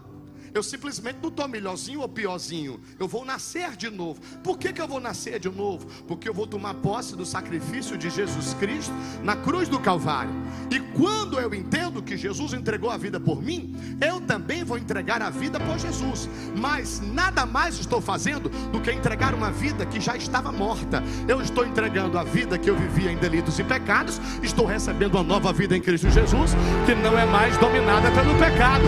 Eu 0.53 0.63
simplesmente 0.63 1.19
não 1.21 1.29
estou 1.29 1.47
melhorzinho 1.47 2.01
ou 2.01 2.09
piorzinho. 2.09 2.79
Eu 2.99 3.07
vou 3.07 3.23
nascer 3.23 3.75
de 3.75 3.89
novo. 3.89 4.19
Por 4.43 4.57
que, 4.57 4.73
que 4.73 4.81
eu 4.81 4.87
vou 4.87 4.99
nascer 4.99 5.39
de 5.39 5.49
novo? 5.49 5.85
Porque 6.07 6.27
eu 6.27 6.33
vou 6.33 6.47
tomar 6.47 6.73
posse 6.75 7.15
do 7.15 7.25
sacrifício 7.25 7.97
de 7.97 8.09
Jesus 8.09 8.53
Cristo 8.55 8.93
na 9.23 9.35
cruz 9.35 9.67
do 9.67 9.79
Calvário. 9.79 10.33
E 10.71 10.79
quando 10.97 11.39
eu 11.39 11.53
entendo 11.53 12.01
que 12.01 12.17
Jesus 12.17 12.53
entregou 12.53 12.89
a 12.89 12.97
vida 12.97 13.19
por 13.19 13.41
mim, 13.41 13.75
eu 14.01 14.19
também 14.21 14.63
vou 14.63 14.77
entregar 14.77 15.21
a 15.21 15.29
vida 15.29 15.59
por 15.59 15.77
Jesus. 15.77 16.29
Mas 16.55 16.99
nada 16.99 17.45
mais 17.45 17.77
estou 17.79 18.01
fazendo 18.01 18.49
do 18.71 18.81
que 18.81 18.91
entregar 18.91 19.33
uma 19.33 19.51
vida 19.51 19.85
que 19.85 19.99
já 19.99 20.15
estava 20.15 20.51
morta. 20.51 21.03
Eu 21.27 21.41
estou 21.41 21.65
entregando 21.65 22.17
a 22.17 22.23
vida 22.23 22.57
que 22.57 22.69
eu 22.69 22.75
vivia 22.75 23.11
em 23.11 23.17
delitos 23.17 23.59
e 23.59 23.63
pecados. 23.63 24.19
Estou 24.41 24.65
recebendo 24.65 25.15
uma 25.15 25.23
nova 25.23 25.53
vida 25.53 25.75
em 25.75 25.81
Cristo 25.81 26.09
Jesus, 26.09 26.51
que 26.85 26.95
não 26.95 27.17
é 27.17 27.25
mais 27.25 27.57
dominada 27.57 28.11
pelo 28.11 28.37
pecado. 28.37 28.83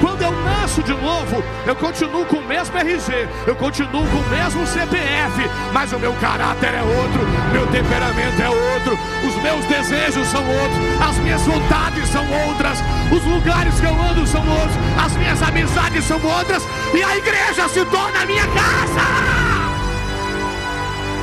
Quando 0.00 0.22
eu 0.22 0.32
nasço 0.44 0.82
de 0.82 0.92
novo, 0.92 1.05
novo, 1.06 1.42
eu 1.64 1.76
continuo 1.76 2.26
com 2.26 2.38
o 2.38 2.44
mesmo 2.44 2.76
RG, 2.76 3.28
eu 3.46 3.54
continuo 3.54 4.04
com 4.08 4.18
o 4.18 4.28
mesmo 4.28 4.66
CPF, 4.66 5.48
mas 5.72 5.92
o 5.92 5.98
meu 6.00 6.12
caráter 6.14 6.74
é 6.74 6.82
outro, 6.82 7.20
meu 7.52 7.64
temperamento 7.68 8.42
é 8.42 8.48
outro, 8.48 8.98
os 9.24 9.36
meus 9.40 9.64
desejos 9.66 10.26
são 10.26 10.42
outros, 10.42 10.78
as 11.08 11.16
minhas 11.18 11.42
vontades 11.42 12.08
são 12.08 12.24
outras, 12.48 12.78
os 13.12 13.24
lugares 13.24 13.78
que 13.78 13.86
eu 13.86 13.94
ando 14.02 14.26
são 14.26 14.40
outros, 14.40 14.76
as 15.04 15.16
minhas 15.16 15.40
amizades 15.42 16.04
são 16.04 16.20
outras, 16.24 16.62
e 16.92 17.02
a 17.02 17.16
igreja 17.16 17.68
se 17.68 17.84
torna 17.84 18.22
a 18.22 18.26
minha 18.26 18.46
casa. 18.48 19.06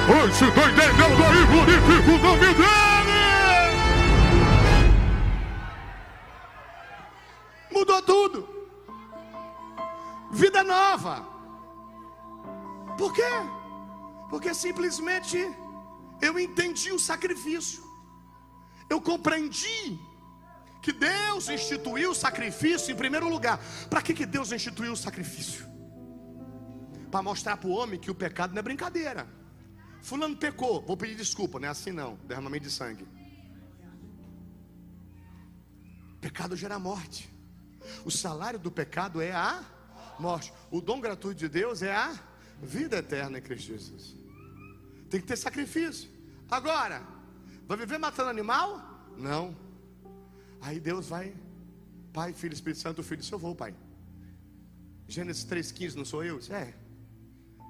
Oi, 0.07 0.31
se 0.31 0.45
estou 0.45 0.63
entendendo 0.69 1.23
aí, 1.25 1.45
glorifico 1.45 2.11
o 2.11 2.17
nome 2.19 2.53
dele. 2.53 3.03
Mudou 7.71 8.01
tudo. 8.01 8.52
Vida 10.33 10.63
nova. 10.63 11.25
Por 12.97 13.13
quê? 13.13 13.21
Porque 14.29 14.53
simplesmente 14.53 15.37
eu 16.21 16.39
entendi 16.39 16.91
o 16.91 16.99
sacrifício. 16.99 17.83
Eu 18.89 18.99
compreendi 18.99 19.99
que 20.81 20.91
Deus 20.91 21.49
instituiu 21.49 22.11
o 22.11 22.15
sacrifício 22.15 22.91
em 22.91 22.95
primeiro 22.95 23.29
lugar. 23.29 23.59
Para 23.89 24.01
que, 24.01 24.13
que 24.13 24.25
Deus 24.25 24.51
instituiu 24.51 24.93
o 24.93 24.97
sacrifício? 24.97 25.65
Para 27.11 27.21
mostrar 27.21 27.57
para 27.57 27.69
o 27.69 27.73
homem 27.73 27.99
que 27.99 28.11
o 28.11 28.15
pecado 28.15 28.51
não 28.53 28.59
é 28.59 28.63
brincadeira. 28.63 29.27
Fulano 30.01 30.35
pecou, 30.35 30.81
vou 30.81 30.97
pedir 30.97 31.15
desculpa, 31.15 31.59
não 31.59 31.67
é 31.67 31.71
assim 31.71 31.91
não, 31.91 32.15
derramamento 32.27 32.65
de 32.65 32.71
sangue. 32.71 33.07
Pecado 36.19 36.55
gera 36.55 36.77
morte. 36.77 37.33
O 38.03 38.11
salário 38.11 38.59
do 38.59 38.71
pecado 38.71 39.21
é 39.21 39.31
a 39.31 39.63
morte. 40.19 40.53
O 40.71 40.81
dom 40.81 40.99
gratuito 40.99 41.39
de 41.39 41.49
Deus 41.49 41.81
é 41.81 41.95
a 41.95 42.17
vida 42.61 42.97
eterna 42.97 43.37
em 43.37 43.41
Cristo 43.41 43.67
Jesus. 43.67 44.15
Tem 45.09 45.19
que 45.19 45.27
ter 45.27 45.37
sacrifício. 45.37 46.09
Agora, 46.49 47.03
vai 47.67 47.77
viver 47.77 47.97
matando 47.97 48.29
animal? 48.29 48.81
Não. 49.17 49.55
Aí 50.61 50.79
Deus 50.79 51.07
vai, 51.09 51.35
Pai, 52.13 52.33
Filho, 52.33 52.53
Espírito 52.53 52.81
Santo, 52.81 53.03
Filho, 53.03 53.21
disse, 53.21 53.33
eu 53.33 53.39
vou, 53.39 53.55
Pai. 53.55 53.75
Gênesis 55.07 55.45
3,15, 55.45 55.95
não 55.95 56.05
sou 56.05 56.23
eu? 56.23 56.39
É, 56.49 56.73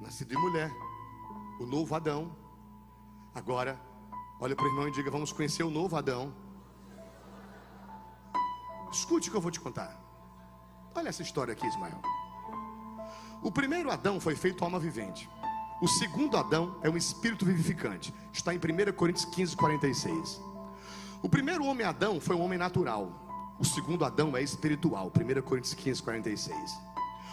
nascido 0.01 0.29
de 0.29 0.37
mulher, 0.37 0.71
o 1.59 1.65
novo 1.65 1.95
Adão. 1.95 2.37
Agora, 3.33 3.79
olha 4.39 4.55
para 4.55 4.65
o 4.65 4.67
irmão 4.69 4.87
e 4.87 4.91
diga: 4.91 5.09
Vamos 5.09 5.31
conhecer 5.31 5.63
o 5.63 5.71
novo 5.71 5.95
Adão. 5.95 6.33
Escute 8.91 9.27
o 9.27 9.31
que 9.31 9.37
eu 9.37 9.41
vou 9.41 9.51
te 9.51 9.59
contar. 9.59 9.99
Olha 10.95 11.09
essa 11.09 11.23
história 11.23 11.53
aqui, 11.53 11.65
Ismael. 11.65 11.99
O 13.43 13.51
primeiro 13.51 13.91
Adão 13.91 14.21
foi 14.21 14.35
feito 14.37 14.63
alma 14.63 14.79
vivente. 14.79 15.29
O 15.81 15.87
segundo 15.87 16.37
Adão 16.37 16.77
é 16.81 16.89
um 16.89 16.95
espírito 16.95 17.45
vivificante. 17.45 18.13
Está 18.31 18.53
em 18.53 18.57
1 18.57 18.93
Coríntios 18.93 19.25
15, 19.25 19.57
46. 19.57 20.41
O 21.21 21.27
primeiro 21.27 21.65
homem 21.65 21.85
Adão 21.85 22.21
foi 22.21 22.37
um 22.37 22.41
homem 22.41 22.57
natural. 22.57 23.11
O 23.59 23.65
segundo 23.65 24.05
Adão 24.05 24.37
é 24.37 24.41
espiritual. 24.41 25.11
1 25.11 25.41
Coríntios 25.41 25.73
15, 25.73 26.01
46. 26.01 26.57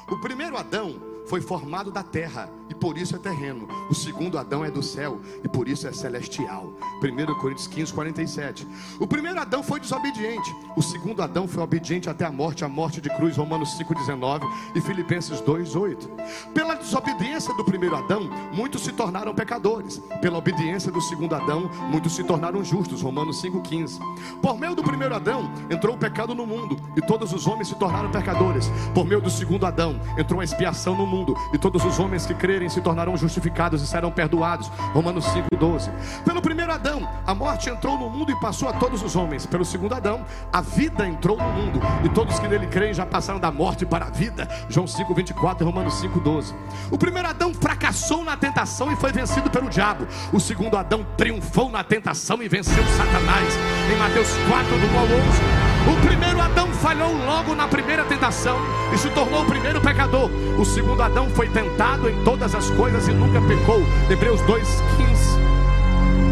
O 0.08 0.18
primeiro 0.18 0.56
Adão 0.56 1.00
foi 1.31 1.41
formado 1.41 1.93
da 1.93 2.03
terra 2.03 2.51
e 2.68 2.74
por 2.74 2.99
isso 2.99 3.14
é 3.14 3.18
terreno. 3.18 3.68
O 3.89 3.95
segundo 3.95 4.37
Adão 4.37 4.64
é 4.64 4.70
do 4.70 4.83
céu 4.83 5.20
e 5.45 5.49
por 5.49 5.68
isso 5.68 5.87
é 5.87 5.93
celestial. 5.93 6.72
1 7.01 7.35
Coríntios 7.39 7.68
15, 7.68 7.93
47. 7.93 8.66
O 8.99 9.07
primeiro 9.07 9.39
Adão 9.39 9.62
foi 9.62 9.78
desobediente. 9.78 10.53
O 10.76 10.83
segundo 10.83 11.22
Adão 11.22 11.47
foi 11.47 11.62
obediente 11.62 12.11
até 12.11 12.24
a 12.24 12.33
morte, 12.33 12.64
a 12.64 12.68
morte 12.68 13.01
de 13.01 13.09
cruz. 13.11 13.37
Romanos 13.37 13.76
5, 13.76 13.95
19 13.95 14.45
e 14.74 14.81
Filipenses 14.81 15.41
2, 15.41 15.76
8. 15.76 16.11
Pela 16.53 16.74
desobediência 16.74 17.55
do 17.55 17.64
primeiro 17.64 17.95
Adão, 17.95 18.28
muitos 18.53 18.83
se 18.83 18.93
tornaram 18.93 19.33
pecadores. 19.33 20.03
Pela 20.20 20.39
obediência 20.39 20.91
do 20.91 21.01
segundo 21.01 21.37
Adão, 21.37 21.70
muitos 21.91 22.16
se 22.16 22.24
tornaram 22.24 22.64
justos. 22.64 23.03
Romanos 23.03 23.41
5, 23.41 23.61
15. 23.62 24.01
Por 24.43 24.59
meio 24.59 24.74
do 24.74 24.83
primeiro 24.83 25.14
Adão, 25.14 25.49
entrou 25.70 25.95
o 25.95 25.99
pecado 25.99 26.35
no 26.35 26.45
mundo 26.45 26.76
e 26.97 27.01
todos 27.01 27.33
os 27.33 27.47
homens 27.47 27.68
se 27.68 27.76
tornaram 27.76 28.11
pecadores. 28.11 28.68
Por 28.93 29.07
meio 29.07 29.20
do 29.20 29.31
segundo 29.31 29.64
Adão, 29.64 30.01
entrou 30.18 30.41
a 30.41 30.45
expiação 30.45 30.97
no 30.97 31.07
mundo 31.07 31.20
e 31.53 31.59
todos 31.59 31.85
os 31.85 31.99
homens 31.99 32.27
que 32.27 32.35
crerem 32.35 32.68
se 32.68 32.81
tornarão 32.81 33.16
justificados 33.16 33.83
e 33.83 33.87
serão 33.87 34.11
perdoados. 34.11 34.68
Romanos 34.93 35.25
5:12. 35.27 35.91
Pelo 36.25 36.41
primeiro 36.41 36.73
Adão, 36.73 37.09
a 37.27 37.35
morte 37.35 37.68
entrou 37.68 37.99
no 37.99 38.09
mundo 38.09 38.33
e 38.33 38.41
passou 38.41 38.68
a 38.68 38.73
todos 38.73 39.03
os 39.03 39.16
homens. 39.16 39.47
Pelo 39.47 39.64
segundo 39.64 39.95
Adão, 39.95 40.25
a 40.53 40.61
vida 40.61 41.07
entrou 41.07 41.37
no 41.37 41.51
mundo 41.53 41.81
e 42.05 42.09
todos 42.09 42.39
que 42.39 42.49
nele 42.49 42.66
creem 42.66 42.95
já 42.95 43.05
passaram 43.07 43.39
da 43.39 43.51
morte 43.51 43.85
para 43.85 44.07
a 44.07 44.11
vida. 44.11 44.49
João 44.68 44.87
5:24 44.87 45.62
e 45.62 45.64
Romanos 45.64 45.95
5:12. 45.95 46.55
O 46.91 46.99
primeiro 46.99 47.29
Adão 47.29 47.53
fracassou 47.55 48.25
na 48.25 48.37
tentação 48.37 48.91
e 48.93 48.97
foi 48.97 49.12
vencido 49.12 49.51
pelo 49.51 49.68
diabo. 49.68 50.07
O 50.33 50.41
segundo 50.41 50.77
Adão 50.77 51.07
triunfou 51.16 51.71
na 51.71 51.85
tentação 51.85 52.43
e 52.43 52.49
venceu 52.49 52.83
Satanás. 52.97 53.55
Em 53.93 53.99
Mateus 53.99 54.29
4 54.49 54.79
do 54.79 54.87
1 54.87 54.99
ao 54.99 55.05
11. 55.05 55.70
O 55.87 56.07
primeiro 56.07 56.41
Adão 56.41 56.68
falhou 56.74 57.12
logo 57.24 57.55
na 57.55 57.66
primeira 57.66 58.05
tentação 58.05 58.59
e 58.93 58.99
se 58.99 59.09
tornou 59.11 59.43
o 59.43 59.47
primeiro 59.47 59.81
pecador. 59.81 60.31
O 60.59 60.64
segundo 60.64 61.03
Adão 61.03 61.28
foi 61.31 61.49
tentado 61.49 62.09
em 62.09 62.24
todas 62.24 62.55
as 62.55 62.70
coisas 62.70 63.09
e 63.09 63.12
nunca 63.12 63.41
pecou. 63.41 63.81
Hebreus 64.11 64.41
2,15. 64.43 65.49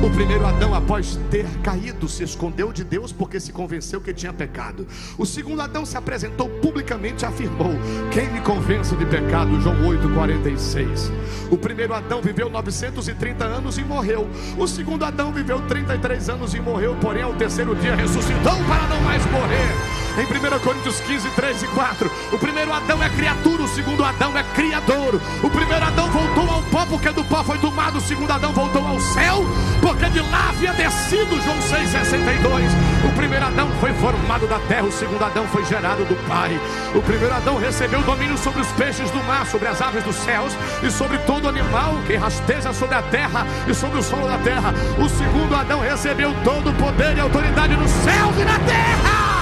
O 0.01 0.11
primeiro 0.11 0.47
Adão, 0.47 0.75
após 0.75 1.19
ter 1.29 1.45
caído, 1.61 2.09
se 2.09 2.23
escondeu 2.23 2.73
de 2.73 2.85
Deus 2.85 3.13
porque 3.13 3.41
se 3.41 3.53
convenceu 3.53 4.01
que 4.01 4.15
tinha 4.15 4.33
pecado. 4.33 4.87
O 5.19 5.27
segundo 5.27 5.61
Adão 5.61 5.85
se 5.85 5.97
apresentou 5.97 6.49
publicamente 6.49 7.25
e 7.25 7.27
afirmou: 7.27 7.73
Quem 8.13 8.31
me 8.31 8.41
convence 8.41 8.95
de 8.95 9.05
pecado? 9.05 9.61
João 9.61 9.77
8,46. 9.83 11.11
O 11.51 11.59
primeiro 11.59 11.95
Adão 11.95 12.23
viveu 12.23 12.49
930 12.49 13.45
anos 13.45 13.77
e 13.77 13.83
morreu. 13.83 14.29
O 14.57 14.69
segundo 14.69 15.05
Adão 15.05 15.33
viveu 15.33 15.61
33 15.63 16.31
anos 16.31 16.55
e 16.55 16.61
morreu, 16.61 16.97
porém, 17.01 17.25
ao 17.25 17.35
terceiro 17.35 17.75
dia 17.75 17.97
ressuscitou 17.97 18.57
para 18.69 18.87
não 18.87 19.01
mais 19.03 19.25
morrer 19.27 20.08
em 20.19 20.27
1 20.27 20.59
Coríntios 20.61 21.01
15, 21.01 21.31
3 21.31 21.63
e 21.63 21.69
4. 21.69 22.11
O 22.33 22.39
primeiro 22.39 22.73
Adão 22.73 23.01
é 23.03 23.09
criatura, 23.09 23.63
o 23.63 23.69
segundo 23.69 24.05
Adão 24.05 24.37
é 24.37 24.43
criador. 24.43 25.21
O 25.43 25.49
primeiro 25.49 25.85
Adão 25.85 26.11
voltou 26.11 26.51
ao 26.51 26.63
pó, 26.63 26.85
porque 26.87 27.11
do 27.11 27.25
pó 27.25 27.45
foi 27.45 27.59
tomado. 27.59 27.99
O 27.99 28.01
segundo 28.01 28.31
Adão 28.33 28.53
voltou 28.53 28.85
ao 28.85 28.99
céu, 28.99 29.45
porque 29.81 30.09
de 30.11 30.21
lá 30.21 30.49
havia 30.49 30.73
descido. 30.73 31.41
João 31.41 31.63
6, 31.63 31.91
62. 31.91 32.73
O 33.05 33.13
primeiro 33.15 33.47
Adão 33.47 33.71
foi 33.81 33.93
formado 33.95 34.49
da 34.49 34.59
terra, 34.61 34.85
o 34.85 34.93
segundo 34.93 35.25
Adão 35.25 35.47
foi 35.47 35.65
gerado 35.65 36.05
do 36.05 36.17
Pai. 36.27 36.59
O 36.95 37.03
primeiro 37.03 37.35
Adão 37.35 37.57
recebeu 37.57 38.03
domínio 38.03 38.37
sobre 38.37 38.61
os 38.61 38.69
peixes 38.73 39.11
do 39.11 39.23
mar, 39.23 39.47
sobre 39.47 39.69
as 39.69 39.81
aves 39.81 40.03
dos 40.03 40.17
céus 40.17 40.53
e 40.83 40.91
sobre 40.91 41.19
todo 41.19 41.49
animal 41.49 41.95
que 42.07 42.17
rasteja 42.17 42.73
sobre 42.73 42.97
a 42.97 43.03
terra 43.03 43.47
e 43.69 43.75
sobre 43.75 43.99
o 43.99 44.03
solo 44.03 44.27
da 44.27 44.39
terra. 44.39 44.75
O 44.99 45.09
segundo 45.09 45.55
Adão 45.55 45.81
recebeu 45.81 46.35
todo 46.43 46.71
o 46.71 46.75
poder 46.75 47.17
e 47.17 47.21
autoridade 47.21 47.77
nos 47.77 47.91
céus 47.91 48.37
e 48.37 48.45
na 48.45 48.59
terra. 48.59 49.38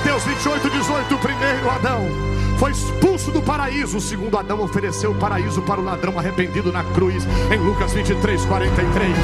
Mateus 0.00 0.24
28, 0.24 0.70
18, 0.70 1.14
o 1.14 1.18
primeiro 1.18 1.70
Adão 1.70 2.08
foi 2.58 2.70
expulso 2.70 3.30
do 3.30 3.42
paraíso. 3.42 3.98
O 3.98 4.00
segundo 4.00 4.38
Adão 4.38 4.62
ofereceu 4.62 5.10
o 5.10 5.14
paraíso 5.14 5.60
para 5.60 5.78
o 5.78 5.84
ladrão 5.84 6.18
arrependido 6.18 6.72
na 6.72 6.82
cruz, 6.82 7.26
em 7.50 7.58
Lucas 7.58 7.92
23, 7.92 8.46
43. 8.46 9.16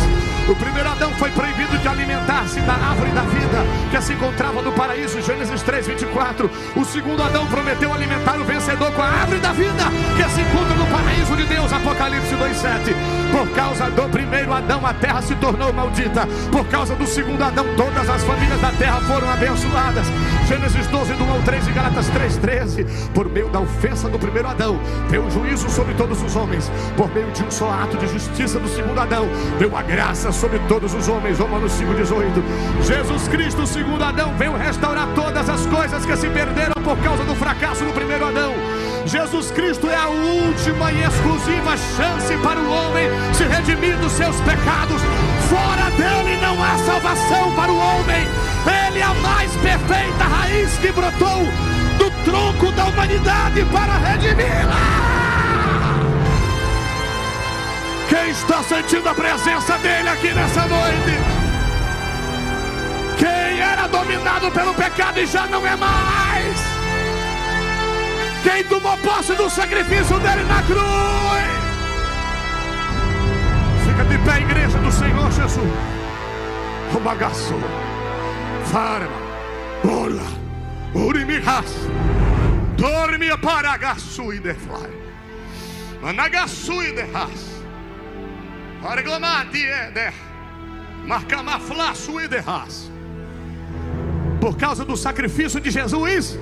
O 0.47 0.55
primeiro 0.55 0.89
Adão 0.91 1.11
foi 1.13 1.31
proibido 1.31 1.79
de 1.79 1.89
alimentar-se 1.89 2.61
da 2.61 2.75
árvore 2.75 3.11
da 3.13 3.23
vida 3.23 3.65
que 3.91 4.03
se 4.03 4.13
encontrava 4.13 4.61
no 4.61 4.71
paraíso, 4.73 5.21
Gênesis 5.23 5.63
3, 5.63 5.87
24. 5.87 6.51
O 6.77 6.85
segundo 6.85 7.23
Adão 7.23 7.47
prometeu 7.47 7.93
alimentar 7.95 8.39
o 8.39 8.45
vencedor 8.45 8.93
com 8.93 9.01
a 9.01 9.07
árvore 9.07 9.41
da 9.41 9.53
vida 9.53 9.85
que 10.15 10.31
se 10.31 10.43
encontra 10.43 10.75
no 10.77 10.87
paraíso 10.87 11.37
de 11.37 11.45
Deus, 11.45 11.73
Apocalipse 11.73 12.35
2, 12.35 12.57
7. 12.57 12.96
Por 13.37 13.51
causa 13.51 13.91
do 13.91 14.09
primeiro 14.09 14.51
Adão, 14.51 14.87
a 14.87 14.95
terra 14.95 15.21
se 15.21 15.35
tornou 15.35 15.71
maldita. 15.71 16.27
Por 16.51 16.67
causa 16.69 16.95
do 16.95 17.07
segundo 17.07 17.43
Adão, 17.43 17.67
todas 17.77 18.09
as 18.09 18.25
famílias 18.25 18.59
da 18.63 18.71
terra 18.71 18.99
foram 19.03 19.31
abençoadas. 19.31 20.07
Gênesis 20.49 20.87
12, 20.87 21.13
do 21.13 21.25
1 21.25 21.33
ao 21.33 21.43
3 21.43 21.69
e 21.69 21.71
Galatas 21.73 22.09
3, 22.09 22.37
13. 22.39 22.87
Por 23.13 23.29
meio 23.29 23.51
da 23.51 23.61
ofensa 23.61 24.09
do 24.09 24.19
primeiro 24.19 24.49
Adão, 24.49 24.81
veio 25.11 25.31
juízo 25.31 25.69
sobre 25.69 25.93
todos 25.95 26.23
os 26.23 26.35
homens. 26.35 26.73
Por 26.97 27.13
meio 27.13 27.31
de 27.33 27.43
um 27.43 27.51
só 27.51 27.71
ato 27.71 27.99
de 27.99 28.09
justiça 28.09 28.59
do 28.59 28.69
segundo 28.69 28.99
Adão, 28.99 29.29
veio 29.59 29.77
a 29.77 29.83
graça 29.83 30.33
sobre 30.33 30.59
todos 30.61 30.95
os 30.95 31.07
homens. 31.07 31.39
Romanos 31.39 31.73
5, 31.73 31.93
18. 31.93 32.43
Jesus 32.85 33.29
Cristo, 33.29 33.63
o 33.65 33.67
segundo 33.67 34.03
Adão, 34.03 34.35
veio 34.39 34.57
restaurar 34.57 35.09
todas 35.15 35.47
as 35.51 35.67
coisas 35.67 36.07
que 36.07 36.17
se 36.17 36.31
perderam 36.31 36.83
por 36.83 36.97
causa 36.99 37.23
do 37.25 37.35
fracasso 37.35 37.85
do 37.85 37.93
primeiro 37.93 38.27
Adão. 38.27 38.55
Jesus 39.05 39.53
Cristo 39.53 39.89
é 39.89 39.95
a 39.95 40.09
última 40.09 40.91
e 40.91 41.03
exclusiva 41.03 41.77
chance 41.77 42.37
para 42.39 42.59
o 42.59 42.69
homem 42.69 43.09
se 43.35 43.45
redimir 43.45 43.97
dos 43.99 44.13
seus 44.13 44.37
pecados. 44.41 45.01
Fora 45.49 45.91
dele 45.91 46.41
não 46.41 46.63
há 46.63 46.79
salvação 46.79 47.53
para 47.55 47.73
o 47.73 47.79
homem. 47.79 48.27
Ele 48.87 48.99
é 48.99 49.03
a 49.03 49.15
mais 49.15 49.53
perfeita 49.57 50.25
raiz 50.25 50.79
que 50.79 50.93
brotou 50.93 51.45
do 51.99 52.11
tronco 52.25 52.73
da 52.73 52.87
humanidade 52.87 53.65
para 53.67 53.97
redimi-la. 53.99 55.27
Quem 58.09 58.31
está 58.31 58.63
sentindo 58.63 59.09
a 59.09 59.15
presença 59.15 59.79
dele 59.79 60.09
aqui 60.09 60.33
nessa 60.33 60.67
noite? 60.67 61.47
Quem 63.19 63.61
era 63.61 63.87
dominado 63.89 64.51
pelo 64.51 64.75
pecado 64.75 65.19
e 65.19 65.27
já 65.27 65.47
não 65.47 65.67
é 65.67 65.75
mais? 65.77 66.77
Quem 68.43 68.63
tomou 68.65 68.97
posse 68.99 69.35
do 69.35 69.51
sacrifício 69.51 70.19
dele 70.21 70.45
na 70.45 70.63
cruz? 70.63 71.56
Fica 73.97 74.09
de 74.11 74.19
pé, 74.19 74.43
igreja 74.43 74.79
do 74.79 74.93
Senhor 74.93 75.33
Jesus. 75.33 75.73
O 76.95 77.01
bagaço. 77.01 77.55
Farma. 78.67 79.09
Ola. 79.83 80.23
Urimihas. 80.95 81.75
Dorme 82.77 83.35
para 83.39 83.75
Gassu 83.79 84.35
e 84.35 84.39
Defly. 84.39 84.91
Managaçu 86.03 86.83
e 86.83 86.93
Derras. 86.93 87.63
Por 94.43 94.59
causa 94.59 94.85
do 94.85 94.95
sacrifício 94.95 95.59
de 95.59 95.71
Jesus, 95.71 96.39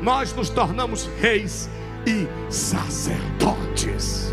nós 0.00 0.32
nos 0.32 0.50
tornamos 0.50 1.10
reis 1.20 1.68
e 2.06 2.28
sacerdotes. 2.48 4.32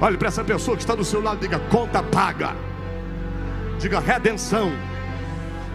Olhe 0.00 0.18
para 0.18 0.28
essa 0.28 0.44
pessoa 0.44 0.76
que 0.76 0.82
está 0.82 0.94
do 0.94 1.04
seu 1.04 1.22
lado, 1.22 1.40
diga 1.40 1.58
conta 1.70 2.02
paga. 2.02 2.54
Diga 3.78 3.98
redenção. 3.98 4.70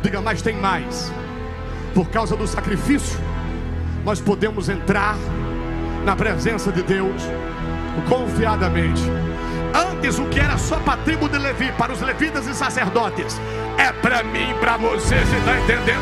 Diga 0.04 0.22
mais 0.22 0.42
tem 0.42 0.56
mais. 0.56 1.12
Por 1.94 2.08
causa 2.10 2.36
do 2.36 2.48
sacrifício, 2.48 3.20
nós 4.04 4.22
podemos 4.22 4.70
entrar 4.70 5.16
na 6.06 6.16
presença 6.16 6.72
de 6.72 6.84
Deus 6.84 7.22
confiadamente. 8.08 9.02
Antes 9.74 10.20
o 10.20 10.26
que 10.26 10.40
era 10.40 10.58
só 10.58 10.78
para 10.80 10.94
a 10.94 11.04
tribo 11.04 11.28
de 11.28 11.38
Levi, 11.38 11.72
para 11.74 11.92
os 11.92 12.02
levitas 12.02 12.46
e 12.48 12.54
sacerdotes, 12.54 13.40
é 13.78 13.92
para 13.92 14.24
mim, 14.24 14.54
para 14.60 14.78
você, 14.78 15.18
você 15.18 15.38
está 15.38 15.60
entendendo? 15.60 16.02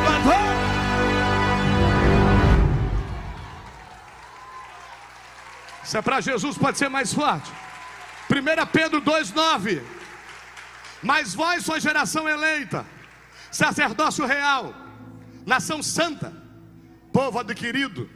Se 5.83 5.97
é 5.97 6.01
para 6.01 6.21
Jesus, 6.21 6.57
pode 6.57 6.77
ser 6.77 6.89
mais 6.89 7.13
forte. 7.13 7.51
1 8.29 8.67
Pedro 8.71 9.01
2,9. 9.01 9.81
Mas 11.01 11.33
vós 11.33 11.63
sois 11.63 11.81
geração 11.81 12.29
eleita, 12.29 12.85
sacerdócio 13.51 14.25
real, 14.25 14.75
nação 15.45 15.81
santa, 15.81 16.33
povo 17.11 17.39
adquirido, 17.39 18.09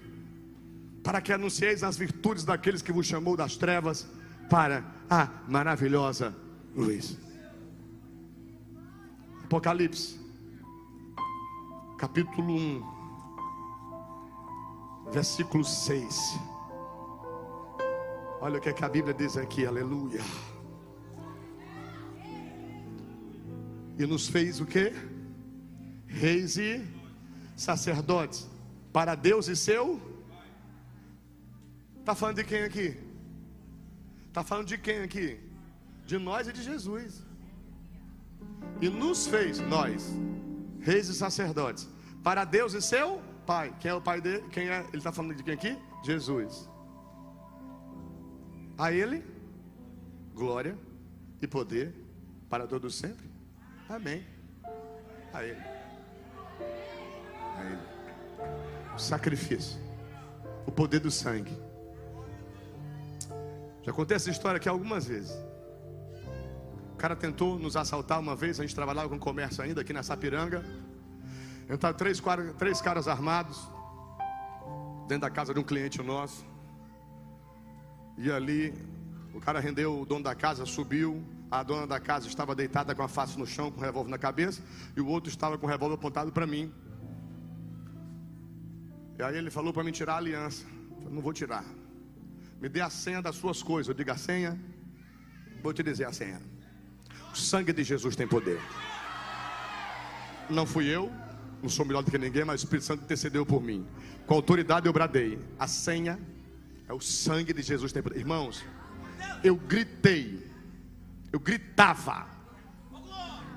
para 1.04 1.22
que 1.22 1.34
anuncieis 1.34 1.82
as 1.84 1.98
virtudes 1.98 2.44
daqueles 2.44 2.82
que 2.82 2.92
vos 2.92 3.08
chamou 3.08 3.38
das 3.38 3.56
trevas 3.56 4.08
para 4.50 4.84
a 5.10 5.30
maravilhosa 5.48 6.36
luz. 6.76 7.18
Apocalipse, 9.46 10.20
capítulo 11.98 12.56
1, 12.56 12.84
versículo 15.12 15.64
6. 15.64 16.53
Olha 18.46 18.58
o 18.58 18.62
que, 18.62 18.68
é 18.68 18.74
que 18.74 18.84
a 18.84 18.90
Bíblia 18.90 19.14
diz 19.14 19.38
aqui, 19.38 19.66
aleluia. 19.66 20.20
E 23.98 24.06
nos 24.06 24.28
fez 24.28 24.60
o 24.60 24.66
que? 24.66 24.92
Reis 26.08 26.58
e 26.58 26.86
sacerdotes 27.56 28.46
para 28.92 29.16
Deus 29.16 29.48
e 29.48 29.56
seu. 29.56 29.98
Está 32.02 32.14
falando 32.14 32.36
de 32.36 32.44
quem 32.44 32.64
aqui? 32.64 32.98
Está 34.28 34.44
falando 34.44 34.68
de 34.68 34.78
quem 34.78 35.00
aqui? 35.04 35.40
De 36.06 36.18
nós 36.18 36.46
e 36.46 36.52
de 36.52 36.62
Jesus. 36.62 37.24
E 38.82 38.90
nos 38.90 39.26
fez, 39.26 39.58
nós, 39.60 40.14
reis 40.82 41.08
e 41.08 41.14
sacerdotes, 41.14 41.88
para 42.22 42.44
Deus 42.44 42.74
e 42.74 42.82
seu 42.82 43.22
Pai. 43.46 43.74
Quem 43.80 43.92
é 43.92 43.94
o 43.94 44.02
Pai 44.02 44.20
dele? 44.20 44.44
Quem 44.52 44.68
é? 44.68 44.82
Ele 44.90 44.98
está 44.98 45.14
falando 45.14 45.34
de 45.34 45.44
quem 45.44 45.54
aqui? 45.54 45.78
Jesus. 46.04 46.73
A 48.78 48.92
Ele, 48.92 49.24
glória 50.34 50.78
e 51.42 51.48
poder 51.48 51.94
para 52.50 52.66
todos 52.66 52.96
sempre. 52.96 53.30
Amém. 53.88 54.26
A 55.34 55.44
Ele. 55.44 55.62
A 57.56 57.64
Ele. 57.66 57.82
O 58.96 59.00
sacrifício. 59.00 59.80
O 60.66 60.72
poder 60.72 61.00
do 61.00 61.12
sangue. 61.12 61.56
Já 63.84 63.92
contei 63.92 64.16
essa 64.16 64.30
história 64.30 64.58
aqui 64.58 64.70
algumas 64.70 65.06
vezes. 65.06 65.32
O 66.94 66.96
cara 66.98 67.16
tentou 67.16 67.60
nos 67.60 67.76
assaltar 67.76 68.20
uma 68.20 68.36
vez, 68.36 68.60
a 68.60 68.64
gente 68.64 68.74
trabalhava 68.74 69.10
com 69.10 69.20
comércio 69.20 69.62
ainda 69.62 69.82
aqui 69.82 69.92
na 69.92 70.02
Sapiranga. 70.02 70.64
Entraram 71.70 71.98
três, 71.98 72.22
três 72.58 72.82
caras 72.82 73.08
armados 73.08 73.68
dentro 75.08 75.22
da 75.22 75.30
casa 75.30 75.54
de 75.54 75.60
um 75.60 75.64
cliente 75.64 76.02
nosso. 76.02 76.53
E 78.18 78.32
ali, 78.32 78.74
o 79.34 79.40
cara 79.40 79.60
rendeu 79.60 80.02
o 80.02 80.06
dono 80.06 80.24
da 80.24 80.36
casa, 80.36 80.66
subiu. 80.66 81.24
A 81.50 81.62
dona 81.62 81.86
da 81.86 82.00
casa 82.00 82.28
estava 82.28 82.56
deitada 82.56 82.96
com 82.96 83.04
a 83.04 83.08
face 83.08 83.38
no 83.38 83.46
chão, 83.46 83.72
com 83.72 83.80
o 83.80 83.84
revólver 83.84 84.10
na 84.10 84.18
cabeça. 84.18 84.62
E 84.96 85.02
o 85.02 85.08
outro 85.08 85.30
estava 85.30 85.58
com 85.58 85.68
o 85.68 85.70
revólver 85.70 85.96
apontado 85.96 86.32
para 86.32 86.48
mim. 86.48 86.72
E 89.18 89.24
aí 89.24 89.38
ele 89.38 89.52
falou 89.52 89.72
para 89.72 89.84
mim 89.84 89.92
tirar 89.92 90.14
a 90.14 90.18
aliança. 90.18 90.64
Eu 90.64 90.98
falei, 90.98 91.14
não 91.14 91.22
vou 91.22 91.34
tirar. 91.34 91.64
Me 92.60 92.68
dê 92.70 92.82
a 92.82 92.90
senha 92.90 93.22
das 93.22 93.36
suas 93.36 93.62
coisas. 93.62 93.88
Eu 93.88 93.94
digo 93.94 94.12
a 94.12 94.18
senha. 94.18 94.60
Vou 95.62 95.74
te 95.74 95.84
dizer 95.84 96.06
a 96.06 96.12
senha. 96.12 96.42
O 97.32 97.38
sangue 97.38 97.72
de 97.72 97.84
Jesus 97.84 98.16
tem 98.16 98.28
poder. 98.28 98.60
Não 100.50 100.66
fui 100.66 100.86
eu, 100.88 101.12
não 101.62 101.70
sou 101.70 101.86
melhor 101.86 102.04
do 102.04 102.12
que 102.12 102.18
ninguém, 102.18 102.44
mas 102.44 102.62
o 102.62 102.66
Espírito 102.66 102.86
Santo 102.86 103.04
intercedeu 103.04 103.46
por 103.46 103.62
mim. 103.62 103.86
Com 104.28 104.34
autoridade 104.36 104.88
eu 104.88 104.94
bradei. 104.94 105.40
A 105.58 105.68
senha 105.68 106.20
é 106.88 106.94
o 106.94 107.00
sangue 107.00 107.54
de 107.54 107.62
Jesus 107.62 107.92
tem 107.92 108.04
poder. 108.04 108.20
Irmãos, 108.20 108.64
eu 109.44 109.56
gritei. 109.56 110.52
Eu 111.32 111.40
gritava. 111.40 112.28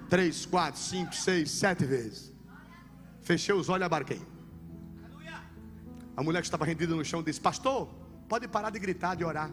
Três, 0.08 0.46
quatro, 0.46 0.80
cinco, 0.80 1.14
seis, 1.14 1.50
sete 1.50 1.84
vezes. 1.84 2.32
Fechei 3.20 3.54
os 3.54 3.68
olhos 3.68 3.82
e 3.82 3.84
abarquei. 3.84 4.22
A 6.16 6.22
mulher 6.22 6.40
que 6.40 6.46
estava 6.46 6.64
rendida 6.64 6.94
no 6.94 7.04
chão 7.04 7.22
disse: 7.22 7.40
Pastor, 7.40 7.88
pode 8.28 8.48
parar 8.48 8.70
de 8.70 8.78
gritar, 8.78 9.14
de 9.16 9.24
orar. 9.24 9.50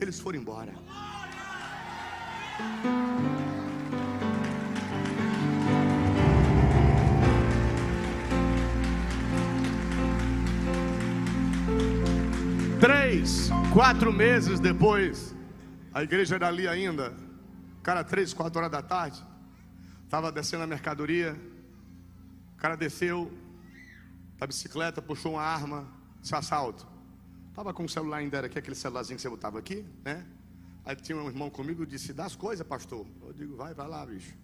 Eles 0.00 0.20
foram 0.20 0.38
embora. 0.38 0.74
Três, 12.80 13.50
quatro 13.72 14.12
meses 14.12 14.60
depois, 14.60 15.34
a 15.92 16.04
igreja 16.04 16.36
era 16.36 16.46
ali 16.46 16.68
ainda. 16.68 17.12
Cara, 17.82 18.04
três, 18.04 18.32
quatro 18.32 18.60
horas 18.60 18.70
da 18.70 18.80
tarde, 18.80 19.20
estava 20.04 20.30
descendo 20.30 20.62
a 20.62 20.66
mercadoria. 20.66 21.36
O 22.54 22.56
cara 22.56 22.76
desceu 22.76 23.32
da 24.38 24.46
bicicleta, 24.46 25.02
puxou 25.02 25.32
uma 25.32 25.42
arma, 25.42 25.88
disse 26.20 26.36
assalto. 26.36 26.86
Estava 27.48 27.74
com 27.74 27.84
o 27.84 27.88
celular 27.88 28.18
ainda, 28.18 28.36
era 28.38 28.46
aqui, 28.46 28.60
aquele 28.60 28.76
celularzinho 28.76 29.16
que 29.16 29.22
você 29.22 29.28
botava 29.28 29.58
aqui, 29.58 29.84
né? 30.04 30.24
Aí 30.84 30.94
tinha 30.94 31.18
um 31.18 31.26
irmão 31.26 31.50
comigo 31.50 31.84
disse: 31.84 32.12
Dá 32.12 32.26
as 32.26 32.36
coisas, 32.36 32.64
pastor. 32.64 33.04
Eu 33.22 33.32
digo: 33.32 33.56
Vai, 33.56 33.74
vai 33.74 33.88
lá, 33.88 34.06
bicho. 34.06 34.34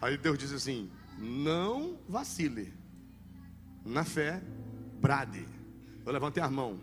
Aí 0.00 0.16
Deus 0.16 0.38
disse 0.38 0.54
assim: 0.54 0.90
Não 1.18 1.98
vacile. 2.08 2.72
Na 3.84 4.04
fé, 4.04 4.42
brade. 4.98 5.57
Eu 6.08 6.12
levantei 6.14 6.42
as 6.42 6.50
mãos. 6.50 6.78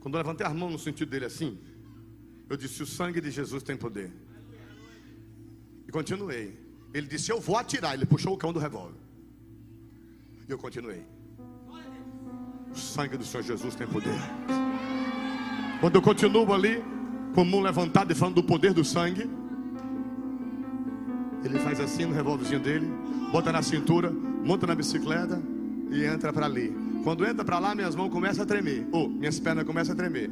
Quando 0.00 0.14
eu 0.14 0.18
levantei 0.18 0.46
as 0.46 0.54
mãos 0.54 0.72
no 0.72 0.78
sentido 0.78 1.10
dele 1.10 1.26
assim, 1.26 1.58
eu 2.48 2.56
disse: 2.56 2.82
O 2.82 2.86
sangue 2.86 3.20
de 3.20 3.30
Jesus 3.30 3.62
tem 3.62 3.76
poder. 3.76 4.10
E 5.86 5.92
continuei. 5.92 6.58
Ele 6.94 7.06
disse: 7.06 7.30
Eu 7.30 7.42
vou 7.42 7.58
atirar. 7.58 7.92
Ele 7.92 8.06
puxou 8.06 8.32
o 8.32 8.38
cão 8.38 8.50
do 8.50 8.58
revólver. 8.58 8.96
E 10.48 10.50
eu 10.50 10.56
continuei. 10.56 11.04
O 12.72 12.74
sangue 12.74 13.18
do 13.18 13.24
Senhor 13.24 13.42
Jesus 13.42 13.74
tem 13.74 13.86
poder. 13.86 14.18
Quando 15.82 15.96
eu 15.96 16.00
continuo 16.00 16.50
ali, 16.54 16.82
com 17.34 17.42
a 17.42 17.44
mão 17.44 17.60
levantada 17.60 18.14
e 18.14 18.16
falando 18.16 18.36
do 18.36 18.42
poder 18.42 18.72
do 18.72 18.82
sangue, 18.82 19.28
ele 21.44 21.58
faz 21.58 21.80
assim 21.80 22.06
no 22.06 22.14
revólverzinho 22.14 22.60
dele, 22.60 22.86
bota 23.30 23.52
na 23.52 23.60
cintura, 23.60 24.10
monta 24.10 24.66
na 24.66 24.74
bicicleta 24.74 25.38
e 25.90 26.02
entra 26.02 26.32
para 26.32 26.46
ali. 26.46 26.87
Quando 27.08 27.26
entra 27.26 27.42
para 27.42 27.58
lá, 27.58 27.74
minhas 27.74 27.94
mãos 27.94 28.10
começam 28.10 28.44
a 28.44 28.46
tremer. 28.46 28.86
Ou 28.92 29.06
oh, 29.06 29.08
minhas 29.08 29.40
pernas 29.40 29.64
começam 29.64 29.94
a 29.94 29.96
tremer. 29.96 30.30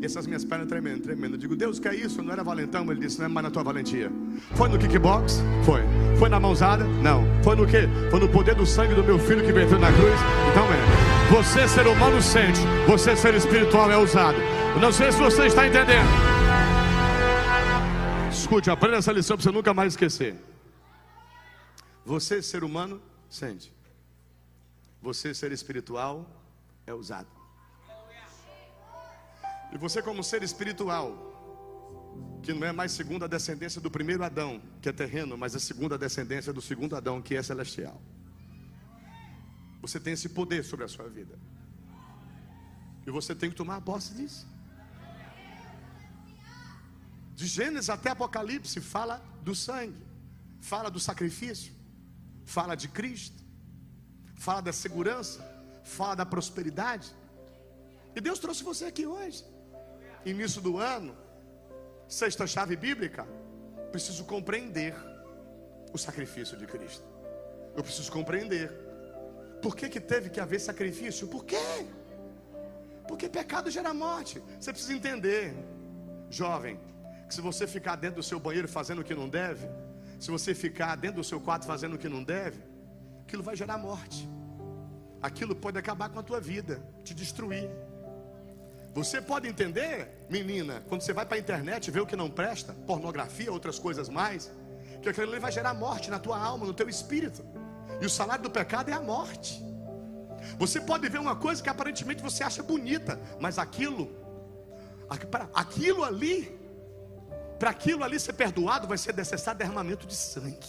E 0.00 0.06
essas 0.06 0.24
minhas 0.24 0.44
pernas 0.44 0.68
tremendo, 0.68 1.02
tremendo. 1.02 1.34
Eu 1.34 1.36
digo, 1.36 1.56
Deus, 1.56 1.80
que 1.80 1.88
é 1.88 1.96
isso? 1.96 2.22
Não 2.22 2.32
era 2.32 2.44
valentão? 2.44 2.88
Ele 2.92 3.00
disse, 3.00 3.18
não 3.18 3.26
é 3.26 3.28
mais 3.28 3.42
na 3.42 3.50
tua 3.50 3.64
valentia. 3.64 4.08
Foi 4.54 4.68
no 4.68 4.78
kickbox? 4.78 5.42
Foi. 5.64 5.82
Foi 6.20 6.28
na 6.28 6.38
mãozada? 6.38 6.84
Não. 6.84 7.24
Foi 7.42 7.56
no 7.56 7.66
quê? 7.66 7.88
Foi 8.08 8.20
no 8.20 8.28
poder 8.28 8.54
do 8.54 8.64
sangue 8.64 8.94
do 8.94 9.02
meu 9.02 9.18
filho 9.18 9.44
que 9.44 9.50
veio 9.50 9.68
na 9.80 9.92
cruz? 9.92 10.14
Então 10.52 10.64
é. 10.72 11.34
Você, 11.34 11.66
ser 11.66 11.88
humano, 11.88 12.22
sente. 12.22 12.60
Você, 12.86 13.16
ser 13.16 13.34
espiritual, 13.34 13.90
é 13.90 13.98
usado. 13.98 14.38
Eu 14.76 14.80
não 14.80 14.92
sei 14.92 15.10
se 15.10 15.18
você 15.18 15.46
está 15.46 15.66
entendendo. 15.66 16.06
Escute, 18.30 18.70
aprenda 18.70 18.98
essa 18.98 19.10
lição 19.10 19.36
para 19.36 19.42
você 19.42 19.50
nunca 19.50 19.74
mais 19.74 19.94
esquecer. 19.94 20.36
Você, 22.06 22.40
ser 22.40 22.62
humano, 22.62 23.02
sente. 23.28 23.72
Você, 25.02 25.34
ser 25.34 25.50
espiritual, 25.52 26.30
é 26.86 26.94
usado. 26.94 27.28
E 29.72 29.78
você, 29.78 30.00
como 30.00 30.22
ser 30.22 30.42
espiritual, 30.42 31.32
que 32.42 32.52
não 32.52 32.66
é 32.66 32.72
mais 32.72 32.92
segundo 32.92 33.24
a 33.24 33.28
descendência 33.28 33.80
do 33.80 33.90
primeiro 33.90 34.22
Adão, 34.22 34.62
que 34.80 34.88
é 34.88 34.92
terreno, 34.92 35.36
mas 35.36 35.56
a 35.56 35.60
segunda 35.60 35.98
descendência 35.98 36.52
do 36.52 36.62
segundo 36.62 36.94
Adão, 36.94 37.20
que 37.20 37.34
é 37.34 37.42
celestial. 37.42 38.00
Você 39.80 39.98
tem 39.98 40.12
esse 40.12 40.28
poder 40.28 40.64
sobre 40.64 40.84
a 40.84 40.88
sua 40.88 41.08
vida. 41.08 41.38
E 43.06 43.10
você 43.10 43.34
tem 43.34 43.50
que 43.50 43.56
tomar 43.56 43.80
posse 43.80 44.14
disso. 44.14 44.46
De 47.34 47.46
Gênesis 47.46 47.90
até 47.90 48.10
Apocalipse 48.10 48.80
fala 48.80 49.18
do 49.42 49.54
sangue, 49.54 50.06
fala 50.60 50.88
do 50.90 51.00
sacrifício, 51.00 51.72
fala 52.44 52.76
de 52.76 52.86
Cristo, 52.86 53.41
fala 54.44 54.60
da 54.60 54.72
segurança, 54.72 55.40
fala 55.84 56.16
da 56.16 56.26
prosperidade. 56.26 57.08
E 58.16 58.20
Deus 58.20 58.38
trouxe 58.40 58.64
você 58.64 58.86
aqui 58.86 59.06
hoje, 59.06 59.44
início 60.26 60.60
do 60.60 60.78
ano, 60.78 61.16
sexta 62.08 62.44
chave 62.46 62.74
bíblica. 62.74 63.24
Preciso 63.92 64.24
compreender 64.24 64.94
o 65.92 65.98
sacrifício 65.98 66.56
de 66.56 66.66
Cristo. 66.66 67.04
Eu 67.76 67.84
preciso 67.84 68.10
compreender. 68.10 68.68
Por 69.62 69.76
que, 69.76 69.88
que 69.88 70.00
teve 70.00 70.28
que 70.28 70.40
haver 70.40 70.60
sacrifício? 70.60 71.28
Por 71.28 71.44
quê? 71.44 71.86
Porque 73.06 73.28
pecado 73.28 73.70
gera 73.70 73.94
morte. 73.94 74.42
Você 74.58 74.72
precisa 74.72 74.94
entender, 74.94 75.54
jovem, 76.30 76.80
que 77.28 77.34
se 77.34 77.40
você 77.40 77.64
ficar 77.66 77.94
dentro 77.94 78.16
do 78.16 78.24
seu 78.24 78.40
banheiro 78.40 78.66
fazendo 78.66 79.02
o 79.02 79.04
que 79.04 79.14
não 79.14 79.28
deve, 79.28 79.68
se 80.18 80.30
você 80.32 80.52
ficar 80.52 80.96
dentro 80.96 81.18
do 81.18 81.24
seu 81.24 81.40
quarto 81.40 81.64
fazendo 81.64 81.94
o 81.94 81.98
que 81.98 82.08
não 82.08 82.24
deve, 82.24 82.60
aquilo 83.24 83.42
vai 83.42 83.54
gerar 83.54 83.78
morte. 83.78 84.31
Aquilo 85.22 85.54
pode 85.54 85.78
acabar 85.78 86.08
com 86.08 86.18
a 86.18 86.22
tua 86.22 86.40
vida, 86.40 86.82
te 87.04 87.14
destruir. 87.14 87.70
Você 88.92 89.22
pode 89.22 89.48
entender, 89.48 90.26
menina, 90.28 90.82
quando 90.88 91.00
você 91.00 91.12
vai 91.12 91.24
para 91.24 91.36
a 91.36 91.40
internet 91.40 91.90
ver 91.90 92.00
o 92.00 92.06
que 92.06 92.16
não 92.16 92.28
presta, 92.28 92.74
pornografia, 92.86 93.50
outras 93.50 93.78
coisas 93.78 94.08
mais, 94.08 94.50
que 95.00 95.08
aquilo 95.08 95.30
ali 95.30 95.38
vai 95.38 95.52
gerar 95.52 95.72
morte 95.74 96.10
na 96.10 96.18
tua 96.18 96.38
alma, 96.38 96.66
no 96.66 96.74
teu 96.74 96.88
espírito. 96.88 97.42
E 98.00 98.04
o 98.04 98.10
salário 98.10 98.42
do 98.42 98.50
pecado 98.50 98.90
é 98.90 98.92
a 98.92 99.00
morte. 99.00 99.64
Você 100.58 100.80
pode 100.80 101.08
ver 101.08 101.18
uma 101.18 101.36
coisa 101.36 101.62
que 101.62 101.68
aparentemente 101.68 102.22
você 102.22 102.42
acha 102.42 102.62
bonita, 102.62 103.18
mas 103.40 103.58
aquilo, 103.58 104.10
aquilo 105.54 106.04
ali, 106.04 106.58
para 107.58 107.70
aquilo 107.70 108.02
ali 108.04 108.18
ser 108.18 108.32
perdoado, 108.32 108.86
vai 108.86 108.98
ser 108.98 109.14
necessário 109.14 109.58
derramamento 109.58 110.06
de 110.06 110.14
sangue. 110.14 110.68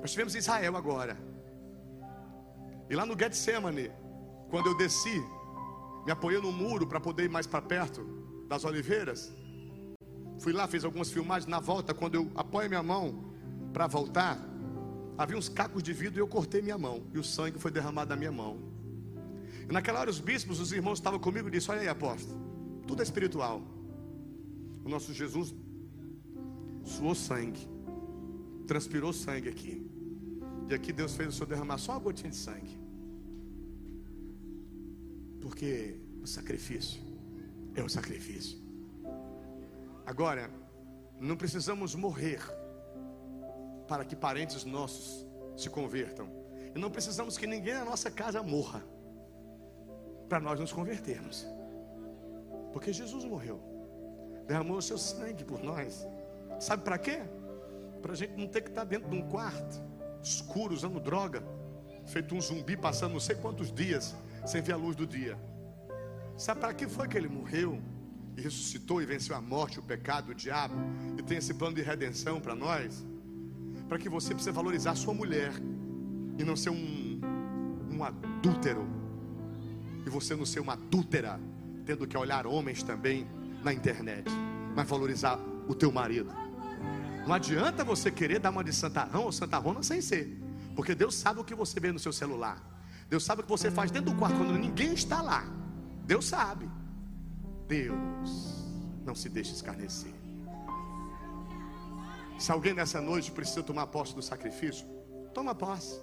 Nós 0.00 0.10
tivemos 0.12 0.34
em 0.34 0.38
Israel 0.38 0.76
agora. 0.76 1.16
E 2.88 2.94
lá 2.94 3.04
no 3.04 3.18
Getsemane, 3.18 3.90
quando 4.48 4.66
eu 4.66 4.76
desci, 4.76 5.22
me 6.04 6.12
apoiei 6.12 6.40
no 6.40 6.52
muro 6.52 6.86
para 6.86 7.00
poder 7.00 7.24
ir 7.24 7.30
mais 7.30 7.46
para 7.46 7.60
perto 7.60 8.04
das 8.48 8.64
oliveiras. 8.64 9.32
Fui 10.38 10.52
lá, 10.52 10.68
fiz 10.68 10.84
algumas 10.84 11.10
filmagens. 11.10 11.50
Na 11.50 11.58
volta, 11.58 11.92
quando 11.92 12.14
eu 12.14 12.30
apoio 12.34 12.68
minha 12.68 12.82
mão 12.82 13.32
para 13.72 13.86
voltar, 13.86 14.38
havia 15.18 15.36
uns 15.36 15.48
cacos 15.48 15.82
de 15.82 15.92
vidro 15.92 16.20
e 16.20 16.22
eu 16.22 16.28
cortei 16.28 16.62
minha 16.62 16.78
mão. 16.78 17.02
E 17.12 17.18
o 17.18 17.24
sangue 17.24 17.58
foi 17.58 17.70
derramado 17.70 18.10
da 18.10 18.16
minha 18.16 18.30
mão. 18.30 18.58
E 19.68 19.72
naquela 19.72 20.00
hora, 20.00 20.10
os 20.10 20.20
bispos, 20.20 20.60
os 20.60 20.72
irmãos 20.72 20.98
estavam 20.98 21.18
comigo 21.18 21.48
e 21.48 21.50
disseram: 21.50 21.80
Olha 21.80 21.82
aí, 21.82 21.88
apóstolo, 21.88 22.38
tudo 22.86 23.00
é 23.00 23.02
espiritual. 23.02 23.62
O 24.84 24.88
nosso 24.88 25.12
Jesus 25.12 25.52
suou 26.84 27.14
sangue, 27.14 27.68
transpirou 28.66 29.12
sangue 29.12 29.48
aqui. 29.48 29.85
E 30.68 30.74
aqui 30.74 30.92
Deus 30.92 31.14
fez 31.14 31.28
o 31.28 31.32
Senhor 31.32 31.46
derramar 31.46 31.78
só 31.78 31.92
uma 31.92 32.00
gotinha 32.00 32.30
de 32.30 32.36
sangue. 32.36 32.76
Porque 35.40 36.00
o 36.20 36.26
sacrifício 36.26 37.00
é 37.74 37.82
o 37.82 37.88
sacrifício. 37.88 38.58
Agora, 40.04 40.50
não 41.20 41.36
precisamos 41.36 41.94
morrer 41.94 42.40
para 43.86 44.04
que 44.04 44.16
parentes 44.16 44.64
nossos 44.64 45.24
se 45.56 45.70
convertam. 45.70 46.28
E 46.74 46.78
não 46.78 46.90
precisamos 46.90 47.38
que 47.38 47.46
ninguém 47.46 47.74
na 47.74 47.84
nossa 47.84 48.10
casa 48.10 48.42
morra 48.42 48.82
para 50.28 50.40
nós 50.40 50.58
nos 50.58 50.72
convertermos. 50.72 51.46
Porque 52.72 52.92
Jesus 52.92 53.24
morreu, 53.24 53.60
derramou 54.46 54.78
o 54.78 54.82
seu 54.82 54.98
sangue 54.98 55.44
por 55.44 55.62
nós. 55.62 56.04
Sabe 56.58 56.82
para 56.82 56.98
quê? 56.98 57.20
Para 58.02 58.12
a 58.12 58.16
gente 58.16 58.36
não 58.36 58.48
ter 58.48 58.62
que 58.62 58.68
estar 58.68 58.84
dentro 58.84 59.08
de 59.08 59.16
um 59.16 59.28
quarto 59.28 59.80
escuro, 60.26 60.74
usando 60.74 60.98
droga, 60.98 61.42
feito 62.06 62.34
um 62.34 62.40
zumbi, 62.40 62.76
passando 62.76 63.12
não 63.12 63.20
sei 63.20 63.36
quantos 63.36 63.72
dias 63.72 64.14
sem 64.44 64.60
ver 64.60 64.72
a 64.72 64.76
luz 64.76 64.96
do 64.96 65.06
dia. 65.06 65.38
Sabe 66.36 66.60
para 66.60 66.74
que 66.74 66.86
foi 66.88 67.08
que 67.08 67.16
ele 67.16 67.28
morreu? 67.28 67.80
E 68.36 68.40
ressuscitou 68.40 69.00
e 69.00 69.06
venceu 69.06 69.34
a 69.34 69.40
morte, 69.40 69.78
o 69.78 69.82
pecado, 69.82 70.30
o 70.30 70.34
diabo, 70.34 70.74
e 71.18 71.22
tem 71.22 71.38
esse 71.38 71.54
plano 71.54 71.74
de 71.76 71.82
redenção 71.82 72.40
para 72.40 72.54
nós? 72.54 73.06
Para 73.88 73.98
que 73.98 74.08
você 74.08 74.34
precisa 74.34 74.52
valorizar 74.52 74.94
sua 74.94 75.14
mulher 75.14 75.52
e 76.38 76.44
não 76.44 76.54
ser 76.54 76.70
um, 76.70 77.20
um 77.90 78.04
adúltero, 78.04 78.86
e 80.04 80.10
você 80.10 80.36
não 80.36 80.44
ser 80.44 80.60
uma 80.60 80.74
adúltera, 80.74 81.40
tendo 81.86 82.06
que 82.06 82.16
olhar 82.16 82.46
homens 82.46 82.82
também 82.82 83.26
na 83.64 83.72
internet, 83.72 84.30
mas 84.74 84.86
valorizar 84.86 85.38
o 85.66 85.74
teu 85.74 85.90
marido. 85.90 86.30
Não 87.26 87.34
adianta 87.34 87.82
você 87.82 88.10
querer 88.10 88.38
dar 88.38 88.50
uma 88.50 88.62
de 88.62 88.72
santarrão 88.72 89.24
ou 89.24 89.32
santarrona 89.32 89.82
sem 89.82 90.00
ser. 90.00 90.40
Porque 90.76 90.94
Deus 90.94 91.14
sabe 91.14 91.40
o 91.40 91.44
que 91.44 91.54
você 91.54 91.80
vê 91.80 91.90
no 91.90 91.98
seu 91.98 92.12
celular. 92.12 92.62
Deus 93.10 93.24
sabe 93.24 93.40
o 93.40 93.44
que 93.44 93.50
você 93.50 93.70
faz 93.70 93.90
dentro 93.90 94.12
do 94.12 94.18
quarto 94.18 94.36
quando 94.36 94.52
ninguém 94.52 94.94
está 94.94 95.20
lá. 95.20 95.44
Deus 96.04 96.26
sabe. 96.26 96.70
Deus 97.66 98.64
não 99.04 99.14
se 99.14 99.28
deixa 99.28 99.52
escarnecer. 99.52 100.14
Se 102.38 102.52
alguém 102.52 102.74
nessa 102.74 103.00
noite 103.00 103.32
precisa 103.32 103.62
tomar 103.62 103.88
posse 103.88 104.14
do 104.14 104.22
sacrifício, 104.22 104.86
toma 105.34 105.54
posse. 105.54 105.98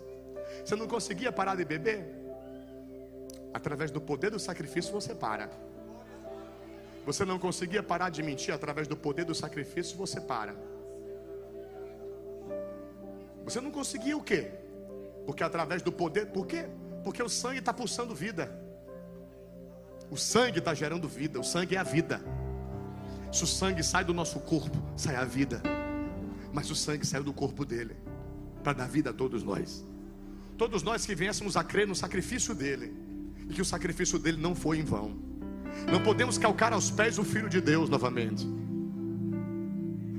Você 0.66 0.76
não 0.76 0.88
conseguia 0.88 1.32
parar 1.32 1.56
de 1.56 1.64
beber? 1.64 2.06
Através 3.54 3.92
do 3.92 4.02
poder 4.02 4.32
do 4.32 4.40
sacrifício 4.40 4.92
você 4.92 5.16
para. 5.16 5.50
Você 7.06 7.24
não 7.24 7.40
conseguia 7.40 7.84
parar 7.84 8.10
de 8.10 8.22
mentir 8.24 8.54
através 8.54 8.88
do 8.88 8.98
poder 8.98 9.24
do 9.24 9.36
sacrifício 9.36 9.96
você 9.96 10.20
para. 10.20 10.73
Você 13.44 13.60
não 13.60 13.72
conseguia 13.72 14.16
o 14.16 14.24
quê? 14.24 14.52
Porque 15.26 15.44
através 15.44 15.82
do 15.82 15.92
poder, 15.92 16.28
por 16.28 16.46
quê? 16.46 16.66
Porque 17.04 17.22
o 17.22 17.30
sangue 17.30 17.60
está 17.60 17.74
pulsando 17.74 18.16
vida. 18.16 18.52
O 20.10 20.18
sangue 20.18 20.60
está 20.60 20.74
gerando 20.74 21.08
vida, 21.08 21.40
o 21.40 21.44
sangue 21.44 21.76
é 21.76 21.80
a 21.80 21.84
vida. 21.84 22.22
Se 23.32 23.44
o 23.44 23.48
sangue 23.48 23.84
sai 23.84 24.06
do 24.06 24.14
nosso 24.14 24.40
corpo, 24.40 24.78
sai 24.96 25.16
a 25.16 25.26
vida. 25.26 25.62
Mas 26.52 26.70
o 26.70 26.76
sangue 26.76 27.06
saiu 27.06 27.24
do 27.24 27.34
corpo 27.34 27.66
dele 27.66 27.96
para 28.64 28.74
dar 28.74 28.88
vida 28.88 29.10
a 29.10 29.14
todos 29.14 29.44
nós. 29.44 29.84
Todos 30.58 30.84
nós 30.84 31.06
que 31.06 31.16
viéssemos 31.16 31.58
a 31.58 31.64
crer 31.64 31.88
no 31.88 31.96
sacrifício 31.96 32.54
dele 32.54 32.94
e 33.50 33.54
que 33.54 33.62
o 33.62 33.66
sacrifício 33.66 34.20
dele 34.20 34.38
não 34.38 34.54
foi 34.54 34.78
em 34.78 34.84
vão. 34.84 35.18
Não 35.92 36.02
podemos 36.02 36.38
calcar 36.38 36.74
aos 36.74 36.92
pés 36.92 37.18
o 37.18 37.24
filho 37.24 37.50
de 37.50 37.60
Deus 37.60 37.90
novamente. 37.90 38.48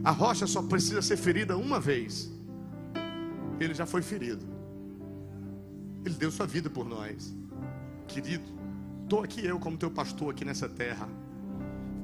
A 0.02 0.10
rocha 0.10 0.46
só 0.46 0.60
precisa 0.60 1.00
ser 1.00 1.16
ferida 1.16 1.56
uma 1.56 1.78
vez 1.78 2.33
ele 3.64 3.74
já 3.74 3.86
foi 3.86 4.02
ferido. 4.02 4.44
Ele 6.04 6.14
deu 6.14 6.30
sua 6.30 6.46
vida 6.46 6.68
por 6.68 6.84
nós. 6.84 7.34
Querido, 8.06 8.44
estou 9.02 9.22
aqui 9.22 9.44
eu 9.44 9.58
como 9.58 9.76
teu 9.76 9.90
pastor 9.90 10.32
aqui 10.32 10.44
nessa 10.44 10.68
terra. 10.68 11.08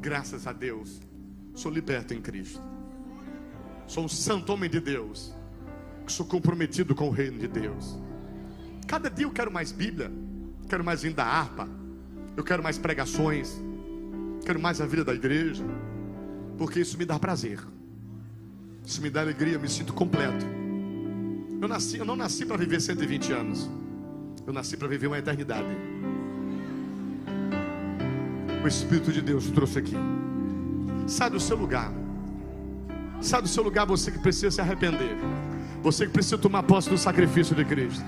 Graças 0.01 0.47
a 0.47 0.53
Deus, 0.53 1.01
sou 1.55 1.71
liberto 1.71 2.15
em 2.15 2.21
Cristo. 2.23 2.63
Sou 3.87 4.05
um 4.05 4.09
santo 4.09 4.53
homem 4.53 4.71
de 4.71 4.81
Deus. 4.81 5.35
Sou 6.07 6.25
comprometido 6.25 6.95
com 6.95 7.09
o 7.09 7.11
reino 7.11 7.39
de 7.39 7.49
Deus. 7.49 7.99
Cada 8.87 9.11
dia 9.11 9.27
eu 9.27 9.31
quero 9.31 9.53
mais 9.53 9.71
Bíblia. 9.71 10.11
Quero 10.69 10.83
mais 10.83 11.03
vinda 11.03 11.17
da 11.17 11.27
harpa. 11.27 11.69
Eu 12.37 12.45
quero 12.45 12.63
mais 12.63 12.79
pregações. 12.79 13.61
Quero 14.45 14.61
mais 14.61 14.81
a 14.81 14.87
vida 14.87 15.05
da 15.05 15.13
igreja. 15.13 15.65
Porque 16.57 16.81
isso 16.81 16.97
me 16.97 17.05
dá 17.05 17.19
prazer. 17.19 17.61
Isso 18.85 19.03
me 19.03 19.11
dá 19.11 19.21
alegria, 19.21 19.55
eu 19.55 19.61
me 19.61 19.69
sinto 19.69 19.93
completo. 19.93 20.60
Eu, 21.61 21.69
nasci, 21.69 21.99
eu 21.99 22.07
não 22.07 22.17
nasci 22.17 22.47
para 22.47 22.57
viver 22.57 22.81
120 22.81 23.33
anos. 23.33 23.71
Eu 24.47 24.53
nasci 24.53 24.79
para 24.79 24.89
viver 24.89 25.09
uma 25.09 25.19
eternidade. 25.19 25.69
O 28.65 28.67
Espírito 28.67 29.13
de 29.13 29.21
Deus 29.21 29.49
trouxe 29.51 29.79
aqui. 29.79 29.97
Sai 31.07 31.29
do 31.29 31.39
seu 31.39 31.57
lugar. 31.59 31.93
Sai 33.21 33.43
do 33.43 33.49
seu 33.49 33.63
lugar 33.63 33.85
você 33.85 34.11
que 34.11 34.19
precisa 34.19 34.51
se 34.51 34.61
arrepender. 34.61 35.15
Você 35.83 36.07
que 36.07 36.13
precisa 36.13 36.39
tomar 36.39 36.63
posse 36.63 36.89
do 36.89 36.97
sacrifício 36.97 37.55
de 37.55 37.65
Cristo. 37.67 38.05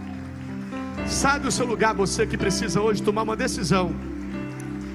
Sai 1.07 1.38
do 1.38 1.50
seu 1.50 1.66
lugar 1.66 1.94
você 1.94 2.26
que 2.26 2.38
precisa 2.38 2.80
hoje 2.80 3.03
tomar 3.03 3.22
uma 3.22 3.36
decisão. 3.36 3.94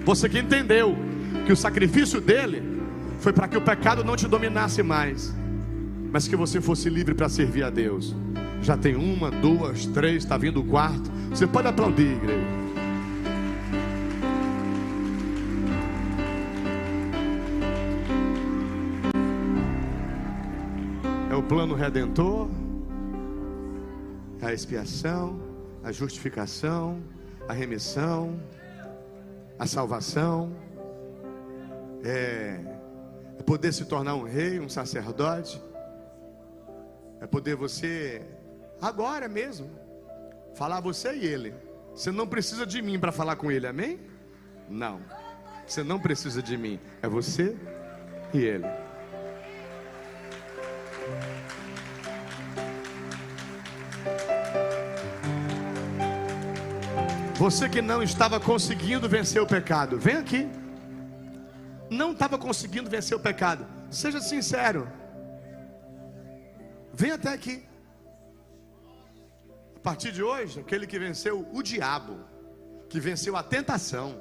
Você 0.03 0.27
que 0.27 0.39
entendeu 0.39 0.97
que 1.45 1.53
o 1.53 1.55
sacrifício 1.55 2.19
dele 2.19 2.63
foi 3.19 3.33
para 3.33 3.47
que 3.47 3.57
o 3.57 3.61
pecado 3.61 4.03
não 4.03 4.15
te 4.15 4.27
dominasse 4.27 4.81
mais, 4.81 5.33
mas 6.11 6.27
que 6.27 6.35
você 6.35 6.59
fosse 6.59 6.89
livre 6.89 7.13
para 7.13 7.29
servir 7.29 7.63
a 7.63 7.69
Deus. 7.69 8.15
Já 8.67 8.75
tem 8.75 8.97
uma, 8.97 9.31
duas, 9.31 9.85
três, 9.85 10.25
está 10.25 10.37
vindo 10.37 10.59
o 10.59 10.65
quarto. 10.65 11.09
Você 11.29 11.47
pode 11.47 11.69
aplaudir, 11.69 12.17
igreja. 12.17 12.45
É 21.31 21.33
o 21.33 21.41
plano 21.43 21.75
redentor, 21.75 22.49
a 24.41 24.51
expiação, 24.51 25.39
a 25.81 25.93
justificação, 25.93 27.01
a 27.47 27.53
remissão, 27.53 28.37
a 29.57 29.65
salvação. 29.65 30.51
É, 32.03 32.59
É 33.39 33.43
poder 33.43 33.71
se 33.71 33.85
tornar 33.85 34.15
um 34.15 34.23
rei, 34.23 34.59
um 34.59 34.67
sacerdote. 34.67 35.61
É 37.21 37.25
poder 37.25 37.55
você, 37.55 38.21
agora 38.81 39.27
mesmo, 39.27 39.69
falar 40.55 40.79
você 40.79 41.13
e 41.15 41.25
ele. 41.25 41.53
Você 41.93 42.11
não 42.11 42.27
precisa 42.27 42.65
de 42.65 42.81
mim 42.81 42.99
para 42.99 43.11
falar 43.11 43.35
com 43.35 43.51
ele, 43.51 43.67
amém? 43.67 43.99
Não. 44.69 45.01
Você 45.65 45.83
não 45.83 45.99
precisa 45.99 46.41
de 46.41 46.55
mim. 46.57 46.79
É 47.01 47.07
você 47.07 47.57
e 48.33 48.39
ele. 48.39 48.65
Você 57.35 57.69
que 57.69 57.81
não 57.81 58.01
estava 58.01 58.39
conseguindo 58.39 59.07
vencer 59.07 59.39
o 59.41 59.45
pecado, 59.45 59.99
vem 59.99 60.15
aqui. 60.15 60.47
Não 61.89 62.11
estava 62.11 62.37
conseguindo 62.37 62.89
vencer 62.89 63.15
o 63.15 63.19
pecado. 63.19 63.65
Seja 63.91 64.19
sincero. 64.19 64.87
Vem 66.93 67.11
até 67.11 67.31
aqui. 67.31 67.63
Partir 69.87 70.11
de 70.11 70.21
hoje, 70.21 70.59
aquele 70.59 70.85
que 70.85 70.99
venceu 70.99 71.47
o 71.53 71.63
diabo, 71.63 72.17
que 72.89 72.99
venceu 72.99 73.37
a 73.37 73.41
tentação, 73.41 74.17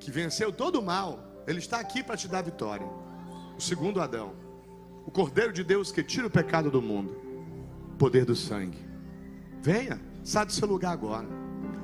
que 0.00 0.10
venceu 0.10 0.50
todo 0.50 0.80
o 0.80 0.82
mal, 0.82 1.44
ele 1.46 1.58
está 1.58 1.78
aqui 1.78 2.02
para 2.02 2.16
te 2.16 2.26
dar 2.26 2.40
vitória. 2.40 2.86
O 3.54 3.60
segundo 3.60 4.00
Adão, 4.00 4.32
o 5.04 5.10
Cordeiro 5.10 5.52
de 5.52 5.62
Deus 5.62 5.92
que 5.92 6.02
tira 6.02 6.26
o 6.26 6.30
pecado 6.30 6.70
do 6.70 6.80
mundo, 6.80 7.14
poder 7.98 8.24
do 8.24 8.34
sangue. 8.34 8.78
Venha, 9.60 10.00
sai 10.24 10.46
do 10.46 10.52
seu 10.52 10.66
lugar 10.66 10.94
agora. 10.94 11.28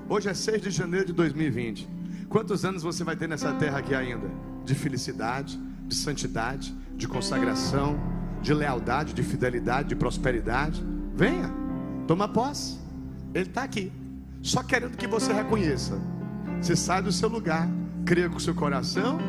Hoje 0.09 0.31
é 0.31 0.33
6 0.33 0.63
de 0.63 0.71
janeiro 0.71 1.09
de 1.09 1.13
2020. 1.13 1.87
Quantos 2.31 2.65
anos 2.65 2.83
você 2.83 3.05
vai 3.05 3.17
ter 3.17 3.29
nessa 3.29 3.53
terra 3.53 3.81
aqui 3.81 3.95
ainda? 3.95 4.31
De 4.65 4.75
felicidade, 4.75 5.61
de 5.87 5.95
santidade, 5.95 6.75
de 6.95 7.07
consagração, 7.07 8.01
de 8.41 8.55
lealdade, 8.55 9.13
de 9.13 9.23
fidelidade, 9.23 9.91
de 9.91 9.95
prosperidade. 9.95 10.83
Venha, 11.15 11.60
toma 12.11 12.27
posse. 12.27 12.77
Ele 13.33 13.49
está 13.49 13.63
aqui, 13.63 13.93
só 14.43 14.65
querendo 14.65 14.97
que 14.97 15.07
você 15.07 15.33
reconheça. 15.33 15.97
Você 16.61 16.75
sai 16.75 17.01
do 17.01 17.13
seu 17.13 17.29
lugar, 17.29 17.69
creia 18.05 18.29
com 18.29 18.37
o 18.37 18.41
seu 18.41 18.53
coração 18.53 19.21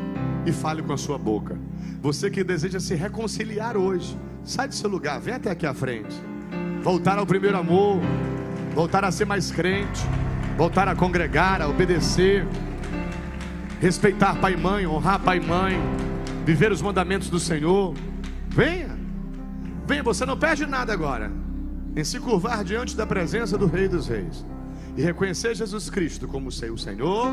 e 0.44 0.50
fale 0.50 0.82
com 0.82 0.92
a 0.92 0.96
sua 0.98 1.16
boca. 1.16 1.56
Você 2.00 2.28
que 2.28 2.42
deseja 2.42 2.80
se 2.80 2.96
reconciliar 2.96 3.76
hoje, 3.76 4.18
sai 4.42 4.66
do 4.66 4.74
seu 4.74 4.90
lugar, 4.90 5.20
vem 5.20 5.34
até 5.34 5.48
aqui 5.48 5.64
à 5.64 5.72
frente. 5.72 6.12
Voltar 6.82 7.20
ao 7.20 7.24
primeiro 7.24 7.56
amor, 7.56 8.00
voltar 8.74 9.04
a 9.04 9.12
ser 9.12 9.26
mais 9.26 9.52
crente 9.52 10.00
voltar 10.56 10.86
a 10.86 10.94
congregar, 10.94 11.62
a 11.62 11.68
obedecer, 11.68 12.46
respeitar 13.80 14.34
pai 14.34 14.52
e 14.52 14.56
mãe, 14.56 14.86
honrar 14.86 15.20
pai 15.20 15.38
e 15.38 15.40
mãe, 15.40 15.80
viver 16.44 16.72
os 16.72 16.82
mandamentos 16.82 17.30
do 17.30 17.38
Senhor. 17.38 17.94
Venha, 18.48 18.98
venha, 19.86 20.02
você 20.02 20.26
não 20.26 20.36
perde 20.36 20.66
nada 20.66 20.92
agora 20.92 21.42
em 21.94 22.04
se 22.04 22.18
curvar 22.18 22.64
diante 22.64 22.96
da 22.96 23.06
presença 23.06 23.58
do 23.58 23.66
Rei 23.66 23.88
dos 23.88 24.08
Reis 24.08 24.44
e 24.96 25.02
reconhecer 25.02 25.54
Jesus 25.54 25.90
Cristo 25.90 26.26
como 26.26 26.50
seu 26.50 26.76
Senhor, 26.76 27.28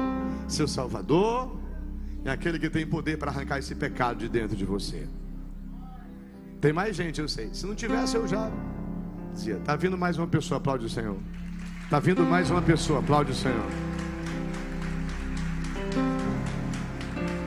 seu 0.48 0.68
Salvador 0.68 1.58
e 2.24 2.30
aquele 2.30 2.60
que 2.60 2.70
tem 2.70 2.86
poder 2.86 3.18
para 3.18 3.32
arrancar 3.32 3.60
esse 3.60 3.74
pecado 3.76 4.20
de 4.20 4.30
dentro 4.30 4.56
de 4.56 4.66
você. 4.66 5.08
Tem 6.60 6.74
mais 6.74 6.96
gente, 6.96 7.22
eu 7.22 7.28
sei. 7.28 7.54
Se 7.54 7.66
não 7.66 7.74
tivesse, 7.74 8.18
eu 8.18 8.28
já 8.28 8.52
dizia: 9.34 9.56
está 9.56 9.76
vindo 9.76 9.98
mais 9.98 10.18
uma 10.18 10.28
pessoa, 10.28 10.58
aplaude 10.58 10.86
o 10.86 10.90
Senhor. 10.90 11.18
Está 11.84 12.00
vindo 12.00 12.24
mais 12.24 12.52
uma 12.52 12.62
pessoa, 12.62 13.00
aplaude 13.00 13.32
o 13.32 13.36
Senhor. 13.36 13.66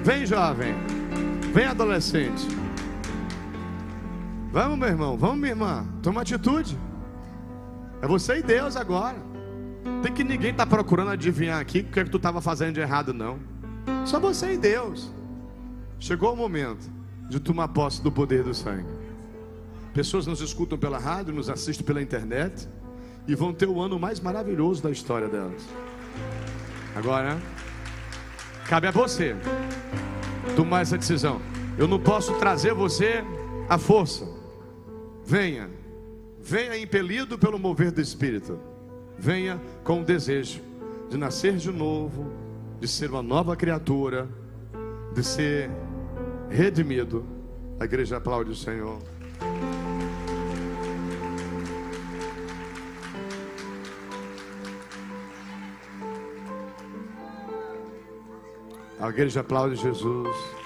Vem, 0.02 0.26
jovem. 0.26 0.74
Vem, 1.52 1.66
adolescente. 1.66 2.48
Vamos, 4.50 4.78
meu 4.78 4.88
irmão. 4.88 5.16
Vamos, 5.16 5.38
minha 5.38 5.50
irmã. 5.50 5.86
Toma 6.02 6.22
atitude. 6.22 6.76
É 8.02 8.06
você 8.06 8.38
e 8.38 8.42
Deus 8.42 8.76
agora. 8.76 9.16
Tem 10.02 10.12
que 10.12 10.24
ninguém 10.24 10.52
tá 10.52 10.66
procurando 10.66 11.12
adivinhar 11.12 11.60
aqui 11.60 11.78
o 11.78 11.84
que, 11.84 12.00
é 12.00 12.04
que 12.04 12.10
tu 12.10 12.16
estava 12.16 12.40
fazendo 12.40 12.74
de 12.74 12.80
errado, 12.80 13.14
não. 13.14 13.38
Só 14.04 14.18
você 14.18 14.54
e 14.54 14.58
Deus. 14.58 15.12
Chegou 16.00 16.32
o 16.32 16.36
momento 16.36 16.90
de 17.28 17.38
tomar 17.38 17.68
posse 17.68 18.02
do 18.02 18.10
poder 18.10 18.42
do 18.42 18.52
sangue. 18.52 18.88
Pessoas 19.94 20.26
nos 20.26 20.40
escutam 20.40 20.76
pela 20.76 20.98
rádio, 20.98 21.32
nos 21.32 21.48
assistem 21.48 21.86
pela 21.86 22.02
internet 22.02 22.68
e 23.28 23.36
vão 23.36 23.52
ter 23.54 23.68
o 23.68 23.80
ano 23.80 24.00
mais 24.00 24.18
maravilhoso 24.18 24.82
da 24.82 24.90
história 24.90 25.28
delas. 25.28 25.62
Agora, 26.96 27.40
cabe 28.66 28.88
a 28.88 28.90
você 28.90 29.36
tomar 30.56 30.80
essa 30.80 30.98
decisão. 30.98 31.40
Eu 31.78 31.86
não 31.86 32.00
posso 32.00 32.34
trazer 32.34 32.74
você 32.74 33.24
à 33.68 33.78
força. 33.78 34.26
Venha, 35.24 35.70
venha 36.42 36.76
impelido 36.76 37.38
pelo 37.38 37.58
mover 37.58 37.92
do 37.92 38.00
Espírito. 38.00 38.58
Venha 39.18 39.60
com 39.84 40.00
o 40.00 40.04
desejo 40.04 40.60
de 41.08 41.16
nascer 41.16 41.56
de 41.56 41.70
novo, 41.70 42.32
de 42.80 42.88
ser 42.88 43.10
uma 43.10 43.22
nova 43.22 43.54
criatura, 43.54 44.28
de 45.14 45.22
ser 45.22 45.70
redimido. 46.50 47.24
A 47.78 47.84
igreja 47.84 48.16
aplaude 48.16 48.50
o 48.50 48.56
Senhor. 48.56 48.98
A 58.98 59.08
igreja 59.08 59.40
aplaude 59.40 59.76
Jesus. 59.76 60.61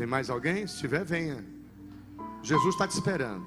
Tem 0.00 0.06
mais 0.06 0.30
alguém? 0.30 0.66
Se 0.66 0.78
tiver, 0.78 1.04
venha. 1.04 1.44
Jesus 2.42 2.74
está 2.74 2.88
te 2.88 2.92
esperando. 2.92 3.46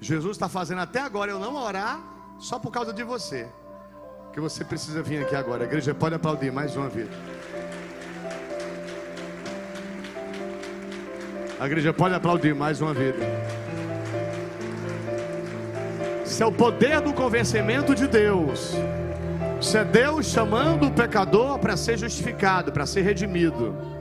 Jesus 0.00 0.36
está 0.36 0.48
fazendo 0.48 0.80
até 0.80 1.00
agora 1.00 1.32
eu 1.32 1.40
não 1.40 1.56
orar 1.56 1.98
só 2.38 2.56
por 2.56 2.70
causa 2.70 2.92
de 2.92 3.02
você. 3.02 3.48
Que 4.32 4.38
você 4.38 4.64
precisa 4.64 5.02
vir 5.02 5.24
aqui 5.24 5.34
agora. 5.34 5.64
A 5.64 5.66
igreja 5.66 5.92
pode 5.92 6.14
aplaudir 6.14 6.52
mais 6.52 6.76
uma 6.76 6.88
vez. 6.88 7.08
A 11.58 11.66
igreja 11.66 11.92
pode 11.92 12.14
aplaudir 12.14 12.54
mais 12.54 12.80
uma 12.80 12.94
vez. 12.94 13.16
Isso 16.24 16.44
é 16.44 16.46
o 16.46 16.52
poder 16.52 17.00
do 17.00 17.12
convencimento 17.12 17.92
de 17.92 18.06
Deus. 18.06 18.70
Isso 19.60 19.76
é 19.76 19.84
Deus 19.84 20.26
chamando 20.26 20.86
o 20.86 20.92
pecador 20.92 21.58
para 21.58 21.76
ser 21.76 21.98
justificado, 21.98 22.70
para 22.70 22.86
ser 22.86 23.02
redimido. 23.02 23.93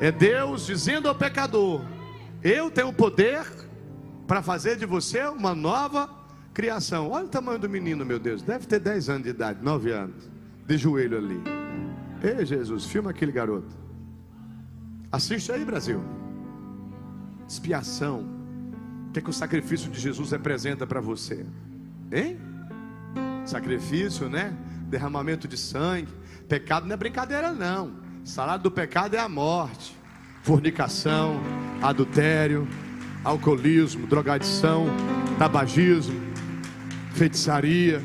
É 0.00 0.12
Deus 0.12 0.66
dizendo 0.66 1.08
ao 1.08 1.14
pecador: 1.14 1.82
Eu 2.42 2.70
tenho 2.70 2.88
o 2.88 2.92
poder 2.92 3.44
para 4.26 4.42
fazer 4.42 4.76
de 4.76 4.86
você 4.86 5.24
uma 5.24 5.54
nova 5.54 6.08
criação. 6.52 7.10
Olha 7.10 7.26
o 7.26 7.28
tamanho 7.28 7.58
do 7.58 7.68
menino, 7.68 8.04
meu 8.04 8.18
Deus. 8.18 8.42
Deve 8.42 8.66
ter 8.66 8.80
10 8.80 9.08
anos 9.08 9.22
de 9.22 9.30
idade, 9.30 9.62
9 9.62 9.92
anos. 9.92 10.30
De 10.66 10.76
joelho 10.76 11.18
ali. 11.18 11.40
Ei, 12.22 12.44
Jesus, 12.44 12.86
filma 12.86 13.10
aquele 13.10 13.30
garoto. 13.30 13.76
Assiste 15.12 15.52
aí, 15.52 15.64
Brasil. 15.64 16.02
Expiação 17.48 18.36
que, 19.16 19.20
é 19.20 19.22
que 19.22 19.30
o 19.30 19.32
sacrifício 19.32 19.90
de 19.90 19.98
Jesus 19.98 20.30
representa 20.30 20.86
para 20.86 21.00
você? 21.00 21.46
Hein? 22.12 22.38
Sacrifício, 23.46 24.28
né? 24.28 24.54
Derramamento 24.90 25.48
de 25.48 25.56
sangue. 25.56 26.12
Pecado 26.46 26.86
não 26.86 26.92
é 26.92 26.96
brincadeira, 26.98 27.50
não. 27.50 27.96
Salário 28.26 28.64
do 28.64 28.72
pecado 28.72 29.14
é 29.14 29.20
a 29.20 29.28
morte, 29.28 29.96
fornicação, 30.42 31.40
adultério, 31.80 32.66
alcoolismo, 33.22 34.04
drogadição, 34.04 34.86
tabagismo, 35.38 36.20
feitiçaria. 37.12 38.02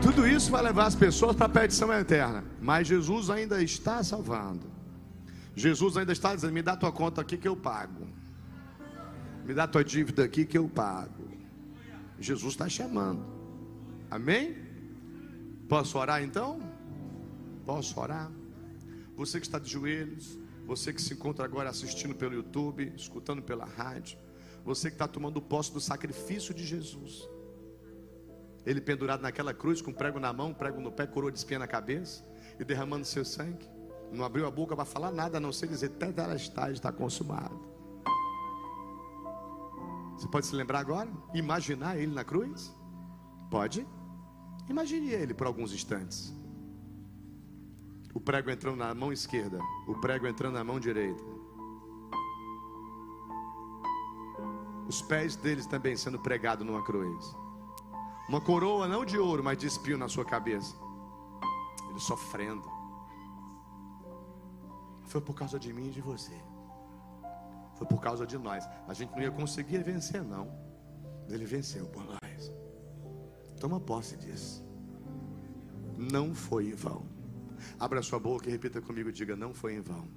Tudo 0.00 0.26
isso 0.26 0.50
vai 0.50 0.62
levar 0.62 0.86
as 0.86 0.94
pessoas 0.94 1.36
para 1.36 1.44
a 1.44 1.50
perdição 1.50 1.92
eterna. 1.92 2.42
Mas 2.62 2.88
Jesus 2.88 3.28
ainda 3.28 3.62
está 3.62 4.02
salvando. 4.02 4.72
Jesus 5.54 5.98
ainda 5.98 6.12
está 6.12 6.34
dizendo: 6.34 6.54
me 6.54 6.62
dá 6.62 6.74
tua 6.74 6.90
conta 6.90 7.20
aqui 7.20 7.36
que 7.36 7.46
eu 7.46 7.54
pago. 7.54 8.08
Me 9.44 9.52
dá 9.52 9.66
tua 9.66 9.84
dívida 9.84 10.24
aqui 10.24 10.46
que 10.46 10.56
eu 10.56 10.66
pago. 10.66 11.28
Jesus 12.18 12.54
está 12.54 12.70
chamando. 12.70 13.22
Amém? 14.10 14.56
Posso 15.68 15.98
orar 15.98 16.22
então? 16.22 16.58
Posso 17.66 18.00
orar? 18.00 18.30
Você 19.16 19.38
que 19.38 19.46
está 19.46 19.58
de 19.58 19.70
joelhos, 19.70 20.38
você 20.66 20.92
que 20.92 21.00
se 21.00 21.14
encontra 21.14 21.44
agora 21.44 21.70
assistindo 21.70 22.14
pelo 22.14 22.34
YouTube, 22.34 22.92
escutando 22.96 23.42
pela 23.42 23.64
rádio, 23.64 24.18
você 24.64 24.88
que 24.88 24.94
está 24.94 25.06
tomando 25.06 25.40
posse 25.40 25.72
do 25.72 25.80
sacrifício 25.80 26.54
de 26.54 26.64
Jesus. 26.64 27.28
Ele 28.64 28.80
pendurado 28.80 29.20
naquela 29.20 29.52
cruz, 29.52 29.82
com 29.82 29.92
prego 29.92 30.18
na 30.18 30.32
mão, 30.32 30.54
prego 30.54 30.80
no 30.80 30.90
pé, 30.90 31.06
coroa 31.06 31.30
de 31.30 31.38
espinha 31.38 31.58
na 31.58 31.66
cabeça, 31.66 32.24
e 32.58 32.64
derramando 32.64 33.04
seu 33.04 33.24
sangue. 33.24 33.68
Não 34.10 34.24
abriu 34.24 34.46
a 34.46 34.50
boca 34.50 34.74
para 34.74 34.84
falar 34.84 35.12
nada, 35.12 35.36
a 35.36 35.40
não 35.40 35.52
ser 35.52 35.68
dizer: 35.68 35.90
Tetelestai 35.90 36.72
está 36.72 36.90
consumado. 36.90 37.74
Você 40.16 40.28
Pode 40.28 40.46
se 40.46 40.54
lembrar 40.54 40.78
agora? 40.78 41.10
Imaginar 41.34 41.98
ele 41.98 42.14
na 42.14 42.24
cruz? 42.24 42.74
Pode? 43.50 43.86
Imagine 44.68 45.10
ele 45.10 45.34
por 45.34 45.46
alguns 45.46 45.72
instantes. 45.72 46.32
O 48.14 48.20
prego 48.20 48.48
entrando 48.48 48.76
na 48.76 48.94
mão 48.94 49.12
esquerda, 49.12 49.58
o 49.88 49.94
prego 49.96 50.28
entrando 50.28 50.54
na 50.54 50.62
mão 50.62 50.78
direita. 50.78 51.22
Os 54.86 55.02
pés 55.02 55.34
deles 55.34 55.66
também 55.66 55.96
sendo 55.96 56.20
pregados 56.20 56.64
numa 56.64 56.82
cruz. 56.84 57.36
Uma 58.28 58.40
coroa 58.40 58.86
não 58.86 59.04
de 59.04 59.18
ouro, 59.18 59.42
mas 59.42 59.58
de 59.58 59.66
espinho 59.66 59.98
na 59.98 60.08
sua 60.08 60.24
cabeça. 60.24 60.76
Ele 61.90 61.98
sofrendo. 61.98 62.70
Foi 65.02 65.20
por 65.20 65.34
causa 65.34 65.58
de 65.58 65.72
mim 65.72 65.88
e 65.88 65.90
de 65.90 66.00
você. 66.00 66.40
Foi 67.74 67.86
por 67.86 68.00
causa 68.00 68.24
de 68.24 68.38
nós. 68.38 68.64
A 68.86 68.94
gente 68.94 69.10
não 69.10 69.22
ia 69.22 69.30
conseguir 69.30 69.82
vencer, 69.82 70.22
não. 70.22 70.48
Ele 71.28 71.44
venceu 71.44 71.86
por 71.86 72.04
nós. 72.04 72.52
Toma 73.58 73.80
posse 73.80 74.16
disso. 74.16 74.64
Não 75.96 76.34
foi 76.34 76.72
vão. 76.72 77.14
Abra 77.78 78.02
sua 78.02 78.18
boca 78.18 78.48
e 78.48 78.52
repita 78.52 78.80
comigo, 78.80 79.12
diga: 79.12 79.36
Não 79.36 79.52
foi 79.54 79.74
em 79.74 79.80
vão. 79.80 80.08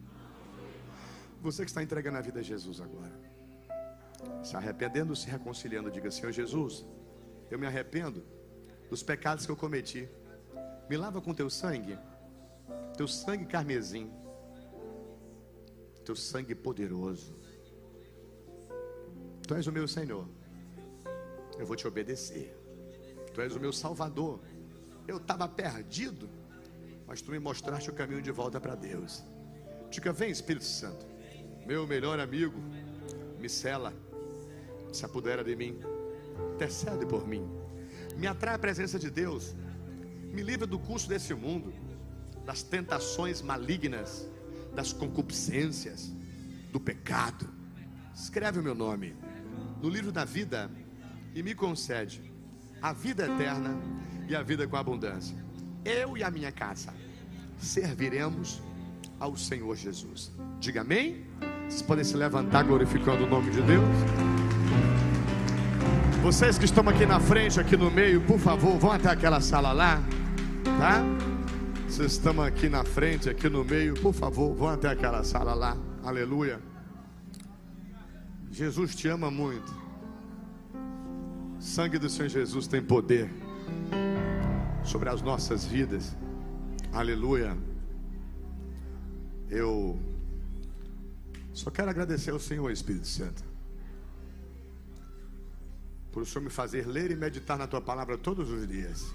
Você 1.42 1.64
que 1.64 1.70
está 1.70 1.84
entregando 1.84 2.18
a 2.18 2.22
vida 2.22 2.40
a 2.40 2.44
Jesus 2.44 2.82
agora, 2.82 3.14
se 4.44 4.56
arrependendo, 4.56 5.16
se 5.16 5.28
reconciliando, 5.28 5.92
diga: 5.92 6.10
Senhor 6.12 6.32
Jesus, 6.32 6.86
eu 7.50 7.60
me 7.60 7.66
arrependo 7.66 8.24
dos 8.90 9.04
pecados 9.04 9.46
que 9.46 9.52
eu 9.52 9.56
cometi. 9.56 10.10
Me 10.90 10.96
lava 10.96 11.22
com 11.22 11.34
teu 11.34 11.50
sangue, 11.50 11.98
teu 12.96 13.08
sangue 13.08 13.46
carmesim, 13.46 14.10
teu 16.06 16.16
sangue 16.16 16.56
poderoso. 16.56 17.36
Tu 19.46 19.54
és 19.54 19.68
o 19.68 19.72
meu 19.72 19.88
Senhor, 19.88 20.28
eu 21.58 21.66
vou 21.66 21.76
te 21.76 21.88
obedecer. 21.88 22.56
Tu 23.34 23.42
és 23.42 23.56
o 23.56 23.60
meu 23.60 23.72
Salvador. 23.72 24.40
Eu 25.08 25.18
estava 25.18 25.48
perdido, 25.48 26.30
mas 27.08 27.22
tu 27.22 27.32
me 27.32 27.40
mostraste 27.40 27.90
o 27.90 27.94
caminho 27.94 28.22
de 28.22 28.32
volta 28.32 28.60
para 28.60 28.76
Deus. 28.76 29.24
Diga, 29.90 30.12
vem 30.12 30.30
Espírito 30.30 30.66
Santo, 30.66 31.08
meu 31.66 31.88
melhor 31.88 32.20
amigo, 32.20 32.62
me 33.40 33.48
cela, 33.48 33.94
se 34.92 35.06
apodera 35.06 35.44
de 35.44 35.56
mim, 35.56 35.80
intercede 36.54 37.06
por 37.06 37.26
mim, 37.26 37.50
me 38.18 38.28
atrai 38.28 38.56
a 38.56 38.60
presença 38.60 39.00
de 39.00 39.10
Deus, 39.10 39.56
me 40.34 40.44
livra 40.44 40.68
do 40.68 40.78
curso 40.78 41.08
desse 41.08 41.34
mundo, 41.34 41.74
das 42.46 42.62
tentações 42.62 43.42
malignas, 43.42 44.28
das 44.76 44.92
concupiscências, 44.92 46.14
do 46.72 46.80
pecado. 46.80 47.50
Escreve 48.14 48.60
o 48.60 48.64
meu 48.64 48.76
nome 48.76 49.16
no 49.82 49.90
livro 49.90 50.12
da 50.12 50.26
vida 50.26 50.70
e 51.34 51.42
me 51.42 51.56
concede 51.56 52.32
a 52.82 52.92
vida 52.92 53.26
eterna 53.26 53.78
e 54.28 54.36
a 54.36 54.42
vida 54.42 54.68
com 54.68 54.76
abundância. 54.76 55.47
Eu 55.88 56.18
e 56.18 56.24
a 56.24 56.30
minha 56.30 56.52
casa 56.52 56.94
serviremos 57.58 58.62
ao 59.18 59.38
Senhor 59.38 59.74
Jesus. 59.74 60.34
Diga 60.60 60.82
amém. 60.82 61.26
Vocês 61.66 61.82
podem 61.82 62.04
se 62.04 62.18
levantar 62.18 62.64
glorificando 62.66 63.24
o 63.24 63.28
nome 63.28 63.52
de 63.52 63.62
Deus. 63.62 63.86
Vocês 66.22 66.58
que 66.58 66.66
estão 66.66 66.90
aqui 66.90 67.06
na 67.06 67.22
frente, 67.22 67.58
aqui 67.58 67.78
no 67.78 67.90
meio, 67.90 68.22
por 68.22 68.38
favor, 68.38 68.78
vão 68.78 68.92
até 68.92 69.10
aquela 69.10 69.40
sala 69.40 69.72
lá, 69.72 70.04
tá? 70.78 71.02
Vocês 71.88 72.12
estão 72.12 72.42
aqui 72.42 72.68
na 72.68 72.84
frente, 72.84 73.30
aqui 73.30 73.48
no 73.48 73.64
meio, 73.64 73.94
por 73.94 74.14
favor, 74.14 74.54
vão 74.54 74.68
até 74.68 74.90
aquela 74.90 75.24
sala 75.24 75.54
lá. 75.54 75.78
Aleluia. 76.04 76.60
Jesus 78.52 78.94
te 78.94 79.08
ama 79.08 79.32
muito. 79.32 79.74
O 81.58 81.62
sangue 81.62 81.98
do 81.98 82.10
Senhor 82.10 82.28
Jesus 82.28 82.68
tem 82.68 82.82
poder 82.82 83.30
sobre 84.88 85.10
as 85.10 85.22
nossas 85.22 85.66
vidas. 85.66 86.16
Aleluia. 86.94 87.58
Eu 89.50 90.00
só 91.54 91.70
quero 91.70 91.90
agradecer 91.90 92.32
ao 92.32 92.40
Senhor 92.40 92.72
Espírito 92.72 93.08
Santo. 93.08 93.44
Por 96.12 96.24
o 96.24 96.26
Senhor 96.26 96.44
me 96.44 96.50
fazer 96.50 96.88
ler 96.88 97.12
e 97.12 97.16
meditar 97.16 97.58
na 97.58 97.68
tua 97.68 97.82
palavra 97.82 98.18
todos 98.18 98.50
os 98.50 98.68
dias. 98.68 99.14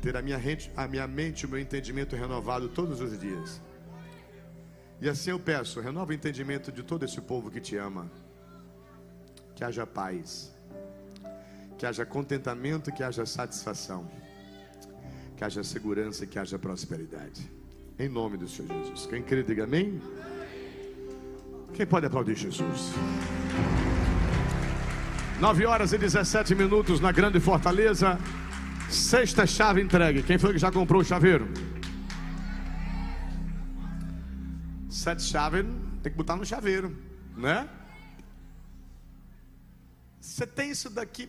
Ter 0.00 0.16
a 0.16 0.22
minha, 0.22 0.38
mente, 0.38 0.70
a 0.76 0.86
minha 0.86 1.06
mente 1.08 1.42
e 1.42 1.46
o 1.46 1.48
meu 1.48 1.58
entendimento 1.58 2.14
renovado 2.14 2.68
todos 2.68 3.00
os 3.00 3.18
dias. 3.18 3.60
E 5.00 5.08
assim 5.08 5.30
eu 5.30 5.40
peço, 5.40 5.80
renova 5.80 6.12
o 6.12 6.14
entendimento 6.14 6.70
de 6.70 6.84
todo 6.84 7.04
esse 7.04 7.20
povo 7.20 7.50
que 7.50 7.60
te 7.60 7.76
ama. 7.76 8.10
Que 9.56 9.64
haja 9.64 9.84
paz 9.84 10.56
que 11.78 11.86
haja 11.86 12.04
contentamento, 12.04 12.90
que 12.90 13.04
haja 13.04 13.24
satisfação, 13.24 14.10
que 15.36 15.44
haja 15.44 15.62
segurança 15.62 16.26
que 16.26 16.36
haja 16.38 16.58
prosperidade. 16.58 17.48
Em 17.96 18.08
nome 18.08 18.36
do 18.36 18.48
Senhor 18.48 18.68
Jesus. 18.82 19.06
Quem 19.06 19.22
crê, 19.22 19.44
diga 19.44 19.64
amém. 19.64 20.02
Quem 21.72 21.86
pode 21.86 22.06
aplaudir 22.06 22.34
Jesus? 22.34 22.92
9 25.40 25.66
horas 25.66 25.92
e 25.92 25.98
17 25.98 26.54
minutos 26.56 27.00
na 27.00 27.12
Grande 27.12 27.38
Fortaleza. 27.38 28.18
Sexta 28.90 29.46
chave 29.46 29.80
entregue. 29.80 30.24
Quem 30.24 30.36
foi 30.36 30.54
que 30.54 30.58
já 30.58 30.72
comprou 30.72 31.00
o 31.02 31.04
chaveiro? 31.04 31.48
Sete 34.88 35.22
chaves 35.22 35.64
tem 36.02 36.10
que 36.10 36.18
botar 36.18 36.34
no 36.34 36.44
chaveiro, 36.44 36.96
né? 37.36 37.68
Você 40.20 40.46
tem 40.46 40.70
isso 40.70 40.90
daqui 40.90 41.28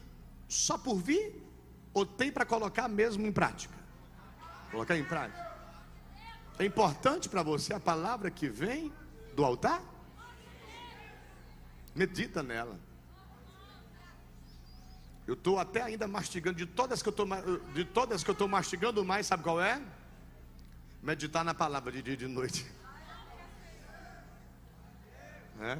só 0.50 0.78
por 0.78 0.96
vir? 0.96 1.48
Ou 1.94 2.06
tem 2.06 2.32
para 2.32 2.46
colocar 2.46 2.90
mesmo 2.90 3.26
em 3.26 3.32
prática? 3.32 3.74
Colocar 4.72 4.98
em 4.98 5.04
prática. 5.04 5.48
É 6.58 6.66
importante 6.66 7.30
para 7.30 7.42
você 7.42 7.74
a 7.74 7.80
palavra 7.80 8.30
que 8.30 8.50
vem 8.50 8.92
do 9.36 9.46
altar? 9.46 9.82
Medita 11.96 12.44
nela. 12.44 12.80
Eu 15.26 15.36
estou 15.36 15.60
até 15.60 15.84
ainda 15.84 16.08
mastigando 16.08 16.58
de 16.58 16.66
todas 16.66 17.04
que 17.04 17.10
eu 17.10 18.34
estou 18.34 18.48
mastigando 18.48 19.06
mais, 19.06 19.28
sabe 19.28 19.44
qual 19.44 19.62
é? 19.62 19.82
Meditar 21.02 21.46
na 21.46 21.54
palavra 21.54 21.92
de 21.92 22.02
dia 22.02 22.16
e 22.16 22.18
de 22.18 22.28
noite. 22.28 22.66
É? 25.62 25.78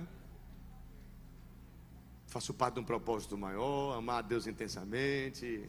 Faço 2.30 2.54
parte 2.54 2.76
de 2.76 2.80
um 2.80 2.84
propósito 2.84 3.38
maior, 3.38 3.98
amar 3.98 4.20
a 4.20 4.22
Deus 4.22 4.46
intensamente 4.46 5.68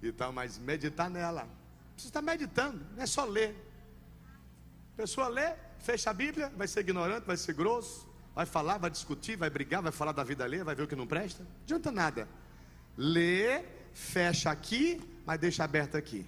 e 0.00 0.12
tal, 0.12 0.32
mas 0.32 0.56
meditar 0.56 1.10
nela. 1.10 1.48
Você 1.96 2.06
está 2.06 2.22
meditando, 2.22 2.86
não 2.94 3.02
é 3.02 3.06
só 3.06 3.24
ler. 3.24 3.56
A 4.94 4.96
pessoa 4.96 5.28
lê, 5.28 5.54
fecha 5.80 6.10
a 6.10 6.14
Bíblia, 6.14 6.52
vai 6.56 6.68
ser 6.68 6.80
ignorante, 6.80 7.26
vai 7.26 7.36
ser 7.36 7.52
grosso, 7.52 8.08
vai 8.34 8.46
falar, 8.46 8.78
vai 8.78 8.90
discutir, 8.90 9.36
vai 9.36 9.50
brigar, 9.50 9.82
vai 9.82 9.90
falar 9.90 10.12
da 10.12 10.22
vida 10.22 10.44
alheia, 10.44 10.64
vai 10.64 10.74
ver 10.74 10.84
o 10.84 10.86
que 10.86 10.94
não 10.94 11.06
presta. 11.06 11.42
Não 11.42 11.50
adianta 11.64 11.90
nada. 11.90 12.28
Lê, 12.96 13.64
fecha 13.92 14.50
aqui, 14.50 15.02
mas 15.26 15.40
deixa 15.40 15.64
aberto 15.64 15.96
aqui. 15.96 16.24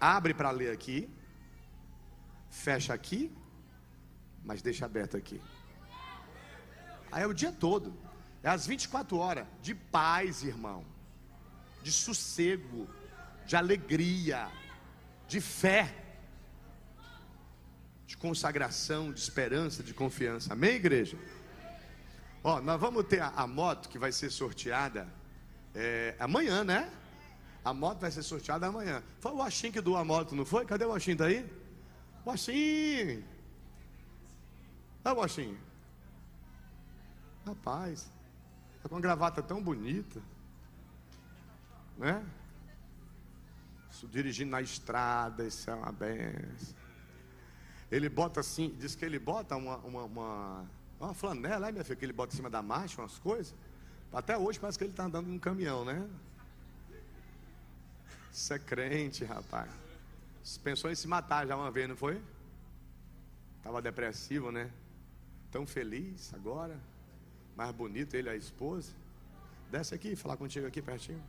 Abre 0.00 0.32
para 0.32 0.52
ler 0.52 0.70
aqui, 0.70 1.10
fecha 2.48 2.94
aqui, 2.94 3.32
mas 4.44 4.62
deixa 4.62 4.86
aberto 4.86 5.16
aqui. 5.16 5.40
Aí 7.10 7.22
é 7.22 7.26
o 7.26 7.34
dia 7.34 7.52
todo. 7.52 7.94
É 8.42 8.48
as 8.48 8.66
24 8.66 9.16
horas 9.16 9.46
de 9.62 9.74
paz, 9.74 10.42
irmão. 10.42 10.84
De 11.82 11.90
sossego, 11.90 12.88
de 13.46 13.56
alegria, 13.56 14.48
de 15.26 15.40
fé, 15.40 15.94
de 18.06 18.16
consagração, 18.16 19.12
de 19.12 19.20
esperança, 19.20 19.82
de 19.82 19.92
confiança. 19.92 20.52
Amém, 20.52 20.76
igreja? 20.76 21.18
Ó, 22.42 22.60
nós 22.60 22.80
vamos 22.80 23.04
ter 23.06 23.20
a, 23.20 23.28
a 23.28 23.46
moto 23.46 23.88
que 23.88 23.98
vai 23.98 24.12
ser 24.12 24.30
sorteada 24.30 25.08
é, 25.74 26.14
amanhã, 26.18 26.64
né? 26.64 26.90
A 27.64 27.74
moto 27.74 28.00
vai 28.00 28.10
ser 28.10 28.22
sorteada 28.22 28.66
amanhã. 28.66 29.02
Foi 29.20 29.32
o 29.32 29.42
Achim 29.42 29.70
que 29.70 29.80
doou 29.80 29.96
a 29.96 30.04
moto, 30.04 30.34
não 30.34 30.44
foi? 30.44 30.64
Cadê 30.64 30.84
o 30.84 30.94
Achim 30.94 31.14
daí? 31.14 31.44
O 32.24 32.30
Achim! 32.30 33.22
É 35.04 35.12
o 35.12 35.22
Achim. 35.22 35.56
Rapaz, 37.48 38.10
está 38.76 38.90
com 38.90 38.96
uma 38.96 39.00
gravata 39.00 39.42
tão 39.42 39.62
bonita, 39.62 40.20
né? 41.96 42.22
Dirigindo 44.10 44.50
na 44.50 44.60
estrada, 44.60 45.46
isso 45.46 45.70
é 45.70 45.74
uma 45.74 45.90
benção. 45.90 46.76
Ele 47.90 48.06
bota 48.10 48.40
assim, 48.40 48.76
diz 48.78 48.94
que 48.94 49.02
ele 49.02 49.18
bota 49.18 49.56
uma, 49.56 49.78
uma, 49.78 50.04
uma, 50.04 50.66
uma 51.00 51.14
flanela, 51.14 51.66
né, 51.66 51.72
minha 51.72 51.84
filha, 51.84 51.96
que 51.96 52.04
ele 52.04 52.12
bota 52.12 52.34
em 52.34 52.36
cima 52.36 52.50
da 52.50 52.60
marcha, 52.60 53.00
umas 53.00 53.18
coisas. 53.18 53.54
Até 54.12 54.36
hoje 54.36 54.60
parece 54.60 54.76
que 54.76 54.84
ele 54.84 54.90
está 54.90 55.04
andando 55.04 55.28
num 55.28 55.38
caminhão, 55.38 55.86
né? 55.86 56.06
Isso 58.30 58.52
é 58.52 58.58
crente, 58.58 59.24
rapaz. 59.24 59.70
Pensou 60.62 60.90
em 60.90 60.94
se 60.94 61.08
matar 61.08 61.46
já 61.46 61.56
uma 61.56 61.70
vez, 61.70 61.88
não 61.88 61.96
foi? 61.96 62.22
Estava 63.56 63.80
depressivo, 63.80 64.52
né? 64.52 64.70
Tão 65.50 65.66
feliz 65.66 66.34
agora. 66.34 66.78
Mais 67.58 67.72
bonito 67.72 68.14
ele 68.14 68.30
a 68.30 68.36
esposa. 68.36 68.92
Desce 69.68 69.92
aqui, 69.92 70.14
falar 70.14 70.36
contigo 70.36 70.64
aqui 70.64 70.80
pertinho. 70.80 71.20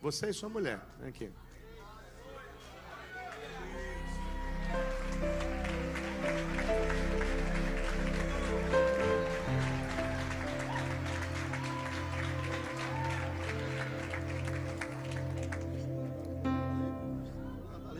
Você 0.00 0.28
e 0.28 0.32
sua 0.32 0.48
mulher. 0.48 0.80
Vem 1.00 1.08
aqui. 1.08 1.32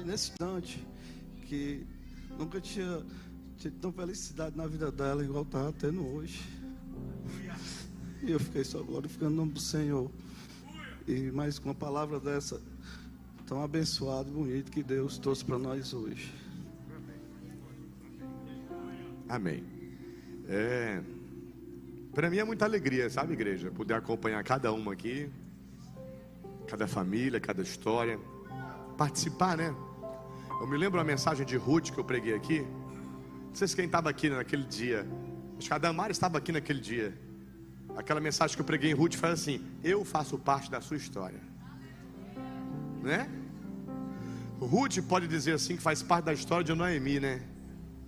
nesse 0.04 0.30
instante 0.30 0.86
que 1.48 1.84
nunca 2.38 2.60
tinha 2.60 3.04
tido 3.58 3.78
tão 3.78 3.92
felicidade 3.92 4.56
na 4.56 4.66
vida 4.66 4.90
dela 4.90 5.22
igual 5.24 5.42
estava 5.42 5.72
tendo 5.72 6.06
hoje. 6.06 6.57
E 8.28 8.32
eu 8.32 8.38
fiquei 8.38 8.62
só 8.62 8.82
glorificando 8.82 9.32
o 9.32 9.36
nome 9.36 9.52
do 9.52 9.60
Senhor. 9.60 10.10
E 11.06 11.30
mais 11.30 11.58
com 11.58 11.70
uma 11.70 11.74
palavra 11.74 12.20
dessa 12.20 12.60
tão 13.46 13.62
abençoada 13.62 14.28
e 14.28 14.32
bonita 14.32 14.70
que 14.70 14.82
Deus 14.82 15.16
trouxe 15.16 15.42
para 15.42 15.56
nós 15.58 15.94
hoje. 15.94 16.30
Amém. 19.26 19.64
É, 20.46 21.02
para 22.12 22.28
mim 22.28 22.36
é 22.36 22.44
muita 22.44 22.66
alegria, 22.66 23.08
sabe, 23.08 23.32
igreja? 23.32 23.70
Poder 23.70 23.94
acompanhar 23.94 24.44
cada 24.44 24.70
uma 24.74 24.92
aqui, 24.92 25.30
cada 26.66 26.86
família, 26.86 27.40
cada 27.40 27.62
história, 27.62 28.20
participar, 28.98 29.56
né? 29.56 29.74
Eu 30.60 30.66
me 30.66 30.76
lembro 30.76 31.00
a 31.00 31.04
mensagem 31.04 31.46
de 31.46 31.56
Ruth 31.56 31.92
que 31.92 31.98
eu 31.98 32.04
preguei 32.04 32.34
aqui. 32.34 32.60
Não 32.60 33.54
sei 33.54 33.68
se 33.68 33.74
quem 33.74 33.86
estava 33.86 34.10
aqui 34.10 34.28
naquele 34.28 34.64
dia. 34.64 35.06
Acho 35.56 35.68
que 35.68 35.74
a 35.74 35.78
Damara 35.78 36.12
estava 36.12 36.36
aqui 36.36 36.52
naquele 36.52 36.80
dia. 36.80 37.27
Aquela 37.98 38.20
mensagem 38.20 38.54
que 38.54 38.62
eu 38.62 38.64
preguei 38.64 38.92
em 38.92 38.94
Ruth 38.94 39.16
foi 39.16 39.30
assim: 39.30 39.60
Eu 39.82 40.04
faço 40.04 40.38
parte 40.38 40.70
da 40.70 40.80
sua 40.80 40.96
história. 40.96 41.40
Né? 43.02 43.28
Ruth 44.60 44.98
pode 45.08 45.26
dizer 45.26 45.54
assim 45.54 45.74
que 45.74 45.82
faz 45.82 46.00
parte 46.00 46.26
da 46.26 46.32
história 46.32 46.62
de 46.62 46.72
Noemi, 46.72 47.18
né? 47.18 47.42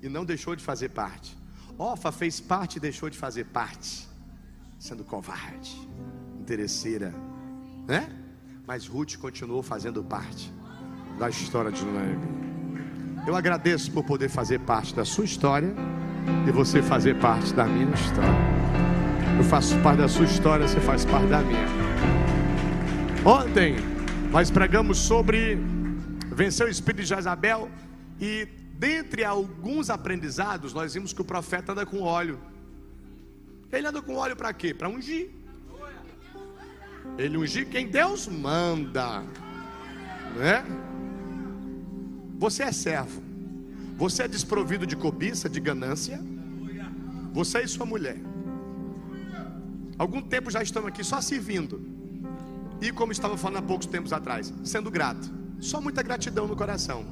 E 0.01 0.09
não 0.09 0.25
deixou 0.25 0.55
de 0.55 0.63
fazer 0.63 0.91
parte. 0.91 1.37
Ofa 1.77 2.13
fez 2.13 2.39
parte 2.39 2.77
e 2.77 2.81
deixou 2.81 3.11
de 3.11 3.19
fazer 3.19 3.47
parte, 3.47 4.07
sendo 4.79 5.03
covarde, 5.03 5.77
interesseira, 6.41 7.13
né? 7.89 8.17
Mas 8.69 8.87
Ruth 8.87 9.17
continuou 9.17 9.61
fazendo 9.61 10.05
parte 10.05 10.53
da 11.19 11.29
história 11.29 11.73
de 11.73 11.85
Noemi. 11.85 13.25
Eu 13.27 13.35
agradeço 13.35 13.91
por 13.91 14.05
poder 14.05 14.29
fazer 14.29 14.61
parte 14.61 14.95
da 14.95 15.05
sua 15.05 15.25
história 15.25 15.75
e 16.47 16.53
você 16.53 16.81
fazer 16.81 17.19
parte 17.19 17.53
da 17.53 17.65
minha 17.65 17.93
história. 17.93 18.70
Eu 19.41 19.45
faço 19.45 19.75
parte 19.79 19.97
da 19.97 20.07
sua 20.07 20.27
história, 20.27 20.69
você 20.69 20.79
faz 20.81 21.07
parte 21.07 21.29
da 21.29 21.41
minha. 21.41 21.65
Ontem 23.25 23.75
nós 24.31 24.51
pregamos 24.51 24.99
sobre 24.99 25.59
vencer 26.31 26.67
o 26.67 26.69
espírito 26.69 27.01
de 27.01 27.09
Jezabel 27.09 27.71
e 28.21 28.47
dentre 28.75 29.25
alguns 29.25 29.89
aprendizados 29.89 30.75
nós 30.75 30.93
vimos 30.93 31.15
que 31.15 31.23
o 31.23 31.25
profeta 31.25 31.73
anda 31.73 31.87
com 31.87 32.03
óleo. 32.03 32.39
Ele 33.73 33.87
anda 33.87 34.03
com 34.03 34.15
óleo 34.15 34.37
para 34.37 34.53
quê? 34.53 34.75
Para 34.75 34.91
ungir. 34.91 35.31
Ele 37.17 37.39
ungir 37.39 37.67
quem 37.67 37.89
Deus 37.89 38.29
manda, 38.29 39.23
né? 40.37 40.63
Você 42.39 42.63
é 42.65 42.73
servo. 42.73 43.23
Você 43.97 44.25
é 44.25 44.29
desprovido 44.29 44.87
de 44.87 44.97
cobiça, 44.97 45.49
de 45.49 45.61
ganância. 45.61 46.21
Você 47.33 47.63
e 47.63 47.69
sua 47.69 47.87
mulher. 47.87 48.30
Algum 50.01 50.23
tempo 50.23 50.51
já 50.51 50.63
estamos 50.63 50.89
aqui 50.89 51.05
só 51.05 51.21
servindo. 51.21 51.79
E 52.81 52.91
como 52.91 53.13
estava 53.13 53.37
falando 53.37 53.59
há 53.59 53.63
poucos 53.63 53.87
tempos 53.87 54.15
atrás, 54.15 54.51
sendo 54.65 54.91
grato. 54.91 55.31
Só 55.61 55.79
muita 55.79 56.03
gratidão 56.03 56.49
no 56.49 56.57
coração. 56.57 57.05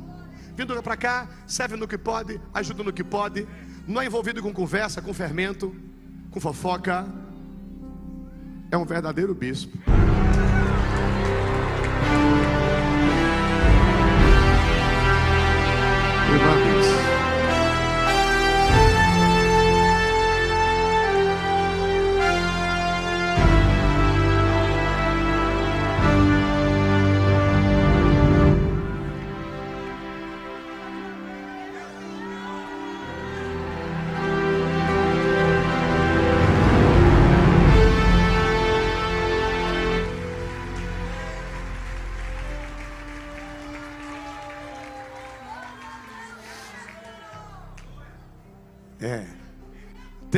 Vindo 0.57 0.83
para 0.83 0.97
cá, 0.97 1.29
serve 1.47 1.77
no 1.77 1.87
que 1.87 1.99
pode, 1.99 2.41
ajuda 2.55 2.83
no 2.83 2.91
que 2.91 3.05
pode. 3.05 3.47
Não 3.87 4.01
é 4.01 4.07
envolvido 4.07 4.43
com 4.43 4.55
conversa, 4.55 5.03
com 5.03 5.13
fermento, 5.13 5.77
com 6.31 6.41
fofoca. 6.41 7.07
É 8.71 8.79
um 8.79 8.87
verdadeiro 8.87 9.35
bispo. 9.35 9.77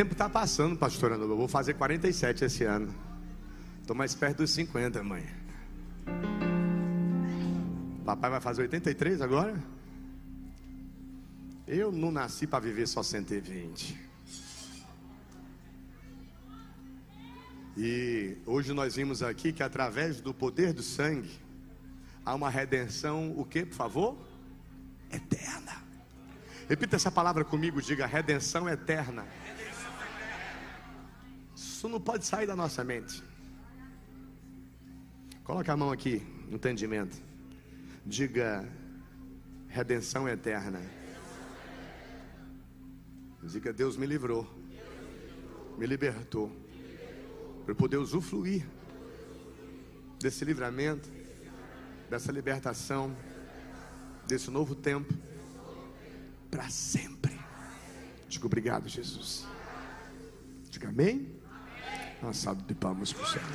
Tempo 0.01 0.13
está 0.15 0.31
passando, 0.31 0.79
pastor 0.79 1.13
Eu 1.13 1.37
vou 1.37 1.47
fazer 1.47 1.75
47 1.75 2.47
esse 2.47 2.65
ano. 2.65 2.95
Estou 3.83 3.95
mais 3.95 4.15
perto 4.15 4.39
dos 4.39 4.51
50, 4.53 5.03
mãe. 5.05 5.27
Papai 8.03 8.31
vai 8.31 8.41
fazer 8.41 8.63
83 8.63 9.21
agora? 9.21 9.63
Eu 11.67 11.93
não 11.93 12.11
nasci 12.11 12.47
para 12.47 12.61
viver 12.61 12.89
só 12.89 13.03
120. 13.03 14.01
E 17.77 18.39
hoje 18.47 18.73
nós 18.73 18.97
vimos 18.97 19.23
aqui 19.23 19.53
que 19.53 19.63
através 19.63 20.19
do 20.19 20.33
poder 20.33 20.73
do 20.73 20.83
sangue 20.83 21.39
há 22.25 22.35
uma 22.35 22.49
redenção, 22.49 23.39
o 23.39 23.45
que, 23.45 23.67
por 23.67 23.75
favor? 23.75 24.17
Eterna. 25.13 25.77
Repita 26.71 26.97
essa 26.97 27.11
palavra 27.11 27.45
comigo, 27.45 27.83
diga 27.83 28.07
redenção 28.07 28.67
eterna. 28.67 29.27
Isso 31.81 31.89
não 31.89 31.99
pode 31.99 32.27
sair 32.27 32.47
da 32.47 32.55
nossa 32.55 32.85
mente. 32.85 33.25
Coloca 35.43 35.73
a 35.73 35.77
mão 35.79 35.91
aqui, 35.91 36.23
entendimento. 36.51 37.17
Diga 38.05 38.69
redenção 39.67 40.29
eterna. 40.29 40.79
Diga 43.43 43.73
Deus 43.73 43.97
me 43.97 44.05
livrou, 44.05 44.47
me 45.79 45.87
libertou, 45.87 46.53
para 47.65 47.75
poder 47.75 47.97
usufruir 47.97 48.69
desse 50.19 50.45
livramento, 50.45 51.09
dessa 52.11 52.31
libertação, 52.31 53.17
desse 54.27 54.51
novo 54.51 54.75
tempo, 54.75 55.15
para 56.51 56.69
sempre. 56.69 57.41
Diga 58.29 58.45
obrigado, 58.45 58.87
Jesus. 58.87 59.47
Diga 60.69 60.91
amém. 60.91 61.40
Uma 62.23 62.35
salva 62.35 62.63
de 62.63 62.75
palmas 62.75 63.13
para 63.13 63.23
o 63.23 63.27
Senhor. 63.27 63.47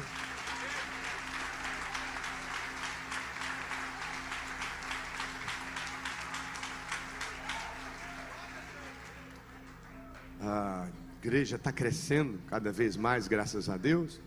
A 10.41 10.87
igreja 11.21 11.57
está 11.57 11.71
crescendo 11.71 12.39
cada 12.47 12.71
vez 12.71 12.97
mais, 12.97 13.27
graças 13.27 13.69
a 13.69 13.77
Deus. 13.77 14.19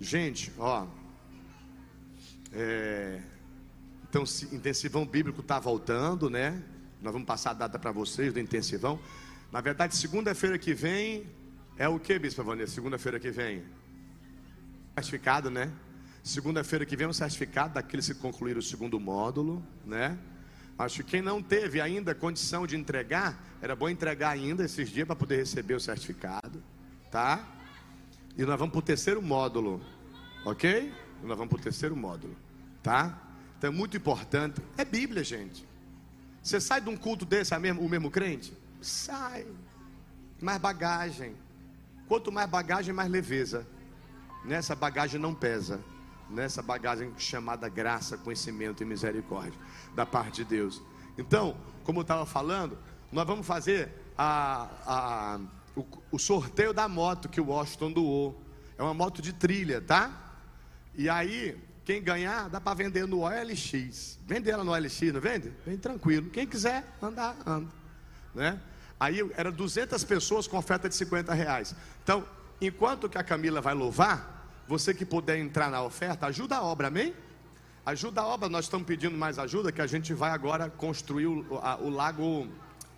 Gente, 0.00 0.52
ó, 0.58 0.86
é, 2.52 3.22
então, 4.08 4.24
intensivão 4.52 5.06
bíblico 5.06 5.40
está 5.40 5.58
voltando, 5.58 6.28
né? 6.28 6.62
Nós 7.00 7.12
vamos 7.12 7.26
passar 7.26 7.52
a 7.52 7.54
data 7.54 7.78
para 7.78 7.92
vocês 7.92 8.32
do 8.32 8.40
intensivão. 8.40 9.00
Na 9.50 9.60
verdade, 9.60 9.96
segunda-feira 9.96 10.58
que 10.58 10.74
vem 10.74 11.26
é 11.82 11.88
o 11.88 11.98
que, 11.98 12.16
Bispo 12.16 12.44
Vanessa? 12.44 12.74
Segunda-feira 12.74 13.18
que 13.18 13.32
vem? 13.32 13.64
Certificado, 14.94 15.50
né? 15.50 15.68
Segunda-feira 16.22 16.86
que 16.86 16.94
vem 16.94 17.06
é 17.06 17.10
um 17.10 17.12
certificado 17.12 17.74
daqueles 17.74 18.06
que 18.06 18.14
concluíram 18.14 18.60
o 18.60 18.62
segundo 18.62 19.00
módulo, 19.00 19.60
né? 19.84 20.16
Acho 20.78 21.02
que 21.02 21.10
quem 21.10 21.22
não 21.22 21.42
teve 21.42 21.80
ainda 21.80 22.14
condição 22.14 22.68
de 22.68 22.76
entregar, 22.76 23.36
era 23.60 23.74
bom 23.74 23.88
entregar 23.88 24.30
ainda 24.30 24.64
esses 24.64 24.90
dias 24.90 25.04
para 25.04 25.16
poder 25.16 25.38
receber 25.38 25.74
o 25.74 25.80
certificado, 25.80 26.62
tá? 27.10 27.44
E 28.38 28.44
nós 28.44 28.56
vamos 28.56 28.70
para 28.70 28.78
o 28.78 28.82
terceiro 28.82 29.20
módulo, 29.20 29.84
ok? 30.44 30.94
Nós 31.24 31.36
vamos 31.36 31.48
para 31.48 31.58
o 31.58 31.62
terceiro 31.62 31.96
módulo, 31.96 32.36
tá? 32.80 33.20
Então 33.58 33.70
é 33.70 33.72
muito 33.72 33.96
importante. 33.96 34.62
É 34.76 34.84
Bíblia, 34.84 35.24
gente. 35.24 35.66
Você 36.40 36.60
sai 36.60 36.80
de 36.80 36.88
um 36.88 36.96
culto 36.96 37.24
desse, 37.24 37.52
é 37.52 37.58
mesmo, 37.58 37.82
o 37.82 37.88
mesmo 37.88 38.08
crente? 38.08 38.56
sai. 38.80 39.44
Mais 40.40 40.60
bagagem. 40.60 41.34
Quanto 42.12 42.30
mais 42.30 42.46
bagagem, 42.46 42.92
mais 42.92 43.10
leveza. 43.10 43.66
Nessa 44.44 44.74
bagagem 44.76 45.18
não 45.18 45.34
pesa. 45.34 45.80
Nessa 46.28 46.60
bagagem 46.60 47.10
chamada 47.16 47.70
graça, 47.70 48.18
conhecimento 48.18 48.82
e 48.82 48.84
misericórdia 48.84 49.58
da 49.94 50.04
parte 50.04 50.44
de 50.44 50.44
Deus. 50.44 50.82
Então, 51.16 51.56
como 51.84 52.00
eu 52.00 52.02
estava 52.02 52.26
falando, 52.26 52.76
nós 53.10 53.26
vamos 53.26 53.46
fazer 53.46 53.88
a, 54.18 54.68
a, 54.84 55.40
o, 55.74 55.86
o 56.10 56.18
sorteio 56.18 56.74
da 56.74 56.86
moto 56.86 57.30
que 57.30 57.40
o 57.40 57.46
Washington 57.46 57.90
doou. 57.90 58.42
É 58.76 58.82
uma 58.82 58.92
moto 58.92 59.22
de 59.22 59.32
trilha, 59.32 59.80
tá? 59.80 60.34
E 60.94 61.08
aí, 61.08 61.58
quem 61.82 62.02
ganhar, 62.02 62.50
dá 62.50 62.60
para 62.60 62.74
vender 62.74 63.06
no 63.06 63.20
OLX. 63.20 64.18
Vende 64.26 64.50
ela 64.50 64.62
no 64.62 64.72
OLX, 64.72 65.00
não 65.14 65.20
vende? 65.22 65.50
Vem 65.64 65.78
tranquilo. 65.78 66.28
Quem 66.28 66.46
quiser 66.46 66.84
andar, 67.00 67.38
anda. 67.46 67.70
Né? 68.34 68.60
Aí 69.02 69.18
era 69.36 69.50
200 69.50 70.04
pessoas 70.04 70.46
com 70.46 70.56
oferta 70.56 70.88
de 70.88 70.94
50 70.94 71.34
reais. 71.34 71.74
Então, 72.04 72.24
enquanto 72.60 73.08
que 73.08 73.18
a 73.18 73.24
Camila 73.24 73.60
vai 73.60 73.74
louvar, 73.74 74.46
você 74.68 74.94
que 74.94 75.04
puder 75.04 75.38
entrar 75.38 75.68
na 75.72 75.82
oferta, 75.82 76.26
ajuda 76.26 76.58
a 76.58 76.62
obra, 76.62 76.86
amém? 76.86 77.12
Ajuda 77.84 78.20
a 78.20 78.26
obra, 78.28 78.48
nós 78.48 78.66
estamos 78.66 78.86
pedindo 78.86 79.18
mais 79.18 79.40
ajuda, 79.40 79.72
que 79.72 79.82
a 79.82 79.88
gente 79.88 80.14
vai 80.14 80.30
agora 80.30 80.70
construir 80.70 81.26
o, 81.26 81.44
a, 81.60 81.78
o 81.78 81.90
lago 81.90 82.46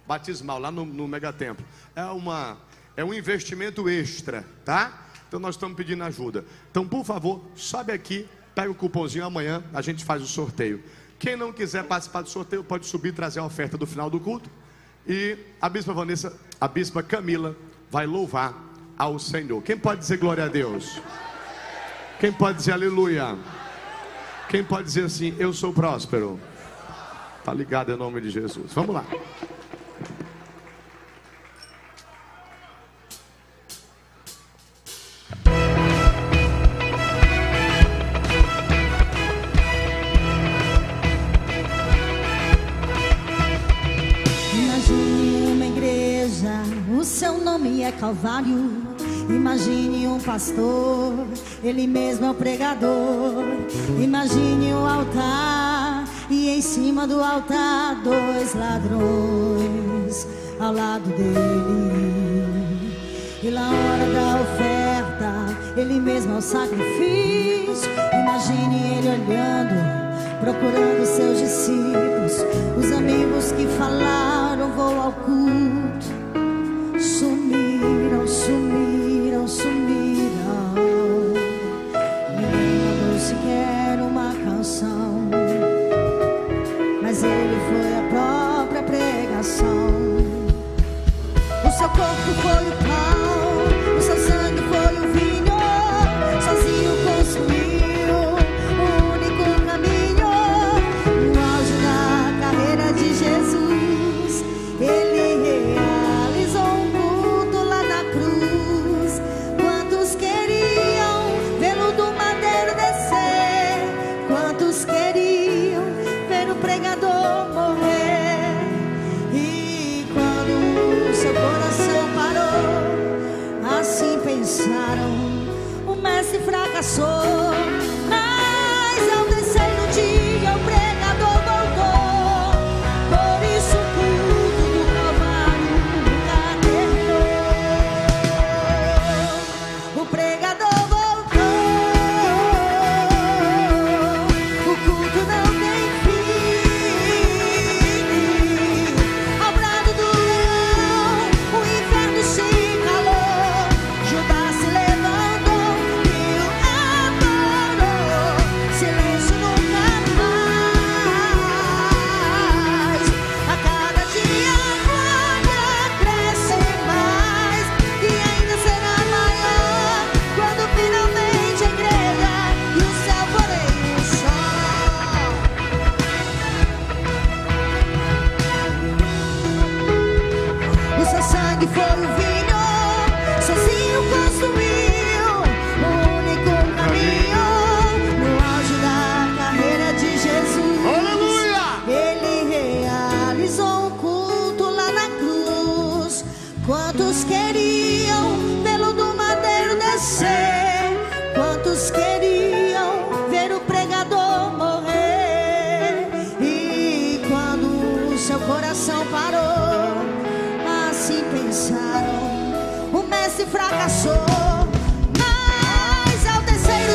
batismal 0.06 0.58
lá 0.58 0.70
no, 0.70 0.84
no 0.84 1.08
megatemplo. 1.08 1.64
É, 1.96 2.04
uma, 2.04 2.58
é 2.98 3.02
um 3.02 3.14
investimento 3.14 3.88
extra, 3.88 4.44
tá? 4.62 5.08
Então 5.26 5.40
nós 5.40 5.54
estamos 5.54 5.74
pedindo 5.74 6.04
ajuda. 6.04 6.44
Então, 6.70 6.86
por 6.86 7.02
favor, 7.02 7.42
sobe 7.54 7.92
aqui, 7.92 8.28
pega 8.54 8.70
o 8.70 8.74
cupomzinho 8.74 9.24
amanhã, 9.24 9.64
a 9.72 9.80
gente 9.80 10.04
faz 10.04 10.22
o 10.22 10.26
sorteio. 10.26 10.84
Quem 11.18 11.34
não 11.34 11.50
quiser 11.50 11.84
participar 11.84 12.20
do 12.20 12.28
sorteio, 12.28 12.62
pode 12.62 12.84
subir 12.84 13.08
e 13.08 13.12
trazer 13.12 13.40
a 13.40 13.44
oferta 13.46 13.78
do 13.78 13.86
final 13.86 14.10
do 14.10 14.20
culto. 14.20 14.50
E 15.06 15.36
a 15.60 15.68
bispa 15.68 15.92
Vanessa, 15.92 16.38
a 16.60 16.66
bispa 16.66 17.02
Camila, 17.02 17.56
vai 17.90 18.06
louvar 18.06 18.54
ao 18.96 19.18
Senhor. 19.18 19.62
Quem 19.62 19.76
pode 19.76 20.00
dizer 20.00 20.16
glória 20.16 20.44
a 20.44 20.48
Deus? 20.48 21.00
Quem 22.18 22.32
pode 22.32 22.58
dizer 22.58 22.72
aleluia? 22.72 23.36
Quem 24.48 24.64
pode 24.64 24.84
dizer 24.84 25.04
assim, 25.04 25.34
eu 25.38 25.52
sou 25.52 25.72
próspero? 25.72 26.40
Tá 27.44 27.52
ligado 27.52 27.92
em 27.92 27.96
nome 27.96 28.20
de 28.20 28.30
Jesus. 28.30 28.72
Vamos 28.72 28.94
lá. 28.94 29.04
É 47.82 47.92
Calvário. 47.92 48.70
Imagine 49.28 50.08
um 50.08 50.18
pastor, 50.18 51.26
ele 51.62 51.86
mesmo 51.86 52.24
é 52.24 52.30
o 52.30 52.34
pregador. 52.34 53.44
Imagine 54.02 54.72
um 54.72 54.86
altar, 54.86 56.04
e 56.30 56.48
em 56.48 56.62
cima 56.62 57.06
do 57.06 57.20
altar, 57.20 57.96
dois 58.02 58.54
ladrões 58.54 60.26
ao 60.58 60.72
lado 60.72 61.04
dele. 61.10 62.96
E 63.42 63.50
na 63.50 63.68
hora 63.68 64.06
da 64.10 64.40
oferta, 64.40 65.78
ele 65.78 66.00
mesmo 66.00 66.36
é 66.36 66.38
o 66.38 66.40
sacrifício. 66.40 67.90
Imagine 68.14 68.96
ele 68.96 69.08
olhando, 69.08 69.74
procurando 70.40 71.04
seus 71.04 71.38
discípulos, 71.38 72.32
os 72.78 72.92
amigos 72.92 73.52
que 73.52 73.66
falaram: 73.76 74.70
Vou 74.70 75.00
ao 75.02 75.12
culto 75.12 76.23
sumiram, 77.04 77.43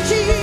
terceiro 0.09 0.38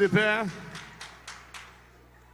de 0.00 0.08
pé. 0.08 0.46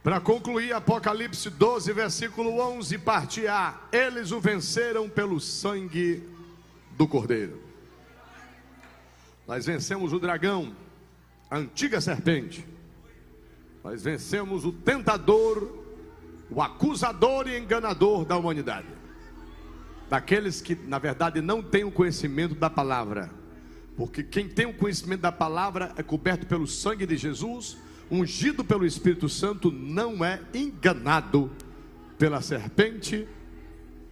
Para 0.01 0.21
concluir, 0.21 0.71
Apocalipse 0.71 1.49
12, 1.49 1.91
versículo 1.91 2.59
11, 2.59 2.97
parte 2.99 3.45
A. 3.45 3.75
Eles 3.91 4.31
o 4.31 4.39
venceram 4.39 5.09
pelo 5.09 5.37
sangue 5.41 6.23
do 6.91 7.05
Cordeiro. 7.05 7.61
Nós 9.45 9.65
vencemos 9.65 10.13
o 10.13 10.19
dragão, 10.19 10.73
a 11.49 11.57
antiga 11.57 11.99
serpente. 11.99 12.65
Nós 13.83 14.01
vencemos 14.01 14.63
o 14.63 14.71
tentador, 14.71 15.83
o 16.49 16.61
acusador 16.61 17.49
e 17.49 17.57
enganador 17.57 18.23
da 18.23 18.37
humanidade. 18.37 18.87
Daqueles 20.09 20.61
que, 20.61 20.73
na 20.73 20.99
verdade, 20.99 21.41
não 21.41 21.61
têm 21.61 21.83
o 21.83 21.91
conhecimento 21.91 22.55
da 22.55 22.69
palavra. 22.69 23.29
Porque 23.97 24.23
quem 24.23 24.47
tem 24.47 24.65
o 24.65 24.73
conhecimento 24.73 25.21
da 25.21 25.31
palavra 25.31 25.91
é 25.97 26.03
coberto 26.03 26.45
pelo 26.45 26.65
sangue 26.65 27.05
de 27.05 27.17
Jesus 27.17 27.77
ungido 28.09 28.63
pelo 28.63 28.85
Espírito 28.85 29.27
Santo, 29.27 29.71
não 29.71 30.23
é 30.23 30.41
enganado 30.53 31.51
pela 32.17 32.41
serpente, 32.41 33.27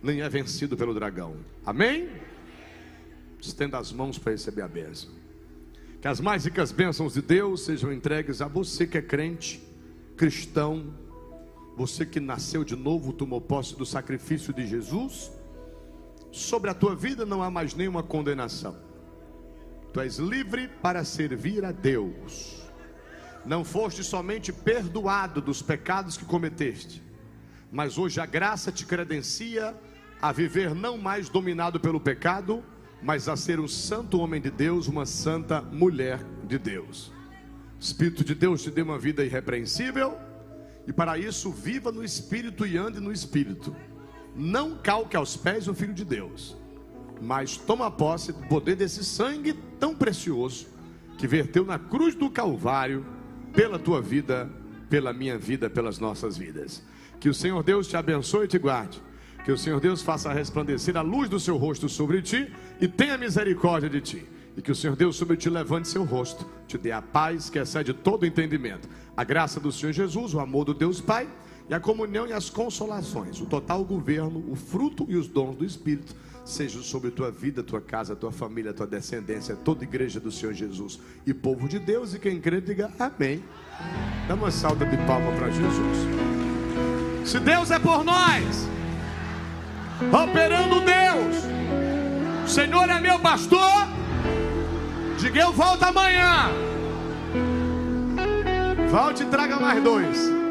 nem 0.03 0.21
é 0.21 0.29
vencido 0.29 0.77
pelo 0.77 0.93
dragão. 0.93 1.35
Amém? 1.65 2.09
Estenda 3.39 3.77
as 3.77 3.91
mãos 3.91 4.17
para 4.17 4.31
receber 4.31 4.61
a 4.61 4.67
bênção. 4.67 5.09
Que 6.01 6.07
as 6.07 6.19
mais 6.19 6.45
ricas 6.45 6.71
bênçãos 6.71 7.13
de 7.13 7.21
Deus 7.21 7.65
sejam 7.65 7.91
entregues 7.91 8.41
a 8.41 8.47
você 8.47 8.85
que 8.85 8.97
é 8.97 9.01
crente, 9.01 9.61
cristão, 10.15 10.93
você 11.75 12.05
que 12.05 12.19
nasceu 12.19 12.63
de 12.63 12.75
novo, 12.75 13.11
tomou 13.11 13.41
posse 13.41 13.75
do 13.75 13.85
sacrifício 13.85 14.53
de 14.53 14.67
Jesus. 14.67 15.31
Sobre 16.31 16.69
a 16.69 16.73
tua 16.73 16.95
vida 16.95 17.25
não 17.25 17.41
há 17.41 17.49
mais 17.49 17.73
nenhuma 17.73 18.03
condenação. 18.03 18.75
Tu 19.95 20.01
és 20.01 20.17
livre 20.17 20.67
para 20.81 21.05
servir 21.05 21.63
a 21.63 21.71
Deus 21.71 22.65
não 23.45 23.63
foste 23.63 24.03
somente 24.03 24.51
perdoado 24.51 25.39
dos 25.39 25.61
pecados 25.61 26.17
que 26.17 26.25
cometeste, 26.25 27.01
mas 27.71 27.97
hoje 27.97 28.19
a 28.19 28.25
graça 28.25 28.71
te 28.71 28.85
credencia 28.85 29.73
a 30.21 30.31
viver 30.31 30.73
não 30.73 30.97
mais 30.97 31.29
dominado 31.29 31.79
pelo 31.79 31.99
pecado, 31.99 32.63
mas 33.01 33.29
a 33.29 33.37
ser 33.37 33.59
um 33.59 33.67
santo 33.67 34.19
homem 34.19 34.41
de 34.41 34.49
Deus, 34.49 34.87
uma 34.87 35.05
santa 35.05 35.61
mulher 35.61 36.19
de 36.45 36.57
Deus. 36.57 37.11
Espírito 37.79 38.23
de 38.23 38.33
Deus 38.33 38.63
te 38.63 38.71
dê 38.71 38.81
uma 38.81 38.97
vida 38.97 39.23
irrepreensível, 39.23 40.17
e 40.87 40.91
para 40.93 41.17
isso 41.17 41.51
viva 41.51 41.91
no 41.91 42.03
Espírito 42.03 42.65
e 42.65 42.77
ande 42.77 42.99
no 42.99 43.11
Espírito. 43.11 43.75
Não 44.35 44.77
calque 44.77 45.15
aos 45.15 45.37
pés 45.37 45.67
o 45.67 45.73
Filho 45.73 45.93
de 45.93 46.03
Deus, 46.03 46.57
mas 47.21 47.57
toma 47.57 47.89
posse 47.89 48.31
do 48.31 48.47
poder 48.47 48.75
desse 48.75 49.03
sangue 49.03 49.53
tão 49.79 49.95
precioso 49.95 50.67
que 51.17 51.27
verteu 51.27 51.65
na 51.65 51.79
cruz 51.79 52.15
do 52.15 52.29
Calvário 52.29 53.05
pela 53.53 53.79
tua 53.79 54.01
vida, 54.01 54.49
pela 54.89 55.13
minha 55.13 55.37
vida, 55.37 55.69
pelas 55.69 55.99
nossas 55.99 56.37
vidas. 56.37 56.83
Que 57.19 57.29
o 57.29 57.33
Senhor 57.33 57.63
Deus 57.63 57.87
te 57.87 57.95
abençoe 57.95 58.45
e 58.45 58.47
te 58.47 58.59
guarde. 58.59 59.01
Que 59.43 59.51
o 59.51 59.57
Senhor 59.57 59.79
Deus 59.79 60.01
faça 60.01 60.33
resplandecer 60.33 60.97
a 60.97 61.01
luz 61.01 61.29
do 61.29 61.39
seu 61.39 61.55
rosto 61.55 61.87
sobre 61.87 62.21
ti 62.21 62.51
e 62.81 62.87
tenha 62.87 63.17
misericórdia 63.17 63.89
de 63.89 64.01
ti. 64.01 64.25
E 64.57 64.61
que 64.61 64.71
o 64.71 64.75
Senhor 64.75 64.95
Deus 64.95 65.15
sobre 65.15 65.37
ti 65.37 65.49
levante 65.49 65.87
seu 65.87 66.03
rosto, 66.03 66.45
te 66.67 66.77
dê 66.77 66.91
a 66.91 67.01
paz 67.01 67.49
que 67.49 67.59
excede 67.59 67.93
todo 67.93 68.25
entendimento. 68.25 68.89
A 69.15 69.23
graça 69.23 69.59
do 69.59 69.71
Senhor 69.71 69.91
Jesus, 69.91 70.33
o 70.33 70.39
amor 70.39 70.65
do 70.65 70.73
Deus 70.73 70.99
Pai 70.99 71.27
e 71.69 71.73
a 71.73 71.79
comunhão 71.79 72.27
e 72.27 72.33
as 72.33 72.49
consolações, 72.49 73.39
o 73.41 73.45
total 73.45 73.83
governo, 73.83 74.43
o 74.49 74.55
fruto 74.55 75.05
e 75.09 75.15
os 75.15 75.27
dons 75.27 75.55
do 75.55 75.65
Espírito 75.65 76.15
seja 76.45 76.81
sobre 76.83 77.09
tua 77.09 77.31
vida, 77.31 77.63
tua 77.63 77.81
casa, 77.81 78.15
tua 78.15 78.31
família, 78.31 78.71
tua 78.71 78.85
descendência, 78.85 79.55
toda 79.55 79.83
igreja 79.83 80.19
do 80.19 80.31
Senhor 80.31 80.53
Jesus 80.53 80.99
e 81.25 81.33
povo 81.33 81.67
de 81.67 81.79
Deus. 81.79 82.13
E 82.13 82.19
quem 82.19 82.39
crê, 82.39 82.61
diga 82.61 82.91
amém. 82.99 83.43
Dá 84.27 84.35
uma 84.35 84.51
salva 84.51 84.85
de 84.85 84.95
palma 85.05 85.31
para 85.33 85.49
Jesus. 85.49 85.97
Se 87.25 87.39
Deus 87.39 87.71
é 87.71 87.79
por 87.79 88.03
nós, 88.03 88.67
operando 90.13 90.81
Deus, 90.81 91.43
o 92.45 92.47
Senhor 92.47 92.87
é 92.89 93.01
meu 93.01 93.19
pastor. 93.19 93.87
Diga 95.17 95.41
eu 95.41 95.51
volto 95.51 95.83
amanhã. 95.83 96.51
Volte 98.89 99.23
e 99.23 99.25
traga 99.25 99.59
mais 99.59 99.83
dois. 99.83 100.44